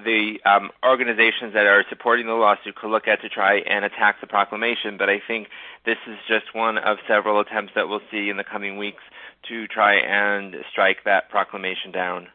the 0.05 0.41
um, 0.45 0.71
organizations 0.85 1.55
that 1.55 1.67
are 1.67 1.85
supporting 1.89 2.27
the 2.27 2.33
lawsuit 2.33 2.75
could 2.75 2.91
look 2.91 3.07
at 3.07 3.21
to 3.23 3.29
try 3.29 3.59
and 3.59 3.85
attack 3.85 4.21
the 4.21 4.27
proclamation. 4.27 4.97
But 4.97 5.09
I 5.09 5.21
think 5.27 5.49
this 5.85 5.99
is 6.07 6.17
just 6.27 6.55
one 6.55 6.79
of 6.79 6.99
several 7.07 7.41
attempts 7.41 7.73
that 7.75 7.89
we'll 7.89 8.01
see 8.11 8.29
in 8.29 8.37
the 8.37 8.45
coming 8.45 8.77
weeks 8.77 9.03
to 9.49 9.67
try 9.69 9.97
and 9.97 10.57
strike 10.71 11.05
that 11.05 11.29
proclamation 11.31 11.93
down. 11.93 12.29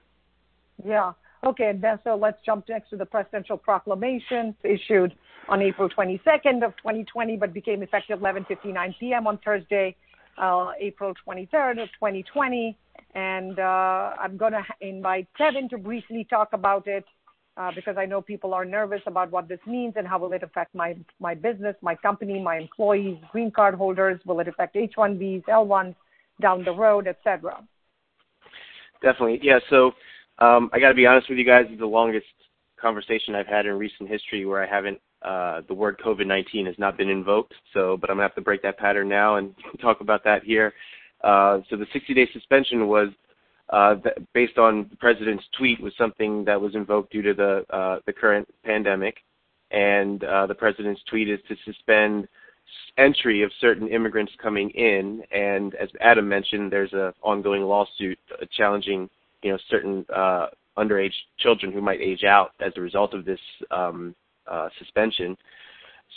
Yeah. 0.86 1.14
Okay, 1.46 1.72
then 1.80 2.00
so 2.04 2.16
let's 2.16 2.38
jump 2.46 2.68
next 2.68 2.90
to 2.90 2.98
the 2.98 3.06
presidential 3.06 3.58
proclamation 3.58 4.56
issued 4.64 5.14
on 5.50 5.62
April 5.62 5.88
22nd 5.90 6.66
of 6.66 6.76
2020, 6.78 7.38
but 7.38 7.54
became 7.54 7.84
effective 7.84 8.20
11:59 8.20 8.96
p.m. 9.00 9.28
on 9.28 9.38
Thursday, 9.40 9.96
uh, 10.38 10.72
April 10.80 11.14
23rd 11.28 11.84
of 11.84 11.90
2020. 12.00 12.78
And 13.16 13.60
uh, 13.60 14.14
I'm 14.20 14.38
going 14.38 14.54
to 14.54 14.64
invite 14.82 15.28
Kevin 15.38 15.70
to 15.70 15.78
briefly 15.78 16.26
talk 16.30 16.50
about 16.54 16.88
it 16.88 17.06
uh, 17.56 17.72
because 17.74 17.96
I 17.98 18.06
know 18.06 18.22
people 18.22 18.54
are 18.54 18.66
nervous 18.66 19.02
about 19.08 19.32
what 19.32 19.48
this 19.48 19.60
means 19.66 19.94
and 19.96 20.08
how 20.08 20.20
will 20.20 20.34
it 20.34 20.44
affect 20.44 20.74
my 20.76 20.96
my 21.20 21.34
business, 21.34 21.76
my 21.82 21.96
company, 21.96 22.42
my 22.42 22.58
employees, 22.58 23.18
green 23.32 23.52
card 23.52 23.76
holders. 23.76 24.20
Will 24.26 24.40
it 24.40 24.48
affect 24.48 24.76
H-1Bs, 24.76 25.48
L-1s 25.48 25.96
down 26.42 26.64
the 26.64 26.72
road, 26.72 27.08
etc. 27.08 27.64
Definitely, 29.02 29.40
yeah. 29.42 29.60
So 29.70 29.92
um, 30.40 30.70
I 30.74 30.80
got 30.80 30.90
to 30.90 30.96
be 30.96 31.06
honest 31.06 31.30
with 31.30 31.38
you 31.38 31.46
guys. 31.46 31.66
It's 31.70 31.80
the 31.80 31.86
longest 31.86 32.26
conversation 32.80 33.36
I've 33.36 33.48
had 33.48 33.66
in 33.66 33.74
recent 33.74 34.10
history 34.10 34.46
where 34.46 34.64
I 34.64 34.68
haven't 34.68 35.00
uh, 35.24 35.62
the 35.68 35.74
word 35.74 36.00
COVID-19 36.04 36.68
has 36.68 36.76
not 36.78 36.98
been 36.98 37.10
invoked. 37.10 37.54
So, 37.74 37.98
but 37.98 38.10
I'm 38.10 38.18
gonna 38.18 38.28
have 38.28 38.36
to 38.36 38.42
break 38.42 38.62
that 38.62 38.78
pattern 38.78 39.10
now 39.10 39.38
and 39.38 39.54
talk 39.82 40.02
about 40.02 40.24
that 40.24 40.44
here. 40.44 40.74
Uh, 41.24 41.60
so 41.70 41.76
the 41.76 41.86
60-day 41.86 42.30
suspension 42.32 42.88
was 42.88 43.10
uh, 43.70 43.96
based 44.34 44.58
on 44.58 44.88
the 44.90 44.96
president's 44.98 45.44
tweet 45.58 45.82
was 45.82 45.94
something 45.98 46.46
that 46.46 46.60
was 46.60 46.76
invoked 46.76 47.12
due 47.12 47.22
to 47.22 47.34
the 47.34 47.66
uh, 47.76 48.00
the 48.06 48.14
current 48.14 48.48
pandemic, 48.64 49.18
and 49.72 50.24
uh, 50.24 50.46
the 50.48 50.56
president's 50.56 51.02
tweet 51.10 51.30
is 51.30 51.40
to 51.50 51.56
suspend 51.66 52.28
entry 52.98 53.44
of 53.44 53.52
certain 53.60 53.88
immigrants 53.88 54.32
coming 54.42 54.70
in. 54.72 55.22
And 55.32 55.76
as 55.76 55.90
Adam 56.00 56.30
mentioned, 56.30 56.72
there's 56.72 56.94
an 56.94 57.12
ongoing 57.24 57.64
lawsuit 57.64 58.20
challenging 58.52 59.10
you 59.44 59.52
know 59.52 59.58
certain 59.70 60.06
uh, 60.14 60.48
underage 60.78 61.14
children 61.40 61.72
who 61.72 61.82
might 61.82 62.02
age 62.02 62.24
out 62.24 62.52
as 62.60 62.74
a 62.76 62.82
result 62.82 63.14
of 63.14 63.26
this 63.26 63.40
um, 63.72 64.16
uh, 64.50 64.70
suspension. 64.80 65.36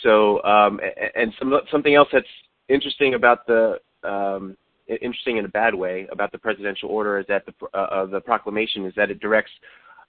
So, 0.03 0.41
um, 0.43 0.79
and 1.15 1.33
some, 1.37 1.53
something 1.71 1.95
else 1.95 2.07
that's 2.13 2.25
interesting 2.69 3.13
about 3.15 3.45
the 3.45 3.79
um, 4.03 4.55
interesting 4.87 5.37
in 5.37 5.45
a 5.45 5.49
bad 5.49 5.75
way 5.75 6.07
about 6.11 6.31
the 6.31 6.37
presidential 6.37 6.89
order 6.89 7.19
is 7.19 7.25
that 7.27 7.45
the, 7.45 7.77
uh, 7.77 8.05
the 8.05 8.19
proclamation 8.19 8.85
is 8.85 8.93
that 8.95 9.11
it 9.11 9.19
directs 9.19 9.51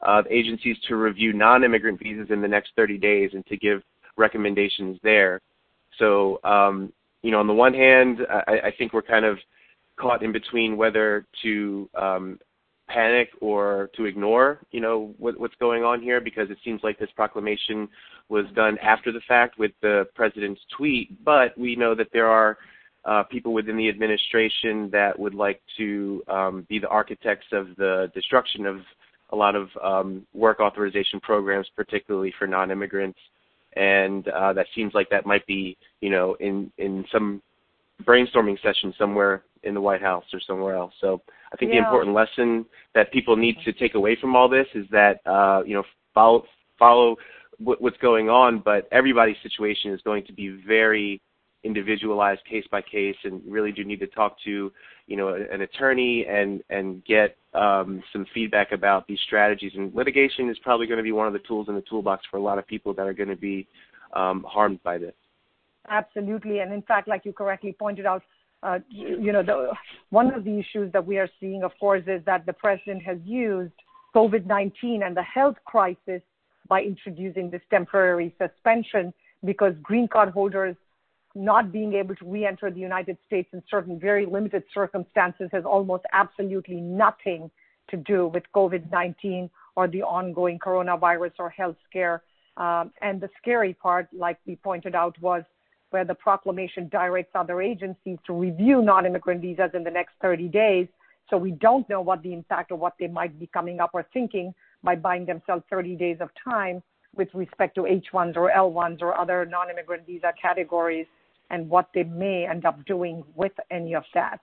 uh, 0.07 0.23
agencies 0.31 0.77
to 0.89 0.97
review 0.97 1.33
non-immigrant 1.33 2.01
visas 2.01 2.29
in 2.31 2.41
the 2.41 2.49
next 2.49 2.71
30 2.75 2.99
days 2.99 3.31
and 3.35 3.47
to 3.47 3.57
give 3.57 3.83
recommendations 4.17 4.99
there. 5.03 5.41
So, 5.99 6.41
um, 6.43 6.93
you 7.23 7.31
know, 7.31 7.39
on 7.39 7.47
the 7.47 7.53
one 7.53 7.75
hand, 7.75 8.19
I, 8.29 8.61
I 8.65 8.73
think 8.77 8.93
we're 8.93 9.03
kind 9.03 9.25
of 9.25 9.39
caught 9.97 10.23
in 10.23 10.33
between 10.33 10.77
whether 10.77 11.27
to 11.43 11.89
um, 11.95 12.39
panic 12.93 13.31
or 13.41 13.91
to 13.97 14.05
ignore, 14.05 14.61
you 14.71 14.81
know, 14.81 15.15
what, 15.19 15.39
what's 15.39 15.55
going 15.61 15.85
on 15.85 16.01
here 16.03 16.21
because 16.21 16.51
it 16.51 16.59
seems 16.65 16.81
like 16.83 16.99
this 16.99 17.11
proclamation 17.15 17.89
was 18.29 18.45
done 18.55 18.79
after 18.79 19.13
the 19.13 19.21
fact 19.27 19.59
with 19.59 19.73
the 19.81 20.07
president's 20.15 20.61
tweet. 20.77 21.25
But 21.25 21.57
we 21.57 21.77
know 21.77 21.95
that 21.95 22.09
there 22.13 22.29
are 22.29 22.59
uh, 23.05 23.25
people 23.25 23.53
within 23.53 23.77
the 23.77 23.89
administration 23.89 24.89
that 24.91 25.19
would 25.19 25.35
like 25.35 25.61
to 25.77 26.23
um, 26.29 26.67
be 26.69 26.79
the 26.79 26.89
architects 26.89 27.47
of 27.53 27.69
the 27.77 28.11
destruction 28.15 28.67
of 28.67 28.79
a 29.31 29.37
lot 29.37 29.57
of 29.57 29.69
um, 29.83 30.27
work 30.35 30.61
authorization 30.61 31.19
programs, 31.21 31.67
particularly 31.75 32.33
for 32.39 32.47
non-immigrants. 32.47 33.19
And 33.75 34.29
uh, 34.29 34.53
that 34.53 34.67
seems 34.75 34.93
like 34.93 35.09
that 35.11 35.25
might 35.25 35.47
be, 35.47 35.79
you 36.03 36.11
know, 36.11 36.37
in 36.41 36.71
in 36.77 37.07
some 37.11 37.41
brainstorming 38.05 38.61
session 38.63 38.93
somewhere 38.99 39.43
in 39.63 39.75
the 39.75 39.81
White 39.81 40.03
House 40.03 40.25
or 40.33 40.41
somewhere 40.47 40.77
else. 40.77 40.93
So 41.01 41.23
I 41.53 41.57
think 41.57 41.73
yeah. 41.73 41.81
the 41.81 41.87
important 41.87 42.15
lesson 42.15 42.65
that 42.95 43.13
people 43.13 43.37
need 43.37 43.57
to 43.65 43.73
take 43.73 43.95
away 43.95 44.17
from 44.21 44.35
all 44.35 44.49
this 44.49 44.67
is 44.75 44.87
that, 44.91 45.21
uh, 45.27 45.63
you 45.67 45.75
know, 45.75 45.85
follow 46.15 46.45
follow 46.79 47.17
what's 47.59 47.97
going 47.99 48.29
on, 48.29 48.59
but 48.59 48.89
everybody's 48.91 49.37
situation 49.43 49.93
is 49.93 50.01
going 50.03 50.25
to 50.27 50.33
be 50.33 50.61
very 50.67 51.21
individualized 51.65 52.41
case 52.45 52.65
by 52.73 52.83
case 52.83 53.17
and 53.23 53.41
really 53.47 53.71
do 53.71 53.85
need 53.85 54.01
to 54.01 54.07
talk 54.09 54.37
to 54.43 54.73
you 55.07 55.17
know 55.17 55.29
an 55.29 55.61
attorney 55.61 56.27
and 56.29 56.61
and 56.71 57.05
get 57.05 57.37
um, 57.55 58.03
some 58.13 58.27
feedback 58.35 58.73
about 58.73 59.07
these 59.07 59.21
strategies. 59.27 59.73
And 59.77 59.95
litigation 59.95 60.49
is 60.49 60.59
probably 60.63 60.87
going 60.87 60.97
to 60.97 61.05
be 61.05 61.13
one 61.13 61.27
of 61.27 61.33
the 61.33 61.39
tools 61.41 61.69
in 61.69 61.75
the 61.75 61.85
toolbox 61.89 62.25
for 62.31 62.37
a 62.39 62.43
lot 62.43 62.59
of 62.59 62.67
people 62.67 62.95
that 62.95 63.07
are 63.07 63.13
going 63.13 63.29
to 63.29 63.37
be 63.37 63.69
um, 64.15 64.45
harmed 64.49 64.83
by 64.83 64.99
this. 64.99 65.15
Absolutely. 65.89 66.61
And 66.61 66.73
in 66.73 66.83
fact 66.83 67.09
like 67.09 67.25
you 67.25 67.33
correctly 67.33 67.75
pointed 67.79 68.07
out 68.07 68.23
uh, 68.63 68.79
you, 68.89 69.33
know 69.33 69.73
one 70.11 70.33
of 70.33 70.45
the 70.45 70.59
issues 70.59 70.93
that 70.93 71.05
we 71.05 71.19
are 71.19 71.29
seeing 71.41 71.63
of 71.63 71.73
course 71.81 72.03
is 72.07 72.23
that 72.25 72.47
the 72.47 72.53
president 72.53 73.03
has 73.03 73.19
used 73.25 73.73
covid-19 74.15 75.05
and 75.05 75.17
the 75.17 75.23
health 75.23 75.57
crisis 75.65 76.23
by 76.69 76.83
introducing 76.83 77.51
this 77.51 77.63
temporary 77.71 78.35
suspension 78.39 79.13
because 79.45 79.75
green 79.83 80.07
card 80.07 80.31
holders 80.31 80.77
not 81.35 81.73
being 81.73 81.95
able 81.95 82.15
to 82.15 82.25
re-enter 82.25 82.71
the 82.71 82.81
United 82.81 83.17
States 83.27 83.49
in 83.53 83.63
certain 83.71 83.99
very 83.99 84.27
limited 84.27 84.63
circumstances 84.73 85.49
has 85.53 85.65
almost 85.65 86.05
absolutely 86.13 86.81
nothing 86.81 87.51
to 87.89 87.97
do 87.97 88.29
with 88.29 88.43
COVID-19 88.55 89.51
or 89.77 89.89
the 89.89 90.03
ongoing 90.03 90.59
coronavirus 90.59 91.33
or 91.39 91.51
health 91.51 91.77
scare. 91.89 92.23
Um, 92.57 92.93
and 93.01 93.21
the 93.21 93.31
scary 93.41 93.73
part, 93.73 94.09
like 94.13 94.39
we 94.47 94.57
pointed 94.57 94.95
out, 94.95 95.19
was 95.21 95.43
where 95.93 96.05
the 96.05 96.15
proclamation 96.15 96.89
directs 96.89 97.33
other 97.35 97.61
agencies 97.61 98.19
to 98.27 98.33
review 98.33 98.83
non-immigrant 98.83 99.41
visas 99.41 99.71
in 99.75 99.85
the 99.85 99.91
next 99.91 100.15
30 100.21 100.49
days. 100.49 100.89
So 101.31 101.37
we 101.37 101.53
don't 101.53 101.89
know 101.89 102.01
what 102.01 102.23
the 102.23 102.33
impact 102.33 102.73
or 102.73 102.77
what 102.77 102.95
they 102.99 103.07
might 103.07 103.39
be 103.39 103.47
coming 103.47 103.81
up 103.81 103.91
or 103.95 104.07
thinking 104.13 104.55
by 104.83 104.97
buying 104.97 105.25
themselves 105.25 105.63
30 105.71 105.97
days 105.97 106.19
of 106.21 106.31
time 106.43 106.83
with 107.15 107.29
respect 107.35 107.75
to 107.77 107.83
H1s 107.83 108.37
or 108.37 108.51
L1s 108.51 109.03
or 109.03 109.19
other 109.19 109.45
non-immigrant 109.45 110.07
visa 110.07 110.33
categories 110.41 111.07
and 111.51 111.69
what 111.69 111.89
they 111.95 112.05
may 112.05 112.47
end 112.49 112.65
up 112.65 112.85
doing 112.87 113.23
with 113.35 113.53
any 113.71 113.95
of 113.95 114.05
that. 114.15 114.41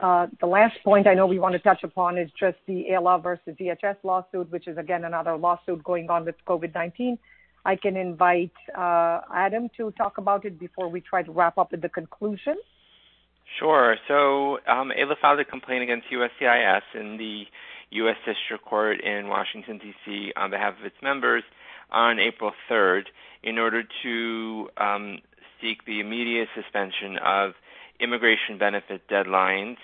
Uh, 0.00 0.26
the 0.40 0.46
last 0.46 0.76
point 0.84 1.06
I 1.06 1.14
know 1.14 1.26
we 1.26 1.38
want 1.38 1.54
to 1.54 1.58
touch 1.58 1.82
upon 1.82 2.18
is 2.18 2.30
just 2.38 2.56
the 2.66 2.86
AILA 2.90 3.22
versus 3.22 3.54
DHS 3.60 3.96
lawsuit, 4.04 4.50
which 4.50 4.68
is 4.68 4.78
again 4.78 5.04
another 5.04 5.36
lawsuit 5.36 5.82
going 5.82 6.08
on 6.08 6.24
with 6.24 6.36
COVID 6.46 6.74
19. 6.74 7.18
I 7.64 7.76
can 7.76 7.96
invite 7.96 8.52
uh, 8.76 9.20
Adam 9.34 9.68
to 9.76 9.90
talk 9.92 10.18
about 10.18 10.44
it 10.44 10.58
before 10.58 10.88
we 10.88 11.00
try 11.00 11.22
to 11.22 11.32
wrap 11.32 11.58
up 11.58 11.72
with 11.72 11.82
the 11.82 11.88
conclusion. 11.88 12.56
Sure. 13.58 13.96
So, 14.06 14.58
um, 14.66 14.92
AILA 14.96 15.16
filed 15.20 15.40
a 15.40 15.44
complaint 15.44 15.82
against 15.82 16.06
USCIS 16.10 16.82
in 16.94 17.16
the 17.16 17.44
U.S. 17.90 18.16
District 18.26 18.64
Court 18.64 19.00
in 19.00 19.28
Washington, 19.28 19.78
D.C., 19.78 20.32
on 20.36 20.50
behalf 20.50 20.74
of 20.78 20.84
its 20.84 20.96
members 21.02 21.42
on 21.90 22.18
April 22.18 22.52
3rd 22.70 23.04
in 23.42 23.58
order 23.58 23.82
to 24.02 24.68
um, 24.76 25.18
seek 25.60 25.84
the 25.86 26.00
immediate 26.00 26.48
suspension 26.54 27.16
of 27.18 27.52
immigration 28.00 28.58
benefit 28.58 29.08
deadlines, 29.08 29.76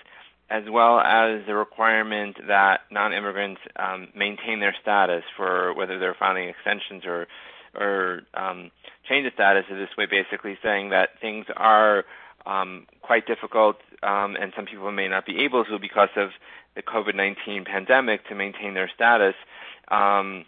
as 0.49 0.63
well 0.69 0.99
as 0.99 1.45
the 1.47 1.55
requirement 1.55 2.37
that 2.47 2.81
non-immigrants 2.91 3.61
um, 3.75 4.09
maintain 4.15 4.59
their 4.59 4.75
status 4.81 5.23
for 5.35 5.73
whether 5.73 5.97
they're 5.97 6.15
filing 6.17 6.47
extensions 6.47 7.03
or 7.05 7.27
or 7.77 8.21
um, 8.33 8.71
change 9.07 9.25
the 9.25 9.31
status 9.33 9.65
of 9.69 9.77
this 9.77 9.89
way, 9.97 10.05
basically 10.05 10.57
saying 10.63 10.89
that 10.89 11.09
things 11.21 11.45
are 11.55 12.05
um, 12.45 12.85
quite 13.01 13.25
difficult, 13.25 13.77
um, 14.03 14.35
and 14.39 14.53
some 14.55 14.65
people 14.65 14.91
may 14.91 15.07
not 15.07 15.25
be 15.25 15.43
able 15.43 15.65
to 15.65 15.79
because 15.79 16.09
of 16.15 16.29
the 16.75 16.81
COVID-19 16.81 17.65
pandemic 17.65 18.27
to 18.27 18.35
maintain 18.35 18.73
their 18.73 18.89
status. 18.93 19.35
Um, 19.89 20.45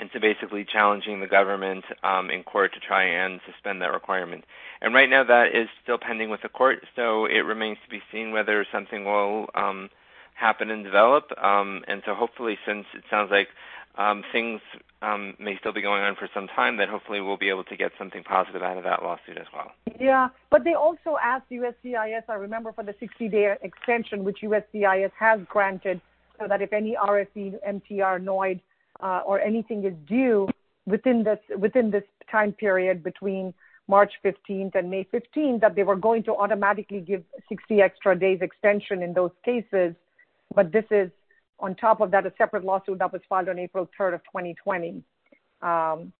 and 0.00 0.10
so 0.12 0.20
basically 0.20 0.64
challenging 0.64 1.20
the 1.20 1.26
government 1.26 1.84
um, 2.04 2.30
in 2.30 2.44
court 2.44 2.72
to 2.74 2.80
try 2.80 3.04
and 3.04 3.40
suspend 3.50 3.82
that 3.82 3.92
requirement. 3.92 4.44
And 4.80 4.94
right 4.94 5.10
now 5.10 5.24
that 5.24 5.54
is 5.54 5.68
still 5.82 5.98
pending 5.98 6.30
with 6.30 6.42
the 6.42 6.48
court, 6.48 6.84
so 6.94 7.26
it 7.26 7.40
remains 7.40 7.78
to 7.84 7.90
be 7.90 8.00
seen 8.12 8.30
whether 8.30 8.64
something 8.70 9.04
will 9.04 9.48
um, 9.54 9.90
happen 10.34 10.70
and 10.70 10.84
develop. 10.84 11.32
Um, 11.42 11.82
and 11.88 12.02
so 12.06 12.14
hopefully, 12.14 12.58
since 12.64 12.86
it 12.94 13.02
sounds 13.10 13.30
like 13.30 13.48
um, 13.98 14.22
things 14.32 14.60
um, 15.02 15.34
may 15.38 15.58
still 15.58 15.72
be 15.72 15.82
going 15.82 16.02
on 16.02 16.14
for 16.14 16.28
some 16.32 16.46
time, 16.48 16.76
that 16.78 16.88
hopefully 16.88 17.20
we'll 17.20 17.36
be 17.36 17.50
able 17.50 17.64
to 17.64 17.76
get 17.76 17.92
something 17.98 18.22
positive 18.22 18.62
out 18.62 18.78
of 18.78 18.84
that 18.84 19.02
lawsuit 19.02 19.36
as 19.36 19.46
well. 19.52 19.72
Yeah, 20.00 20.28
but 20.50 20.64
they 20.64 20.74
also 20.74 21.16
asked 21.22 21.50
USCIS, 21.50 22.22
I 22.28 22.34
remember, 22.34 22.72
for 22.72 22.84
the 22.84 22.94
60-day 22.94 23.56
extension, 23.62 24.24
which 24.24 24.38
USCIS 24.42 25.10
has 25.18 25.40
granted, 25.48 26.00
so 26.38 26.46
that 26.48 26.62
if 26.62 26.72
any 26.72 26.96
RFE, 26.96 27.58
MTR, 27.68 28.22
NOID 28.22 28.60
uh, 29.00 29.22
or 29.26 29.40
anything 29.40 29.84
is 29.84 29.94
due 30.06 30.48
within 30.86 31.22
this 31.22 31.38
within 31.56 31.90
this 31.90 32.04
time 32.30 32.52
period 32.52 33.02
between 33.02 33.52
March 33.88 34.12
15th 34.24 34.74
and 34.74 34.90
May 34.90 35.04
15th, 35.12 35.60
that 35.60 35.74
they 35.74 35.82
were 35.82 35.96
going 35.96 36.22
to 36.24 36.36
automatically 36.36 37.00
give 37.00 37.24
60 37.48 37.80
extra 37.80 38.18
days 38.18 38.40
extension 38.42 39.02
in 39.02 39.12
those 39.12 39.32
cases. 39.44 39.94
But 40.54 40.72
this 40.72 40.84
is 40.90 41.10
on 41.60 41.74
top 41.74 42.00
of 42.00 42.10
that 42.10 42.26
a 42.26 42.32
separate 42.38 42.64
lawsuit 42.64 42.98
that 42.98 43.12
was 43.12 43.22
filed 43.28 43.48
on 43.48 43.58
April 43.58 43.88
3rd 43.98 44.14
of 44.14 44.20
2020 44.24 45.02
um, 45.62 46.12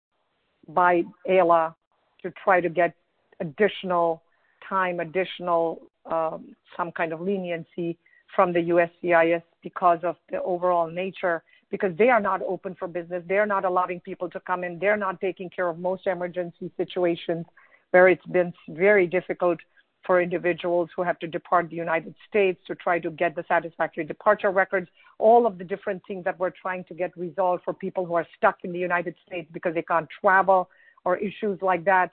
by 0.69 1.03
AILA 1.29 1.75
to 2.23 2.33
try 2.43 2.61
to 2.61 2.69
get 2.69 2.95
additional 3.41 4.23
time, 4.69 5.01
additional 5.01 5.81
um, 6.11 6.55
some 6.77 6.91
kind 6.93 7.13
of 7.13 7.21
leniency 7.21 7.97
from 8.35 8.53
the 8.53 8.61
USCIS 8.61 9.43
because 9.63 10.01
of 10.03 10.17
the 10.31 10.43
overall 10.43 10.91
nature 10.91 11.43
because 11.71 11.93
they 11.99 12.09
are 12.09 12.21
not 12.21 12.41
open 12.43 12.75
for 12.79 12.89
business. 12.89 13.23
They're 13.29 13.47
not 13.47 13.65
allowing 13.65 14.01
people 14.01 14.29
to 14.31 14.41
come 14.41 14.65
in. 14.65 14.79
They're 14.79 14.97
not 14.97 15.21
taking 15.21 15.51
care 15.51 15.69
of 15.69 15.79
most 15.79 16.07
emergency 16.07 16.71
situations 16.77 17.47
where 17.91 18.09
it's 18.09 18.25
been 18.27 18.53
very 18.69 19.07
difficult 19.07 19.59
for 20.05 20.23
individuals 20.23 20.89
who 20.95 21.03
have 21.03 21.19
to 21.19 21.27
depart 21.27 21.69
the 21.71 21.77
United 21.77 22.15
States 22.29 22.61
to 22.67 22.75
try 22.75 22.99
to 22.99 23.11
get 23.11 23.35
the 23.35 23.45
satisfactory 23.49 24.05
departure 24.05 24.51
records, 24.51 24.89
all 25.19 25.47
of 25.47 25.59
the 25.59 25.65
different 25.65 26.03
things 26.07 26.25
that 26.25 26.39
we're 26.39 26.51
trying 26.51 26.85
to 26.85 26.95
get 26.95 27.17
resolved 27.17 27.63
for 27.65 27.75
people 27.75 28.07
who 28.07 28.15
are 28.15 28.27
stuck 28.37 28.59
in 28.65 28.73
the 28.73 28.79
United 28.79 29.15
States 29.27 29.49
because 29.53 29.75
they 29.75 29.83
can't 29.83 30.09
travel 30.21 30.71
or 31.05 31.17
issues 31.17 31.61
like 31.63 31.85
that, 31.85 32.13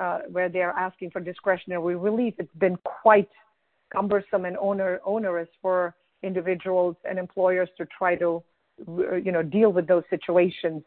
uh, 0.00 0.20
where 0.30 0.48
they're 0.48 0.70
asking 0.70 1.10
for 1.10 1.20
discretionary 1.20 1.96
relief. 1.96 2.34
It's 2.38 2.54
been 2.58 2.76
quite 2.84 3.28
cumbersome 3.92 4.44
and 4.44 4.56
onerous 4.58 5.48
for 5.60 5.94
individuals 6.22 6.96
and 7.08 7.18
employers 7.18 7.68
to 7.78 7.86
try 7.86 8.16
to, 8.16 8.42
you 8.86 9.32
know, 9.32 9.42
deal 9.42 9.72
with 9.72 9.86
those 9.86 10.04
situations. 10.10 10.82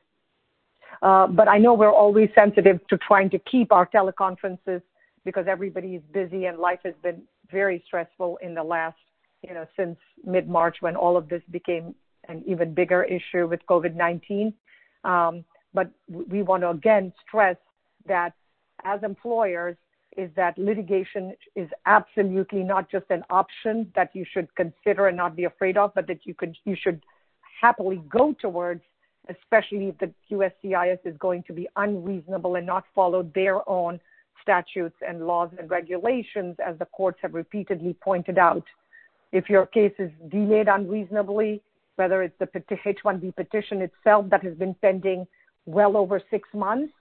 Uh, 1.02 1.28
but 1.28 1.48
I 1.48 1.58
know 1.58 1.74
we're 1.74 1.92
always 1.92 2.30
sensitive 2.34 2.80
to 2.88 2.98
trying 2.98 3.30
to 3.30 3.40
keep 3.40 3.72
our 3.72 3.86
teleconferences 3.88 4.82
because 5.28 5.46
everybody 5.46 5.96
is 5.96 6.02
busy 6.14 6.46
and 6.46 6.58
life 6.58 6.80
has 6.86 6.94
been 7.04 7.22
very 7.52 7.84
stressful 7.86 8.40
in 8.42 8.56
the 8.56 8.64
last, 8.64 8.96
you 9.46 9.54
know, 9.54 9.66
since 9.76 9.98
mid 10.24 10.48
March 10.48 10.78
when 10.80 10.96
all 10.96 11.18
of 11.18 11.28
this 11.28 11.42
became 11.52 11.94
an 12.30 12.42
even 12.48 12.74
bigger 12.74 13.04
issue 13.04 13.46
with 13.46 13.60
COVID 13.70 13.94
19. 13.94 14.54
Um, 15.04 15.44
but 15.74 15.92
we 16.08 16.44
want 16.44 16.64
to 16.64 16.70
again 16.70 17.12
stress 17.28 17.58
that 18.06 18.32
as 18.86 19.04
employers, 19.04 19.76
is 20.16 20.30
that 20.38 20.58
litigation 20.58 21.34
is 21.58 21.68
absolutely 21.86 22.64
not 22.64 22.90
just 22.90 23.06
an 23.10 23.24
option 23.30 23.92
that 23.96 24.10
you 24.14 24.26
should 24.34 24.48
consider 24.56 25.08
and 25.08 25.18
not 25.18 25.36
be 25.36 25.44
afraid 25.44 25.76
of, 25.76 25.94
but 25.94 26.08
that 26.08 26.26
you 26.26 26.34
could 26.34 26.56
you 26.64 26.78
should 26.82 27.04
happily 27.62 28.02
go 28.10 28.34
towards, 28.40 28.82
especially 29.30 29.90
if 29.90 29.98
the 29.98 30.10
USCIS 30.32 31.00
is 31.04 31.18
going 31.18 31.44
to 31.48 31.52
be 31.54 31.68
unreasonable 31.76 32.56
and 32.56 32.66
not 32.66 32.86
follow 32.96 33.30
their 33.36 33.68
own 33.70 34.00
statutes 34.48 34.96
and 35.06 35.28
laws 35.28 35.50
and 35.60 35.70
regulations, 35.70 36.56
as 36.66 36.80
the 36.80 36.86
courts 36.86 37.20
have 37.22 37.34
repeatedly 37.34 37.94
pointed 38.02 38.38
out. 38.38 38.64
If 39.34 39.50
your 39.50 39.66
case 39.66 39.92
is 40.00 40.10
delayed 40.30 40.70
unreasonably, 40.70 41.62
whether 41.98 42.24
it's 42.24 42.38
the 42.40 42.48
H-1B 42.56 43.36
petition 43.36 43.82
itself 43.82 44.30
that 44.30 44.44
has 44.44 44.56
been 44.56 44.74
pending 44.82 45.28
well 45.66 45.98
over 45.98 46.22
six 46.32 46.48
months, 46.54 46.94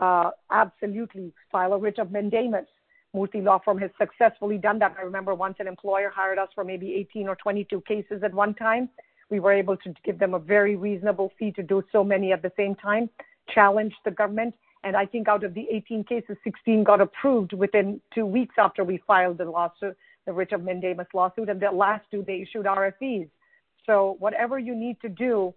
uh, 0.00 0.30
absolutely 0.50 1.32
file 1.50 1.72
a 1.72 1.78
writ 1.78 1.98
of 1.98 2.12
mandamus. 2.12 2.66
Murthy 3.14 3.42
Law 3.42 3.58
Firm 3.64 3.78
has 3.78 3.90
successfully 3.98 4.58
done 4.58 4.78
that. 4.78 4.94
I 4.96 5.02
remember 5.02 5.34
once 5.34 5.56
an 5.58 5.66
employer 5.66 6.08
hired 6.08 6.38
us 6.38 6.48
for 6.54 6.64
maybe 6.64 6.94
18 6.94 7.28
or 7.28 7.36
22 7.36 7.82
cases 7.82 8.22
at 8.22 8.32
one 8.32 8.54
time. 8.54 8.88
We 9.28 9.40
were 9.40 9.52
able 9.52 9.76
to 9.78 9.94
give 10.04 10.18
them 10.18 10.34
a 10.34 10.38
very 10.38 10.76
reasonable 10.76 11.32
fee 11.38 11.50
to 11.52 11.62
do 11.62 11.82
so 11.90 12.04
many 12.04 12.32
at 12.32 12.42
the 12.42 12.52
same 12.56 12.74
time, 12.76 13.10
challenge 13.52 13.94
the 14.04 14.12
government, 14.12 14.54
and 14.84 14.96
I 14.96 15.06
think 15.06 15.28
out 15.28 15.44
of 15.44 15.54
the 15.54 15.66
18 15.70 16.04
cases, 16.04 16.36
16 16.44 16.84
got 16.84 17.00
approved 17.00 17.52
within 17.52 18.00
two 18.14 18.26
weeks 18.26 18.56
after 18.58 18.82
we 18.84 19.02
filed 19.06 19.38
the 19.38 19.44
lawsuit, 19.44 19.96
the 20.26 20.32
writ 20.32 20.52
of 20.52 20.62
mandamus 20.62 21.06
lawsuit, 21.14 21.48
and 21.48 21.60
the 21.60 21.70
last 21.70 22.04
two 22.10 22.24
they 22.26 22.42
issued 22.42 22.66
RFEs. 22.66 23.28
So 23.86 24.16
whatever 24.18 24.58
you 24.58 24.74
need 24.74 25.00
to 25.02 25.08
do, 25.08 25.54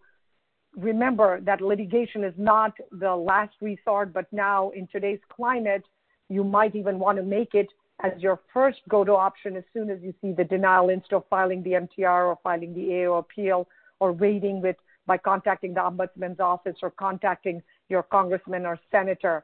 remember 0.75 1.41
that 1.41 1.61
litigation 1.61 2.23
is 2.23 2.33
not 2.37 2.73
the 2.91 3.15
last 3.15 3.55
resort, 3.61 4.13
but 4.13 4.31
now 4.31 4.69
in 4.71 4.87
today's 4.87 5.19
climate, 5.29 5.83
you 6.29 6.43
might 6.43 6.75
even 6.75 6.99
want 6.99 7.17
to 7.17 7.23
make 7.23 7.53
it 7.53 7.67
as 8.03 8.11
your 8.17 8.39
first 8.53 8.79
go-to 8.89 9.13
option 9.13 9.55
as 9.55 9.63
soon 9.73 9.89
as 9.89 9.99
you 10.01 10.13
see 10.21 10.33
the 10.33 10.43
denial 10.43 10.89
instead 10.89 11.15
of 11.15 11.23
filing 11.29 11.63
the 11.63 11.71
MTR 11.71 12.27
or 12.27 12.37
filing 12.43 12.73
the 12.73 13.05
AO 13.05 13.17
appeal 13.17 13.67
or 13.99 14.11
waiting 14.11 14.61
with 14.61 14.75
by 15.07 15.17
contacting 15.17 15.73
the 15.73 15.79
ombudsman's 15.79 16.39
office 16.39 16.75
or 16.81 16.91
contacting 16.91 17.61
your 17.89 18.03
congressman 18.03 18.65
or 18.65 18.79
senator. 18.91 19.43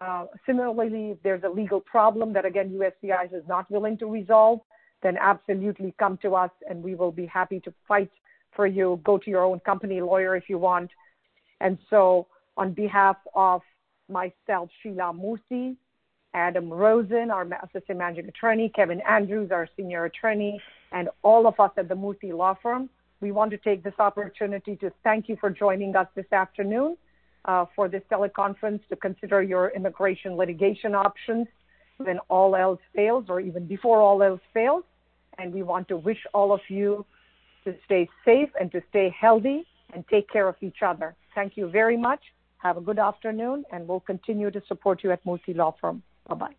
Uh, 0.00 0.26
similarly, 0.46 1.10
if 1.10 1.22
there's 1.22 1.42
a 1.44 1.48
legal 1.48 1.80
problem 1.80 2.32
that 2.32 2.44
again 2.44 2.70
USCIS 2.70 3.34
is 3.34 3.44
not 3.48 3.70
willing 3.70 3.98
to 3.98 4.06
resolve, 4.06 4.60
then 5.02 5.16
absolutely 5.20 5.94
come 5.98 6.18
to 6.22 6.34
us 6.34 6.50
and 6.68 6.82
we 6.82 6.94
will 6.94 7.12
be 7.12 7.26
happy 7.26 7.60
to 7.60 7.72
fight 7.86 8.10
for 8.54 8.66
you. 8.66 9.00
Go 9.04 9.18
to 9.18 9.30
your 9.30 9.44
own 9.44 9.60
company 9.60 10.00
lawyer 10.00 10.36
if 10.36 10.44
you 10.48 10.58
want. 10.58 10.90
And 11.60 11.78
so, 11.90 12.26
on 12.56 12.72
behalf 12.72 13.16
of 13.34 13.62
myself, 14.08 14.70
Sheila 14.82 15.12
Murthy, 15.12 15.76
Adam 16.34 16.70
Rosen, 16.70 17.30
our 17.30 17.46
assistant 17.62 17.98
managing 17.98 18.28
attorney, 18.28 18.70
Kevin 18.74 19.00
Andrews, 19.08 19.50
our 19.50 19.68
senior 19.76 20.04
attorney, 20.06 20.60
and 20.92 21.08
all 21.22 21.46
of 21.46 21.58
us 21.60 21.70
at 21.76 21.88
the 21.88 21.94
Murthy 21.94 22.32
Law 22.32 22.56
Firm, 22.62 22.88
we 23.20 23.32
want 23.32 23.50
to 23.50 23.58
take 23.58 23.82
this 23.82 23.94
opportunity 23.98 24.76
to 24.76 24.90
thank 25.04 25.28
you 25.28 25.36
for 25.40 25.50
joining 25.50 25.94
us 25.94 26.06
this 26.14 26.30
afternoon 26.32 26.96
uh, 27.44 27.66
for 27.74 27.88
this 27.88 28.02
teleconference 28.10 28.80
to 28.88 28.96
consider 28.96 29.42
your 29.42 29.70
immigration 29.70 30.36
litigation 30.36 30.94
options 30.94 31.46
when 31.96 32.18
all 32.28 32.56
else 32.56 32.80
fails 32.94 33.26
or 33.28 33.40
even 33.40 33.66
before 33.66 34.00
all 34.00 34.22
else 34.22 34.40
fails. 34.52 34.84
And 35.38 35.52
we 35.52 35.62
want 35.62 35.88
to 35.88 35.96
wish 35.96 36.26
all 36.34 36.52
of 36.52 36.60
you 36.68 37.04
to 37.64 37.74
stay 37.84 38.08
safe 38.24 38.50
and 38.58 38.70
to 38.72 38.82
stay 38.90 39.14
healthy 39.18 39.66
and 39.92 40.04
take 40.08 40.28
care 40.28 40.48
of 40.48 40.56
each 40.60 40.82
other. 40.82 41.14
Thank 41.34 41.56
you 41.56 41.68
very 41.68 41.96
much. 41.96 42.20
Have 42.58 42.76
a 42.76 42.80
good 42.80 42.98
afternoon, 42.98 43.64
and 43.72 43.88
we'll 43.88 44.00
continue 44.00 44.50
to 44.50 44.62
support 44.68 45.02
you 45.02 45.10
at 45.12 45.24
Murthy 45.24 45.56
Law 45.56 45.74
Firm. 45.80 46.02
Bye 46.28 46.34
bye. 46.34 46.54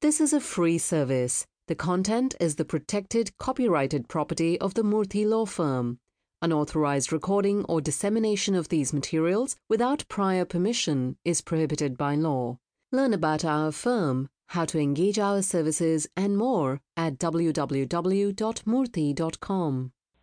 This 0.00 0.20
is 0.20 0.32
a 0.32 0.40
free 0.40 0.78
service. 0.78 1.46
The 1.66 1.74
content 1.74 2.34
is 2.40 2.56
the 2.56 2.64
protected 2.64 3.38
copyrighted 3.38 4.08
property 4.08 4.60
of 4.60 4.74
the 4.74 4.82
Murthy 4.82 5.26
Law 5.26 5.46
Firm. 5.46 5.98
Unauthorized 6.44 7.10
recording 7.10 7.64
or 7.70 7.80
dissemination 7.80 8.54
of 8.54 8.68
these 8.68 8.92
materials 8.92 9.56
without 9.70 10.04
prior 10.08 10.44
permission 10.44 11.16
is 11.24 11.40
prohibited 11.40 11.96
by 11.96 12.14
law. 12.14 12.58
Learn 12.92 13.14
about 13.14 13.46
our 13.46 13.72
firm, 13.72 14.28
how 14.48 14.66
to 14.66 14.78
engage 14.78 15.18
our 15.18 15.40
services, 15.40 16.06
and 16.18 16.36
more 16.36 16.82
at 16.98 17.16
www.murthy.com. 17.16 19.92